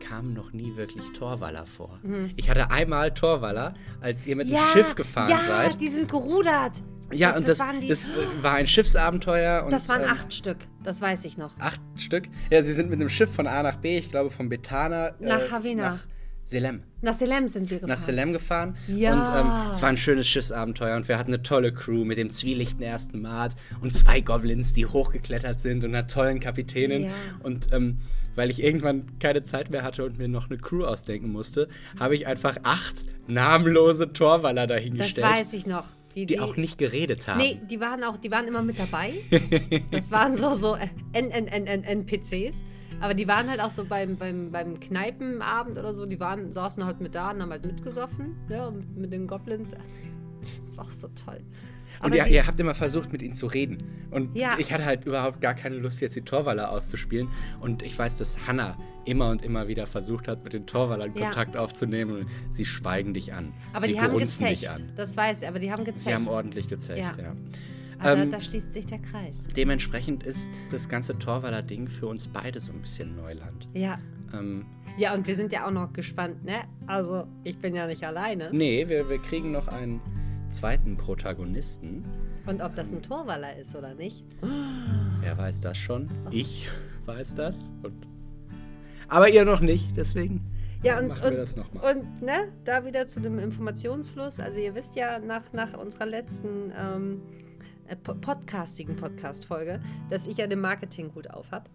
kamen 0.00 0.34
noch 0.34 0.52
nie 0.52 0.76
wirklich 0.76 1.04
Torwaller 1.12 1.66
vor. 1.66 2.00
Ich 2.36 2.48
hatte 2.50 2.70
einmal 2.70 3.12
Torwaller, 3.14 3.74
als 4.00 4.26
ihr 4.26 4.36
mit 4.36 4.50
dem 4.50 4.58
Schiff 4.72 4.94
gefahren 4.94 5.30
ja, 5.30 5.38
seid. 5.38 5.80
die 5.80 5.88
sind 5.88 6.10
gerudert. 6.10 6.82
Ja, 7.12 7.28
das, 7.28 7.36
und 7.36 7.48
das 7.48 7.58
das, 7.58 7.68
das 7.88 8.08
äh, 8.08 8.42
war 8.42 8.54
ein 8.54 8.66
Schiffsabenteuer. 8.66 9.64
Und, 9.64 9.72
das 9.72 9.88
waren 9.88 10.02
ähm, 10.02 10.08
acht 10.10 10.32
Stück, 10.32 10.58
das 10.82 11.00
weiß 11.00 11.24
ich 11.26 11.36
noch. 11.36 11.52
Acht 11.58 11.80
Stück? 11.96 12.24
Ja, 12.50 12.62
sie 12.62 12.72
sind 12.72 12.90
mit 12.90 13.00
einem 13.00 13.10
Schiff 13.10 13.32
von 13.32 13.46
A 13.46 13.62
nach 13.62 13.76
B, 13.76 13.98
ich 13.98 14.10
glaube 14.10 14.30
von 14.30 14.48
Betana 14.48 15.08
äh, 15.08 15.12
Nach 15.20 15.50
Havana. 15.50 15.90
nach 15.90 15.98
Selem. 16.44 16.82
Nach 17.00 17.14
Selem 17.14 17.48
sind 17.48 17.70
wir 17.70 17.78
gefahren. 17.78 17.88
Nach 17.88 17.96
Selem 17.96 18.32
gefahren. 18.32 18.76
Ja. 18.86 19.12
Und 19.12 19.40
ähm, 19.40 19.72
es 19.72 19.80
war 19.80 19.88
ein 19.88 19.96
schönes 19.96 20.28
Schiffsabenteuer 20.28 20.96
und 20.96 21.08
wir 21.08 21.18
hatten 21.18 21.32
eine 21.32 21.42
tolle 21.42 21.72
Crew 21.72 22.04
mit 22.04 22.18
dem 22.18 22.30
zwielichten 22.30 22.82
ersten 22.82 23.22
Mat 23.22 23.54
und 23.80 23.94
zwei 23.94 24.20
Goblins, 24.20 24.72
die 24.74 24.84
hochgeklettert 24.84 25.60
sind 25.60 25.84
und 25.84 25.94
einer 25.94 26.06
tollen 26.06 26.40
Kapitänin. 26.40 27.04
Ja. 27.04 27.10
Und 27.42 27.72
ähm, 27.72 27.98
weil 28.34 28.50
ich 28.50 28.62
irgendwann 28.62 29.18
keine 29.18 29.42
Zeit 29.42 29.70
mehr 29.70 29.82
hatte 29.82 30.04
und 30.04 30.18
mir 30.18 30.28
noch 30.28 30.50
eine 30.50 30.58
Crew 30.58 30.84
ausdenken 30.84 31.30
musste, 31.30 31.68
habe 31.98 32.14
ich 32.14 32.26
einfach 32.26 32.56
acht 32.62 33.04
namenlose 33.26 34.12
Torwaller 34.12 34.66
Das 34.66 34.76
dahingestellt, 34.76 35.26
weiß 35.26 35.52
ich 35.54 35.66
noch. 35.66 35.84
die 36.14 36.38
auch 36.38 36.56
nicht 36.56 36.78
geredet 36.78 37.26
haben. 37.26 37.38
Nee, 37.38 37.60
die 37.68 37.80
waren 37.80 38.04
auch, 38.04 38.16
die 38.16 38.30
waren 38.30 38.46
immer 38.46 38.62
mit 38.62 38.78
dabei. 38.78 39.14
Das 39.90 40.10
waren 40.10 40.36
so, 40.36 40.54
so 40.54 40.74
N 41.12 41.30
-N 41.30 41.48
-N 41.48 41.66
-N 41.66 41.82
NPCs. 41.84 42.62
Aber 43.00 43.14
die 43.14 43.26
waren 43.26 43.50
halt 43.50 43.60
auch 43.60 43.70
so 43.70 43.84
beim, 43.84 44.16
beim, 44.16 44.50
beim 44.50 44.78
Kneipenabend 44.80 45.76
oder 45.78 45.92
so, 45.92 46.06
die 46.06 46.20
waren, 46.20 46.52
saßen 46.52 46.84
halt 46.84 47.00
mit 47.00 47.14
da 47.14 47.32
und 47.32 47.42
haben 47.42 47.50
halt 47.50 47.66
mitgesoffen, 47.66 48.36
ja, 48.48 48.66
und 48.66 48.96
mit 48.96 49.12
den 49.12 49.26
Goblins. 49.26 49.72
Das 50.62 50.76
war 50.76 50.84
auch 50.84 50.92
so 50.92 51.08
toll. 51.08 51.40
Und 52.00 52.06
Aber 52.06 52.16
ihr, 52.16 52.26
ihr 52.26 52.46
habt 52.46 52.58
immer 52.60 52.74
versucht, 52.74 53.12
mit 53.12 53.22
ihnen 53.22 53.32
zu 53.34 53.46
reden. 53.46 53.78
Und 54.10 54.36
Ja. 54.36 54.56
ich 54.58 54.72
hatte 54.72 54.84
halt 54.84 55.04
überhaupt 55.06 55.40
gar 55.40 55.54
keine 55.54 55.76
Lust, 55.76 56.00
jetzt 56.00 56.16
die 56.16 56.22
Torwaller 56.22 56.70
auszuspielen. 56.70 57.28
Und 57.60 57.82
ich 57.82 57.98
weiß, 57.98 58.18
dass 58.18 58.46
Hannah 58.46 58.76
immer 59.04 59.30
und 59.30 59.44
immer 59.44 59.68
wieder 59.68 59.86
versucht 59.86 60.28
hat, 60.28 60.44
mit 60.44 60.52
den 60.52 60.66
Torwallern 60.66 61.12
Ja. 61.14 61.26
Kontakt 61.26 61.56
aufzunehmen. 61.56 62.20
Und 62.20 62.26
sie 62.50 62.64
schweigen 62.64 63.14
dich 63.14 63.32
an. 63.32 63.52
aber 63.72 63.86
sie 63.86 63.92
die 63.94 64.00
haben 64.00 64.18
gezecht. 64.18 64.68
an. 64.68 64.92
Das 64.96 65.16
weiß 65.16 65.42
ich, 65.42 65.48
aber 65.48 65.58
die 65.58 65.70
haben 65.72 65.84
gezecht. 65.84 66.04
Sie 66.06 66.14
haben 66.14 66.28
ordentlich 66.28 66.68
gezecht, 66.68 66.98
Ja. 66.98 67.14
ja. 67.20 67.34
also, 67.98 68.22
ähm, 68.22 68.30
da 68.30 68.40
schließt 68.40 68.72
sich 68.72 68.86
der 68.86 68.98
Kreis. 68.98 69.46
Dementsprechend 69.56 70.22
ist 70.24 70.50
das 70.70 70.88
ganze 70.88 71.18
Torwaller-Ding 71.18 71.88
für 71.88 72.06
uns 72.06 72.28
beide 72.28 72.60
so 72.60 72.72
ein 72.72 72.80
bisschen 72.80 73.16
Neuland. 73.16 73.68
Ja. 73.72 73.98
Ähm, 74.34 74.66
Ja, 74.96 75.12
und 75.14 75.26
wir 75.26 75.34
sind 75.36 75.52
ja 75.52 75.66
auch 75.66 75.70
noch 75.70 75.92
gespannt, 75.92 76.44
ne? 76.44 76.62
Also, 76.86 77.26
ich 77.44 77.58
bin 77.58 77.74
ja 77.74 77.86
nicht 77.86 78.04
alleine. 78.04 78.50
nee, 78.52 78.86
wir, 78.88 79.08
wir 79.08 79.18
kriegen 79.18 79.50
noch 79.52 79.68
einen 79.68 80.00
zweiten 80.54 80.96
Protagonisten. 80.96 82.04
Und 82.46 82.62
ob 82.62 82.74
das 82.74 82.92
ein 82.92 83.02
Torwaller 83.02 83.56
ist 83.56 83.74
oder 83.74 83.94
nicht. 83.94 84.24
Wer 85.20 85.36
weiß 85.36 85.60
das 85.60 85.76
schon? 85.76 86.08
Ich 86.30 86.68
weiß 87.06 87.34
das. 87.34 87.70
Und 87.82 88.06
aber 89.08 89.28
ihr 89.28 89.44
noch 89.44 89.60
nicht, 89.60 89.96
deswegen 89.96 90.40
Ja, 90.82 90.98
und, 90.98 91.08
machen 91.08 91.24
und, 91.24 91.30
wir 91.32 91.38
das 91.38 91.56
nochmal. 91.56 91.96
Und 91.96 92.22
ne, 92.22 92.52
da 92.64 92.84
wieder 92.86 93.06
zu 93.06 93.20
dem 93.20 93.38
Informationsfluss. 93.38 94.40
Also 94.40 94.60
ihr 94.60 94.74
wisst 94.74 94.96
ja 94.96 95.18
nach, 95.18 95.52
nach 95.52 95.74
unserer 95.74 96.06
letzten 96.06 96.72
ähm, 96.76 97.22
äh, 97.88 97.96
po- 97.96 98.14
podcastigen 98.14 98.94
Podcast-Folge, 98.96 99.80
dass 100.10 100.26
ich 100.26 100.36
ja 100.38 100.46
den 100.46 100.60
Marketing 100.60 101.10
gut 101.12 101.30
auf 101.30 101.50
habe. 101.52 101.68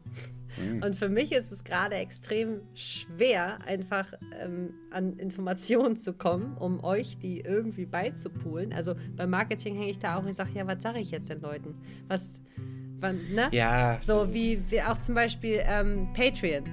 Mhm. 0.57 0.83
Und 0.83 0.95
für 0.95 1.09
mich 1.09 1.31
ist 1.31 1.51
es 1.51 1.63
gerade 1.63 1.95
extrem 1.95 2.61
schwer, 2.73 3.59
einfach 3.65 4.13
ähm, 4.41 4.73
an 4.91 5.13
Informationen 5.17 5.95
zu 5.95 6.13
kommen, 6.13 6.57
um 6.57 6.83
euch 6.83 7.17
die 7.19 7.41
irgendwie 7.41 7.85
beizupulen. 7.85 8.73
Also 8.73 8.95
beim 9.15 9.29
Marketing 9.29 9.75
hänge 9.75 9.91
ich 9.91 9.99
da 9.99 10.17
auch 10.17 10.25
und 10.25 10.33
sage, 10.33 10.49
ja, 10.55 10.65
was 10.67 10.81
sage 10.81 10.99
ich 10.99 11.11
jetzt 11.11 11.29
den 11.29 11.41
Leuten? 11.41 11.75
Was, 12.07 12.41
wann, 12.99 13.19
ne? 13.33 13.49
Ja, 13.51 13.99
So 14.03 14.33
wie, 14.33 14.61
wie 14.69 14.81
auch 14.81 14.97
zum 14.97 15.15
Beispiel 15.15 15.59
ähm, 15.63 16.09
Patreon. 16.15 16.63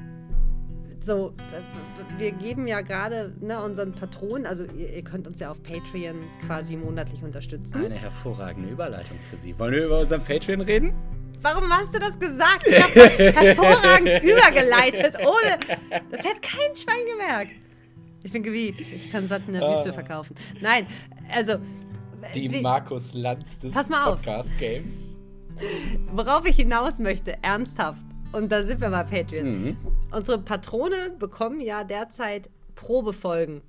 So, 1.01 1.35
äh, 1.53 2.19
wir 2.21 2.33
geben 2.33 2.67
ja 2.67 2.81
gerade 2.81 3.33
ne, 3.41 3.63
unseren 3.63 3.93
Patronen, 3.93 4.47
also 4.47 4.65
ihr, 4.65 4.93
ihr 4.95 5.05
könnt 5.05 5.27
uns 5.29 5.39
ja 5.39 5.51
auf 5.51 5.63
Patreon 5.63 6.17
quasi 6.47 6.77
monatlich 6.77 7.23
unterstützen. 7.23 7.85
eine 7.85 7.95
hervorragende 7.95 8.69
Überleitung 8.71 9.17
für 9.31 9.37
Sie. 9.37 9.57
Wollen 9.59 9.73
wir 9.75 9.85
über 9.87 10.01
unseren 10.01 10.23
Patreon 10.25 10.61
reden? 10.63 10.93
Warum 11.43 11.71
hast 11.71 11.95
du 11.95 11.99
das 12.01 12.19
gesagt? 12.19 12.67
Ich 12.67 12.83
habe 12.83 13.33
hervorragend 13.35 14.25
übergeleitet, 14.25 15.17
ohne. 15.21 15.59
Das 16.11 16.25
hätte 16.25 16.41
kein 16.41 16.75
Schwein 16.75 17.05
gemerkt. 17.13 17.53
Ich 18.25 18.33
bin 18.33 18.43
gewieft. 18.43 18.81
Ich 18.81 19.13
kann 19.13 19.29
satt 19.29 19.43
in 19.47 19.53
der 19.53 19.63
Wüste 19.63 19.93
verkaufen. 19.93 20.35
Nein, 20.61 20.87
also. 21.33 21.57
Die 22.35 22.51
wie- 22.51 22.61
Markus 22.63 23.15
Lanz 23.15 23.61
des 23.61 23.73
Pass 23.75 23.89
mal 23.89 24.07
auf. 24.07 24.17
Podcast 24.17 24.59
Games. 24.59 25.15
Worauf 26.13 26.45
ich 26.47 26.57
hinaus 26.57 26.99
möchte, 26.99 27.35
ernsthaft, 27.43 28.03
und 28.37 28.53
da 28.53 28.63
sind 28.63 28.81
wir 28.81 28.91
bei 28.91 29.03
Patreon. 29.03 29.47
Mhm. 29.47 29.77
Unsere 30.13 30.39
Patrone 30.39 31.11
bekommen 31.19 31.61
ja 31.61 31.85
derzeit 31.85 32.51
Probefolgen. 32.75 33.63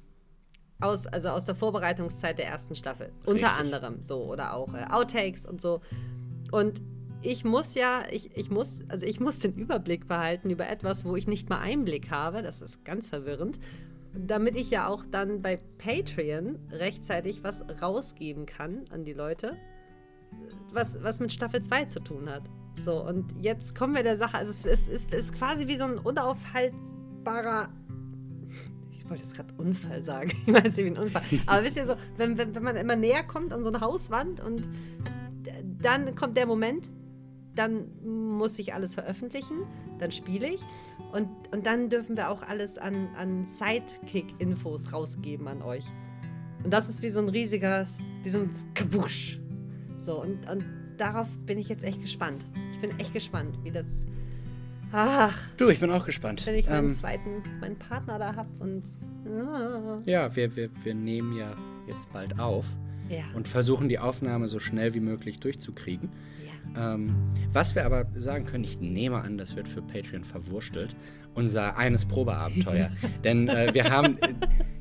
Aus, 0.80 1.08
also 1.08 1.30
aus 1.30 1.46
der 1.46 1.56
Vorbereitungszeit 1.56 2.38
der 2.38 2.48
ersten 2.48 2.76
Staffel. 2.76 3.12
Unter 3.26 3.48
Richtig. 3.48 3.60
anderem 3.60 4.04
so. 4.04 4.26
Oder 4.26 4.54
auch 4.54 4.74
äh, 4.76 4.86
Outtakes 4.92 5.46
und 5.46 5.60
so. 5.60 5.82
Und 6.52 6.82
ich 7.24 7.46
muss 7.46 7.74
ja, 7.74 8.04
ich, 8.12 8.38
ich 8.38 8.52
muss, 8.52 8.82
also 8.90 9.06
ich 9.06 9.20
muss 9.20 9.40
den 9.40 9.56
Überblick 9.56 10.08
behalten 10.08 10.52
über 10.52 10.68
etwas, 10.68 11.04
wo 11.06 11.16
ich 11.16 11.28
nicht 11.28 11.50
mal 11.50 11.60
Einblick 11.60 12.12
habe. 12.12 12.44
Das 12.44 12.62
ist 12.62 12.86
ganz 12.86 13.10
verwirrend. 13.10 13.60
Damit 14.14 14.56
ich 14.56 14.70
ja 14.70 14.88
auch 14.88 15.04
dann 15.10 15.42
bei 15.42 15.60
Patreon 15.78 16.60
rechtzeitig 16.72 17.44
was 17.44 17.64
rausgeben 17.82 18.46
kann 18.46 18.86
an 18.92 19.04
die 19.04 19.14
Leute 19.14 19.58
was, 20.72 21.02
was 21.02 21.20
mit 21.20 21.32
Staffel 21.32 21.62
2 21.62 21.86
zu 21.86 22.00
tun 22.00 22.30
hat. 22.30 22.44
So, 22.80 23.04
und 23.04 23.34
jetzt 23.42 23.76
kommen 23.76 23.96
wir 23.96 24.04
der 24.04 24.18
Sache. 24.18 24.38
Also, 24.38 24.52
es 24.52 24.66
ist, 24.66 24.90
ist, 24.90 25.14
ist 25.14 25.34
quasi 25.34 25.68
wie 25.68 25.78
so 25.78 25.86
ein 25.86 25.98
unaufhaltbarer. 25.98 27.70
Ich 28.92 29.10
wollte 29.10 29.24
jetzt 29.24 29.36
gerade 29.36 29.54
Unfall 29.58 30.04
sagen. 30.04 30.32
Ich 30.46 30.54
weiß 30.54 30.78
nicht, 30.78 30.86
wie 30.86 30.92
ein 30.92 30.98
Unfall. 30.98 31.24
Aber 31.46 31.64
wisst 31.64 31.78
ihr 31.78 31.86
so, 31.86 31.96
wenn, 32.18 32.38
wenn, 32.38 32.54
wenn 32.54 32.64
man 32.64 32.76
immer 32.76 32.96
näher 32.96 33.24
kommt 33.24 33.54
an 33.54 33.64
so 33.64 33.70
eine 33.70 33.82
Hauswand 33.82 34.40
und 34.40 34.68
dann 35.82 36.16
kommt 36.16 36.38
der 36.38 36.46
Moment, 36.46 36.92
dann 37.56 37.88
muss 38.04 38.60
ich 38.60 38.74
alles 38.74 38.94
veröffentlichen, 38.94 39.64
dann 40.00 40.12
spiele 40.12 40.48
ich 40.48 40.62
und, 41.12 41.28
und 41.52 41.66
dann 41.66 41.90
dürfen 41.90 42.16
wir 42.16 42.30
auch 42.30 42.44
alles 42.44 42.78
an, 42.78 43.10
an 43.18 43.48
Sidekick-Infos 43.48 44.94
rausgeben 44.94 45.48
an 45.48 45.62
euch. 45.62 45.86
Und 46.64 46.72
das 46.72 46.90
ist 46.90 47.02
wie 47.02 47.10
so 47.10 47.20
ein 47.20 47.30
riesiger, 47.30 47.86
wie 48.24 48.30
so 48.30 48.40
ein 48.40 48.50
Kabusch. 48.74 49.40
So, 49.98 50.22
und, 50.22 50.50
und 50.50 50.64
darauf 50.98 51.28
bin 51.46 51.58
ich 51.58 51.70
jetzt 51.70 51.84
echt 51.84 52.02
gespannt. 52.02 52.46
Ich 52.72 52.80
bin 52.80 52.98
echt 53.00 53.14
gespannt, 53.14 53.58
wie 53.64 53.72
das. 53.72 54.06
Ach, 54.92 55.38
Du, 55.58 55.70
ich 55.70 55.80
bin 55.80 55.92
auch 55.92 56.06
gespannt. 56.06 56.46
wenn 56.46 56.56
ich 56.56 56.70
meinen 56.70 56.86
Ähm, 56.88 56.94
zweiten, 56.94 57.44
meinen 57.60 57.78
Partner 57.78 58.20
da 58.20 58.36
habe 58.36 58.50
und. 58.60 58.84
Ah, 59.28 59.98
ja, 60.06 60.34
wir, 60.36 60.56
wir, 60.56 60.70
wir 60.84 60.94
nehmen 60.96 61.36
ja 61.36 61.54
jetzt 61.88 62.12
bald 62.14 62.40
auf 62.40 62.66
ja. 63.10 63.24
und 63.34 63.48
versuchen 63.50 63.90
die 63.90 64.00
Aufnahme 64.00 64.48
so 64.48 64.60
schnell 64.60 64.94
wie 64.94 65.02
möglich 65.02 65.40
durchzukriegen. 65.42 66.10
ja. 66.76 66.94
Ähm, 66.94 67.14
was 67.52 67.76
wir 67.76 67.86
aber 67.86 68.06
sagen 68.16 68.46
können, 68.46 68.64
ich 68.64 68.80
nehme 68.80 69.18
an, 69.22 69.38
das 69.38 69.56
wird 69.58 69.68
für 69.68 69.82
Patreon 69.82 70.24
verwurstelt, 70.24 70.96
unser 71.34 71.76
eines 71.78 72.06
Probeabenteuer. 72.06 72.90
Denn 73.26 73.50
äh, 73.50 73.74
wir 73.74 73.90
haben, 73.90 74.18
äh, 74.20 74.34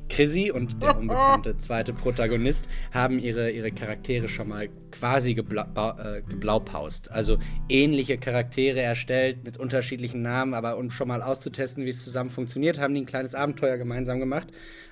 Chrissy 0.09 0.51
und 0.51 0.81
der 0.81 0.97
unbekannte 0.99 1.57
zweite 1.57 1.93
Protagonist 1.93 2.67
haben 2.91 3.19
ihre, 3.19 3.51
ihre 3.51 3.71
Charaktere 3.71 4.29
schon 4.29 4.49
mal 4.49 4.69
quasi 4.91 5.33
gebla 5.33 5.67
äh, 5.99 6.21
geblaupaust. 6.21 7.11
Also 7.11 7.37
ähnliche 7.69 8.17
Charaktere 8.17 8.81
erstellt 8.81 9.43
mit 9.43 9.57
unterschiedlichen 9.57 10.21
Namen, 10.21 10.53
aber 10.53 10.77
um 10.77 10.89
schon 10.89 11.07
mal 11.07 11.21
auszutesten, 11.21 11.85
wie 11.85 11.89
es 11.89 12.03
zusammen 12.03 12.29
funktioniert, 12.29 12.79
haben 12.79 12.93
die 12.93 13.01
ein 13.01 13.05
kleines 13.05 13.35
Abenteuer 13.35 13.77
gemeinsam 13.77 14.19
gemacht. 14.19 14.47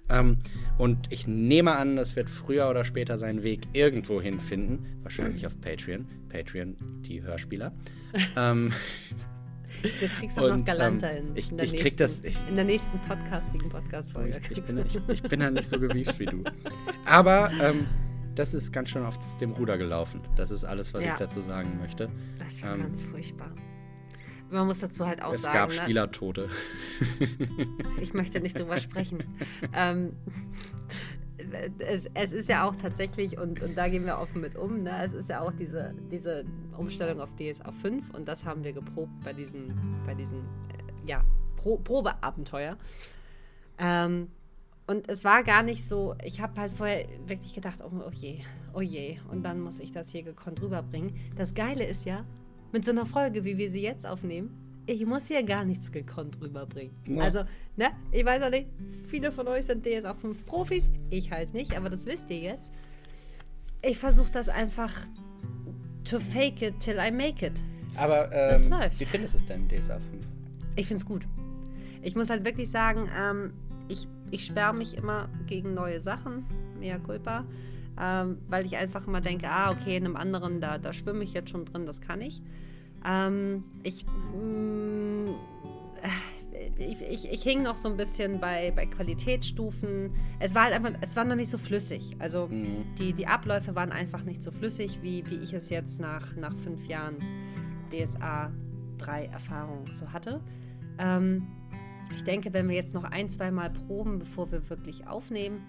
Ähm, 0.10 0.38
und 0.78 1.12
ich 1.12 1.28
nehme 1.28 1.76
an, 1.76 1.96
das 1.96 2.16
wird 2.16 2.30
früher 2.30 2.70
oder 2.70 2.84
später 2.86 3.18
seinen 3.18 3.44
Weg 3.44 3.62
irgendwo 3.74 4.22
hinfinden. 4.22 5.00
Wahrscheinlich 5.04 5.48
auf 5.48 5.60
Patreon. 5.60 6.08
Patreon, 6.30 6.76
die 7.08 7.24
Hörspieler. 7.24 7.74
ähm, 8.38 8.72
Du 10.00 10.08
kriegst 10.20 10.38
das 10.38 10.44
Und, 10.46 10.60
noch 10.60 10.66
galanter 10.66 11.12
ähm, 11.12 11.28
in, 11.30 11.36
ich- 11.38 11.52
in, 11.52 11.58
der 11.58 11.66
ich 11.66 11.72
krieg 11.74 11.84
nächsten, 11.84 12.00
das- 12.00 12.24
ich- 12.24 12.50
in 12.50 12.56
der 12.56 12.66
nächsten 12.66 13.00
podcastigen 13.00 13.70
Podcast-Folge. 13.70 14.40
ich, 14.50 14.58
ich, 14.58 14.64
bin, 14.64 14.78
ich, 14.86 15.00
ich 15.08 15.24
bin 15.24 15.42
ja 15.42 15.50
nicht 15.52 15.68
so 15.70 15.80
gewieft 15.80 16.20
wie 16.20 16.26
du. 16.26 16.42
Aber 17.06 17.50
ähm, 17.62 17.86
das 18.36 18.54
ist 18.54 18.72
ganz 18.74 18.90
schön 18.90 19.04
auf 19.06 19.18
dem 19.38 19.52
Ruder 19.52 19.78
gelaufen. 19.78 20.22
Das 20.36 20.52
ist 20.52 20.64
alles, 20.66 20.94
was 20.94 21.04
Ja. 21.04 21.14
ich 21.14 21.20
dazu 21.20 21.40
sagen 21.42 21.78
möchte. 21.80 22.10
Das 22.38 22.62
war 22.64 22.74
Ähm, 22.76 22.82
ganz 22.82 23.04
furchtbar. 23.04 23.52
Man 24.52 24.68
muss 24.68 24.80
dazu 24.80 25.08
halt 25.08 25.22
auch 25.24 25.34
es 25.34 25.42
sagen, 25.42 25.54
gab 25.58 25.70
ne, 25.70 25.76
Spielertote. 25.76 26.48
ich 28.00 28.14
möchte 28.14 28.40
nicht 28.40 28.58
drüber 28.60 28.78
sprechen. 28.78 29.24
ähm, 29.74 30.14
es, 31.80 32.08
es 32.14 32.34
ist 32.34 32.50
ja 32.50 32.68
auch 32.68 32.76
tatsächlich, 32.76 33.38
und, 33.38 33.62
und 33.62 33.78
da 33.78 33.88
gehen 33.88 34.06
wir 34.06 34.18
offen 34.20 34.42
mit 34.42 34.56
um, 34.56 34.84
ne, 34.84 35.04
es 35.04 35.14
ist 35.14 35.30
ja 35.30 35.42
auch 35.42 35.52
diese, 35.52 35.94
diese 36.12 36.46
Umstellung 36.78 37.20
auf 37.20 37.30
DSA 37.36 37.72
5 37.72 38.12
und 38.12 38.28
das 38.28 38.46
haben 38.46 38.64
wir 38.64 38.74
geprobt 38.74 39.14
bei 39.24 39.34
diesem, 39.34 39.68
bei 40.06 40.14
diesem 40.14 40.40
äh, 40.40 41.10
ja, 41.10 41.24
Pro, 41.58 41.78
Probeabenteuer. 41.78 42.78
Ähm, 43.78 44.30
und 44.88 45.10
es 45.10 45.24
war 45.24 45.44
gar 45.44 45.64
nicht 45.64 45.88
so, 45.88 46.16
ich 46.24 46.42
habe 46.42 46.62
halt 46.62 46.74
vorher 46.74 47.08
wirklich 47.26 47.54
gedacht, 47.54 47.80
oh, 47.84 47.92
oh 48.06 48.12
je, 48.12 48.42
oh 48.74 48.82
je, 48.82 49.18
und 49.32 49.44
dann 49.44 49.60
muss 49.60 49.80
ich 49.80 49.92
das 49.92 50.12
hier 50.12 50.24
gekonnt 50.24 50.62
rüberbringen. 50.62 51.16
Das 51.36 51.54
Geile 51.54 51.86
ist 51.86 52.06
ja, 52.06 52.26
mit 52.72 52.86
so 52.86 52.92
einer 52.92 53.06
Folge, 53.06 53.44
wie 53.46 53.58
wir 53.58 53.70
sie 53.70 53.82
jetzt 53.82 54.06
aufnehmen, 54.06 54.65
ich 54.86 55.06
muss 55.06 55.28
hier 55.28 55.44
gar 55.44 55.66
nichts 55.66 55.92
gekonnt 55.92 56.40
rüberbringen. 56.42 56.94
Ja. 57.08 57.24
Also, 57.24 57.44
ne, 57.76 57.92
ich 58.12 58.26
weiß 58.26 58.42
ja 58.42 58.50
nicht, 58.50 58.68
viele 59.08 59.32
von 59.32 59.48
euch 59.48 59.66
sind 59.66 59.86
DSA 59.86 60.14
5 60.14 60.46
Profis, 60.46 60.92
ich 61.10 61.32
halt 61.32 61.54
nicht, 61.54 61.76
aber 61.76 61.90
das 61.90 62.06
wisst 62.06 62.30
ihr 62.30 62.40
jetzt. 62.40 62.72
Ich 63.82 63.98
versuche 63.98 64.32
das 64.32 64.50
einfach 64.50 64.92
to 66.04 66.20
fake 66.20 66.62
it 66.62 66.80
till 66.80 66.98
I 66.98 67.12
make 67.12 67.46
it. 67.46 67.54
Aber 67.98 68.32
ähm, 68.32 68.74
wie 68.98 69.06
findest 69.06 69.34
du 69.36 69.38
es 69.38 69.46
denn, 69.46 69.68
DSA 69.70 70.00
5? 70.00 70.26
Ich 70.76 70.88
finde 70.88 71.02
es 71.02 71.06
gut. 71.06 71.26
Ich 72.02 72.16
muss 72.16 72.30
halt 72.30 72.46
wirklich 72.46 72.70
sagen, 72.70 73.10
ähm, 73.18 73.54
ich, 73.88 74.08
ich 74.32 74.46
sperre 74.46 74.74
mich 74.74 74.98
immer 74.98 75.30
gegen 75.48 75.74
neue 75.74 76.00
Sachen, 76.02 76.46
mea 76.80 77.00
culpa, 77.00 77.46
ähm, 78.00 78.40
weil 78.48 78.66
ich 78.66 78.76
einfach 78.76 79.08
immer 79.08 79.22
denke, 79.22 79.48
ah, 79.50 79.72
okay, 79.72 79.98
in 79.98 80.06
einem 80.06 80.16
anderen, 80.16 80.62
da, 80.62 80.78
da 80.78 80.94
schwimme 80.94 81.24
ich 81.24 81.34
jetzt 81.34 81.50
schon 81.50 81.66
drin, 81.66 81.86
das 81.86 82.02
kann 82.02 82.22
ich. 82.22 82.42
Ähm, 83.06 83.64
ich, 83.84 84.06
mm, 84.06 85.28
ich, 86.78 87.02
ich, 87.02 87.32
ich 87.32 87.44
hing 87.44 87.64
noch 87.64 87.76
so 87.76 87.90
ein 87.90 87.98
bisschen 87.98 88.40
bei, 88.40 88.72
bei 88.76 88.86
Qualitätsstufen. 88.86 90.12
Es 90.40 90.56
war 90.56 90.66
halt 90.66 90.74
einfach, 90.74 90.94
es 91.02 91.16
war 91.16 91.24
noch 91.24 91.36
nicht 91.36 91.50
so 91.50 91.58
flüssig. 91.58 92.16
Also 92.20 92.50
die, 92.98 93.14
die 93.14 93.28
Abläufe 93.28 93.76
waren 93.76 93.92
einfach 93.92 94.24
nicht 94.24 94.44
so 94.44 94.52
flüssig, 94.52 95.00
wie, 95.02 95.26
wie 95.28 95.36
ich 95.36 95.54
es 95.54 95.70
jetzt 95.70 96.00
nach, 96.00 96.36
nach 96.36 96.56
fünf 96.58 96.86
Jahren 96.88 97.18
DSA 97.92 98.52
3 98.98 99.26
Erfahrung 99.26 99.86
so 99.92 100.12
hatte. 100.12 100.42
Ähm, 100.98 101.48
ich 102.16 102.24
denke, 102.24 102.54
wenn 102.54 102.68
wir 102.68 102.76
jetzt 102.76 102.94
noch 102.94 103.04
ein, 103.04 103.30
zwei 103.30 103.52
Mal 103.52 103.70
proben, 103.70 104.20
bevor 104.20 104.52
wir 104.52 104.70
wirklich 104.70 105.08
aufnehmen, 105.08 105.64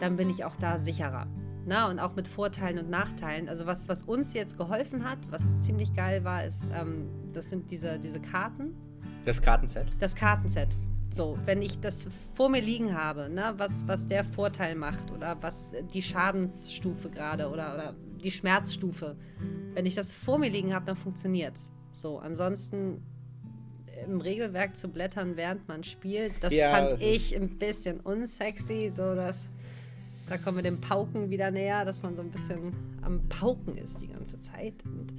dann 0.00 0.16
bin 0.16 0.30
ich 0.30 0.44
auch 0.44 0.56
da 0.56 0.78
sicherer. 0.78 1.26
Na, 1.64 1.88
und 1.88 2.00
auch 2.00 2.16
mit 2.16 2.26
Vorteilen 2.26 2.78
und 2.78 2.90
Nachteilen. 2.90 3.48
Also 3.48 3.66
was, 3.66 3.88
was 3.88 4.02
uns 4.02 4.34
jetzt 4.34 4.58
geholfen 4.58 5.04
hat, 5.08 5.18
was 5.30 5.60
ziemlich 5.60 5.94
geil 5.94 6.24
war, 6.24 6.44
ist, 6.44 6.70
ähm, 6.74 7.08
das 7.32 7.50
sind 7.50 7.70
diese, 7.70 7.98
diese 7.98 8.20
Karten, 8.20 8.74
Das 9.24 9.40
Kartenset? 9.40 9.86
das 10.00 10.14
Kartenset. 10.16 10.76
So, 11.12 11.38
wenn 11.44 11.60
ich 11.62 11.78
das 11.78 12.08
vor 12.34 12.48
mir 12.48 12.62
liegen 12.62 12.96
habe, 12.96 13.28
ne, 13.28 13.52
was, 13.58 13.86
was 13.86 14.06
der 14.06 14.24
Vorteil 14.24 14.74
macht 14.74 15.10
oder 15.10 15.36
was 15.42 15.70
die 15.92 16.02
Schadensstufe 16.02 17.10
gerade 17.10 17.48
oder, 17.50 17.74
oder 17.74 17.94
die 18.24 18.30
Schmerzstufe, 18.30 19.16
wenn 19.74 19.84
ich 19.84 19.94
das 19.94 20.12
vor 20.14 20.38
mir 20.38 20.48
liegen 20.50 20.74
habe, 20.74 20.86
dann 20.86 20.96
funktioniert's. 20.96 21.70
So, 21.92 22.18
ansonsten 22.18 23.02
im 24.06 24.20
Regelwerk 24.22 24.76
zu 24.76 24.88
blättern, 24.88 25.36
während 25.36 25.68
man 25.68 25.84
spielt, 25.84 26.32
das 26.40 26.52
Ja, 26.52 26.70
fand 26.72 26.92
das 26.92 27.02
ich 27.02 27.36
ein 27.36 27.58
bisschen 27.58 28.00
unsexy, 28.00 28.90
so 28.94 29.14
dass 29.14 29.48
da 30.28 30.38
kommen 30.38 30.56
wir 30.58 30.62
dem 30.62 30.80
Pauken 30.80 31.30
wieder 31.30 31.50
näher, 31.50 31.84
dass 31.84 32.02
man 32.02 32.14
so 32.16 32.22
ein 32.22 32.30
bisschen 32.30 32.72
am 33.02 33.20
Pauken 33.28 33.76
ist 33.76 34.00
die 34.00 34.08
ganze 34.08 34.40
Zeit. 34.40 34.74
Und 34.84 35.12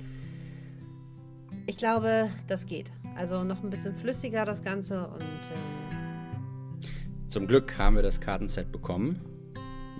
ich 1.65 1.77
glaube, 1.77 2.29
das 2.47 2.65
geht. 2.65 2.91
Also 3.15 3.43
noch 3.43 3.63
ein 3.63 3.69
bisschen 3.69 3.95
flüssiger 3.95 4.45
das 4.45 4.63
Ganze 4.63 5.07
und 5.07 5.21
ähm, 5.21 6.79
Zum 7.27 7.47
Glück 7.47 7.77
haben 7.77 7.95
wir 7.95 8.03
das 8.03 8.19
Kartenset 8.19 8.71
bekommen. 8.71 9.21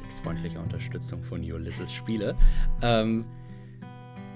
Mit 0.02 0.12
freundlicher 0.24 0.62
Unterstützung 0.62 1.24
von 1.24 1.42
Ulysses 1.42 1.92
Spiele. 1.92 2.36
Ähm, 2.82 3.26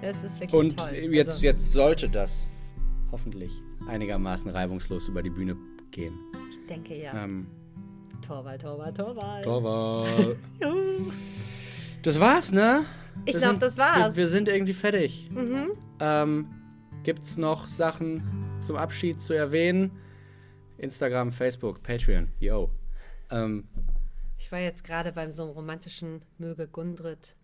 es 0.02 0.24
ist 0.24 0.40
wirklich 0.40 0.54
und 0.54 0.78
toll. 0.78 0.92
jetzt, 0.94 1.30
also, 1.30 1.44
jetzt 1.44 1.72
sollte 1.72 2.08
das 2.08 2.48
hoffentlich 3.12 3.52
einigermaßen 3.88 4.52
reibungslos 4.52 5.08
über 5.08 5.24
die 5.24 5.30
Bühne 5.30 5.56
gehen. 5.92 6.14
ich 6.52 6.68
denke 6.68 7.02
ja. 7.02 7.24
Ähm, 7.24 7.48
Torwald, 8.22 8.62
Torwald, 8.62 8.96
Torwald. 8.96 9.44
Torwart. 9.44 10.38
Das 12.04 12.20
war's, 12.20 12.52
ne? 12.52 12.86
Ich 13.26 13.34
Wir 13.34 13.40
glaub, 13.42 13.52
sind- 13.54 13.64
das 13.64 13.78
war's. 13.78 14.16
Wir, 14.16 14.24
wir 14.24 14.28
sind 14.30 14.48
irgendwie 14.48 14.74
fertig. 14.74 15.30
Mhm. 15.32 15.72
Ähm, 16.00 16.48
gibt's 17.04 17.38
noch 17.38 17.68
Sachen 17.68 18.24
zum 18.60 18.76
Abschied 18.78 19.20
zu 19.20 19.34
erwähnen? 19.34 19.92
Instagram, 20.78 21.32
Facebook, 21.32 21.82
Patreon, 21.84 22.30
yo. 22.40 22.70
Ähm, 23.32 23.68
Ich 24.38 24.52
war 24.52 24.60
jetzt 24.60 24.84
gerade 24.84 25.12
beim 25.12 25.32
so 25.32 25.44
einem 25.44 25.52
romantischen 25.54 26.22
Möge 26.38 26.68
Gundrit 26.68 27.36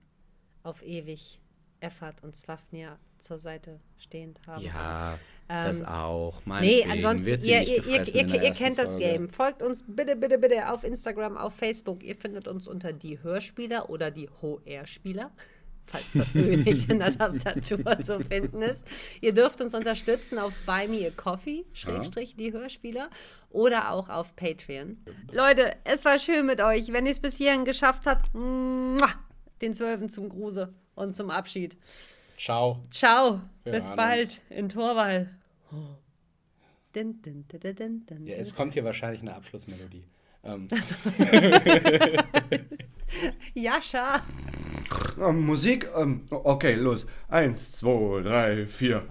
auf 0.62 0.82
ewig 0.84 1.42
Effert 1.82 2.24
und 2.24 2.38
Swafnir 2.38 2.98
zur 3.20 3.40
Seite 3.40 3.80
stehend 3.98 4.40
haben. 4.48 4.64
ja, 4.64 5.18
das 5.48 5.84
auch. 5.84 6.42
Nee, 6.46 6.86
ansonsten, 6.90 7.30
ihr, 7.30 7.62
ihr, 7.62 7.86
ihr, 7.86 8.44
ihr, 8.44 8.52
kennt 8.52 8.78
das 8.78 8.92
Folge. 8.92 9.06
Game. 9.06 9.30
Folgt 9.30 9.62
uns 9.62 9.84
bitte, 9.88 10.16
bitte, 10.16 10.38
bitte 10.38 10.70
auf 10.72 10.84
Instagram, 10.84 11.38
auf 11.38 11.54
Facebook. 11.56 12.04
Ihr 12.04 12.16
findet 12.16 12.48
uns 12.48 12.68
unter 12.68 12.94
die 12.94 13.22
Hörspieler 13.22 13.90
oder 13.90 14.10
die 14.10 14.30
HR-Spieler, 14.30 15.32
falls 15.86 16.14
das 16.14 16.34
Ö 16.34 16.58
nicht 16.58 16.90
in 16.90 17.00
der 17.00 17.16
Tastatur 17.16 18.00
zu 18.00 18.20
finden 18.22 18.62
ist. 18.62 18.86
Ihr 19.22 19.34
dürft 19.34 19.62
uns 19.62 19.74
unterstützen 19.74 20.40
auf 20.40 20.54
Buy 20.66 20.88
Me 20.88 21.08
a 21.08 21.12
Coffee, 21.12 21.66
Schrägstrich, 21.74 22.36
die 22.36 22.54
Hörspieler, 22.54 23.10
oder 23.50 23.92
auch 23.92 24.10
auf 24.10 24.36
Patreon. 24.36 24.98
Leute, 25.32 25.76
es 25.84 26.06
war 26.06 26.18
schön 26.18 26.46
mit 26.46 26.62
euch. 26.62 26.92
Wenn 26.92 27.06
ihr 27.06 27.12
es 27.12 27.20
bis 27.20 27.38
hierhin 27.38 27.66
geschafft 27.66 28.04
habt, 28.06 28.32
den 28.34 29.74
Zwölfen 29.74 30.10
zum 30.10 30.30
Gruße 30.30 30.74
und 30.96 31.16
zum 31.16 31.30
Abschied. 31.30 31.78
Ciao. 32.44 32.84
Ciao, 32.92 33.40
Wir 33.64 33.72
bis 33.72 33.90
bald 33.96 34.24
uns. 34.24 34.42
in 34.50 34.68
Torwall. 34.68 35.30
Din, 36.94 37.22
din, 37.22 37.46
din, 37.48 37.60
din, 37.60 37.76
din, 37.76 38.06
din. 38.06 38.28
Ja, 38.28 38.36
es 38.36 38.54
kommt 38.54 38.74
hier 38.74 38.84
wahrscheinlich 38.84 39.22
eine 39.22 39.34
Abschlussmelodie. 39.34 40.04
Ähm, 40.44 40.68
Jascha. 43.54 44.24
Ähm, 45.18 45.46
Musik? 45.46 45.88
Ähm, 45.96 46.28
okay, 46.30 46.76
los. 46.76 47.08
Eins, 47.30 47.72
zwei, 47.72 48.22
drei, 48.22 48.68
vier. 48.68 49.08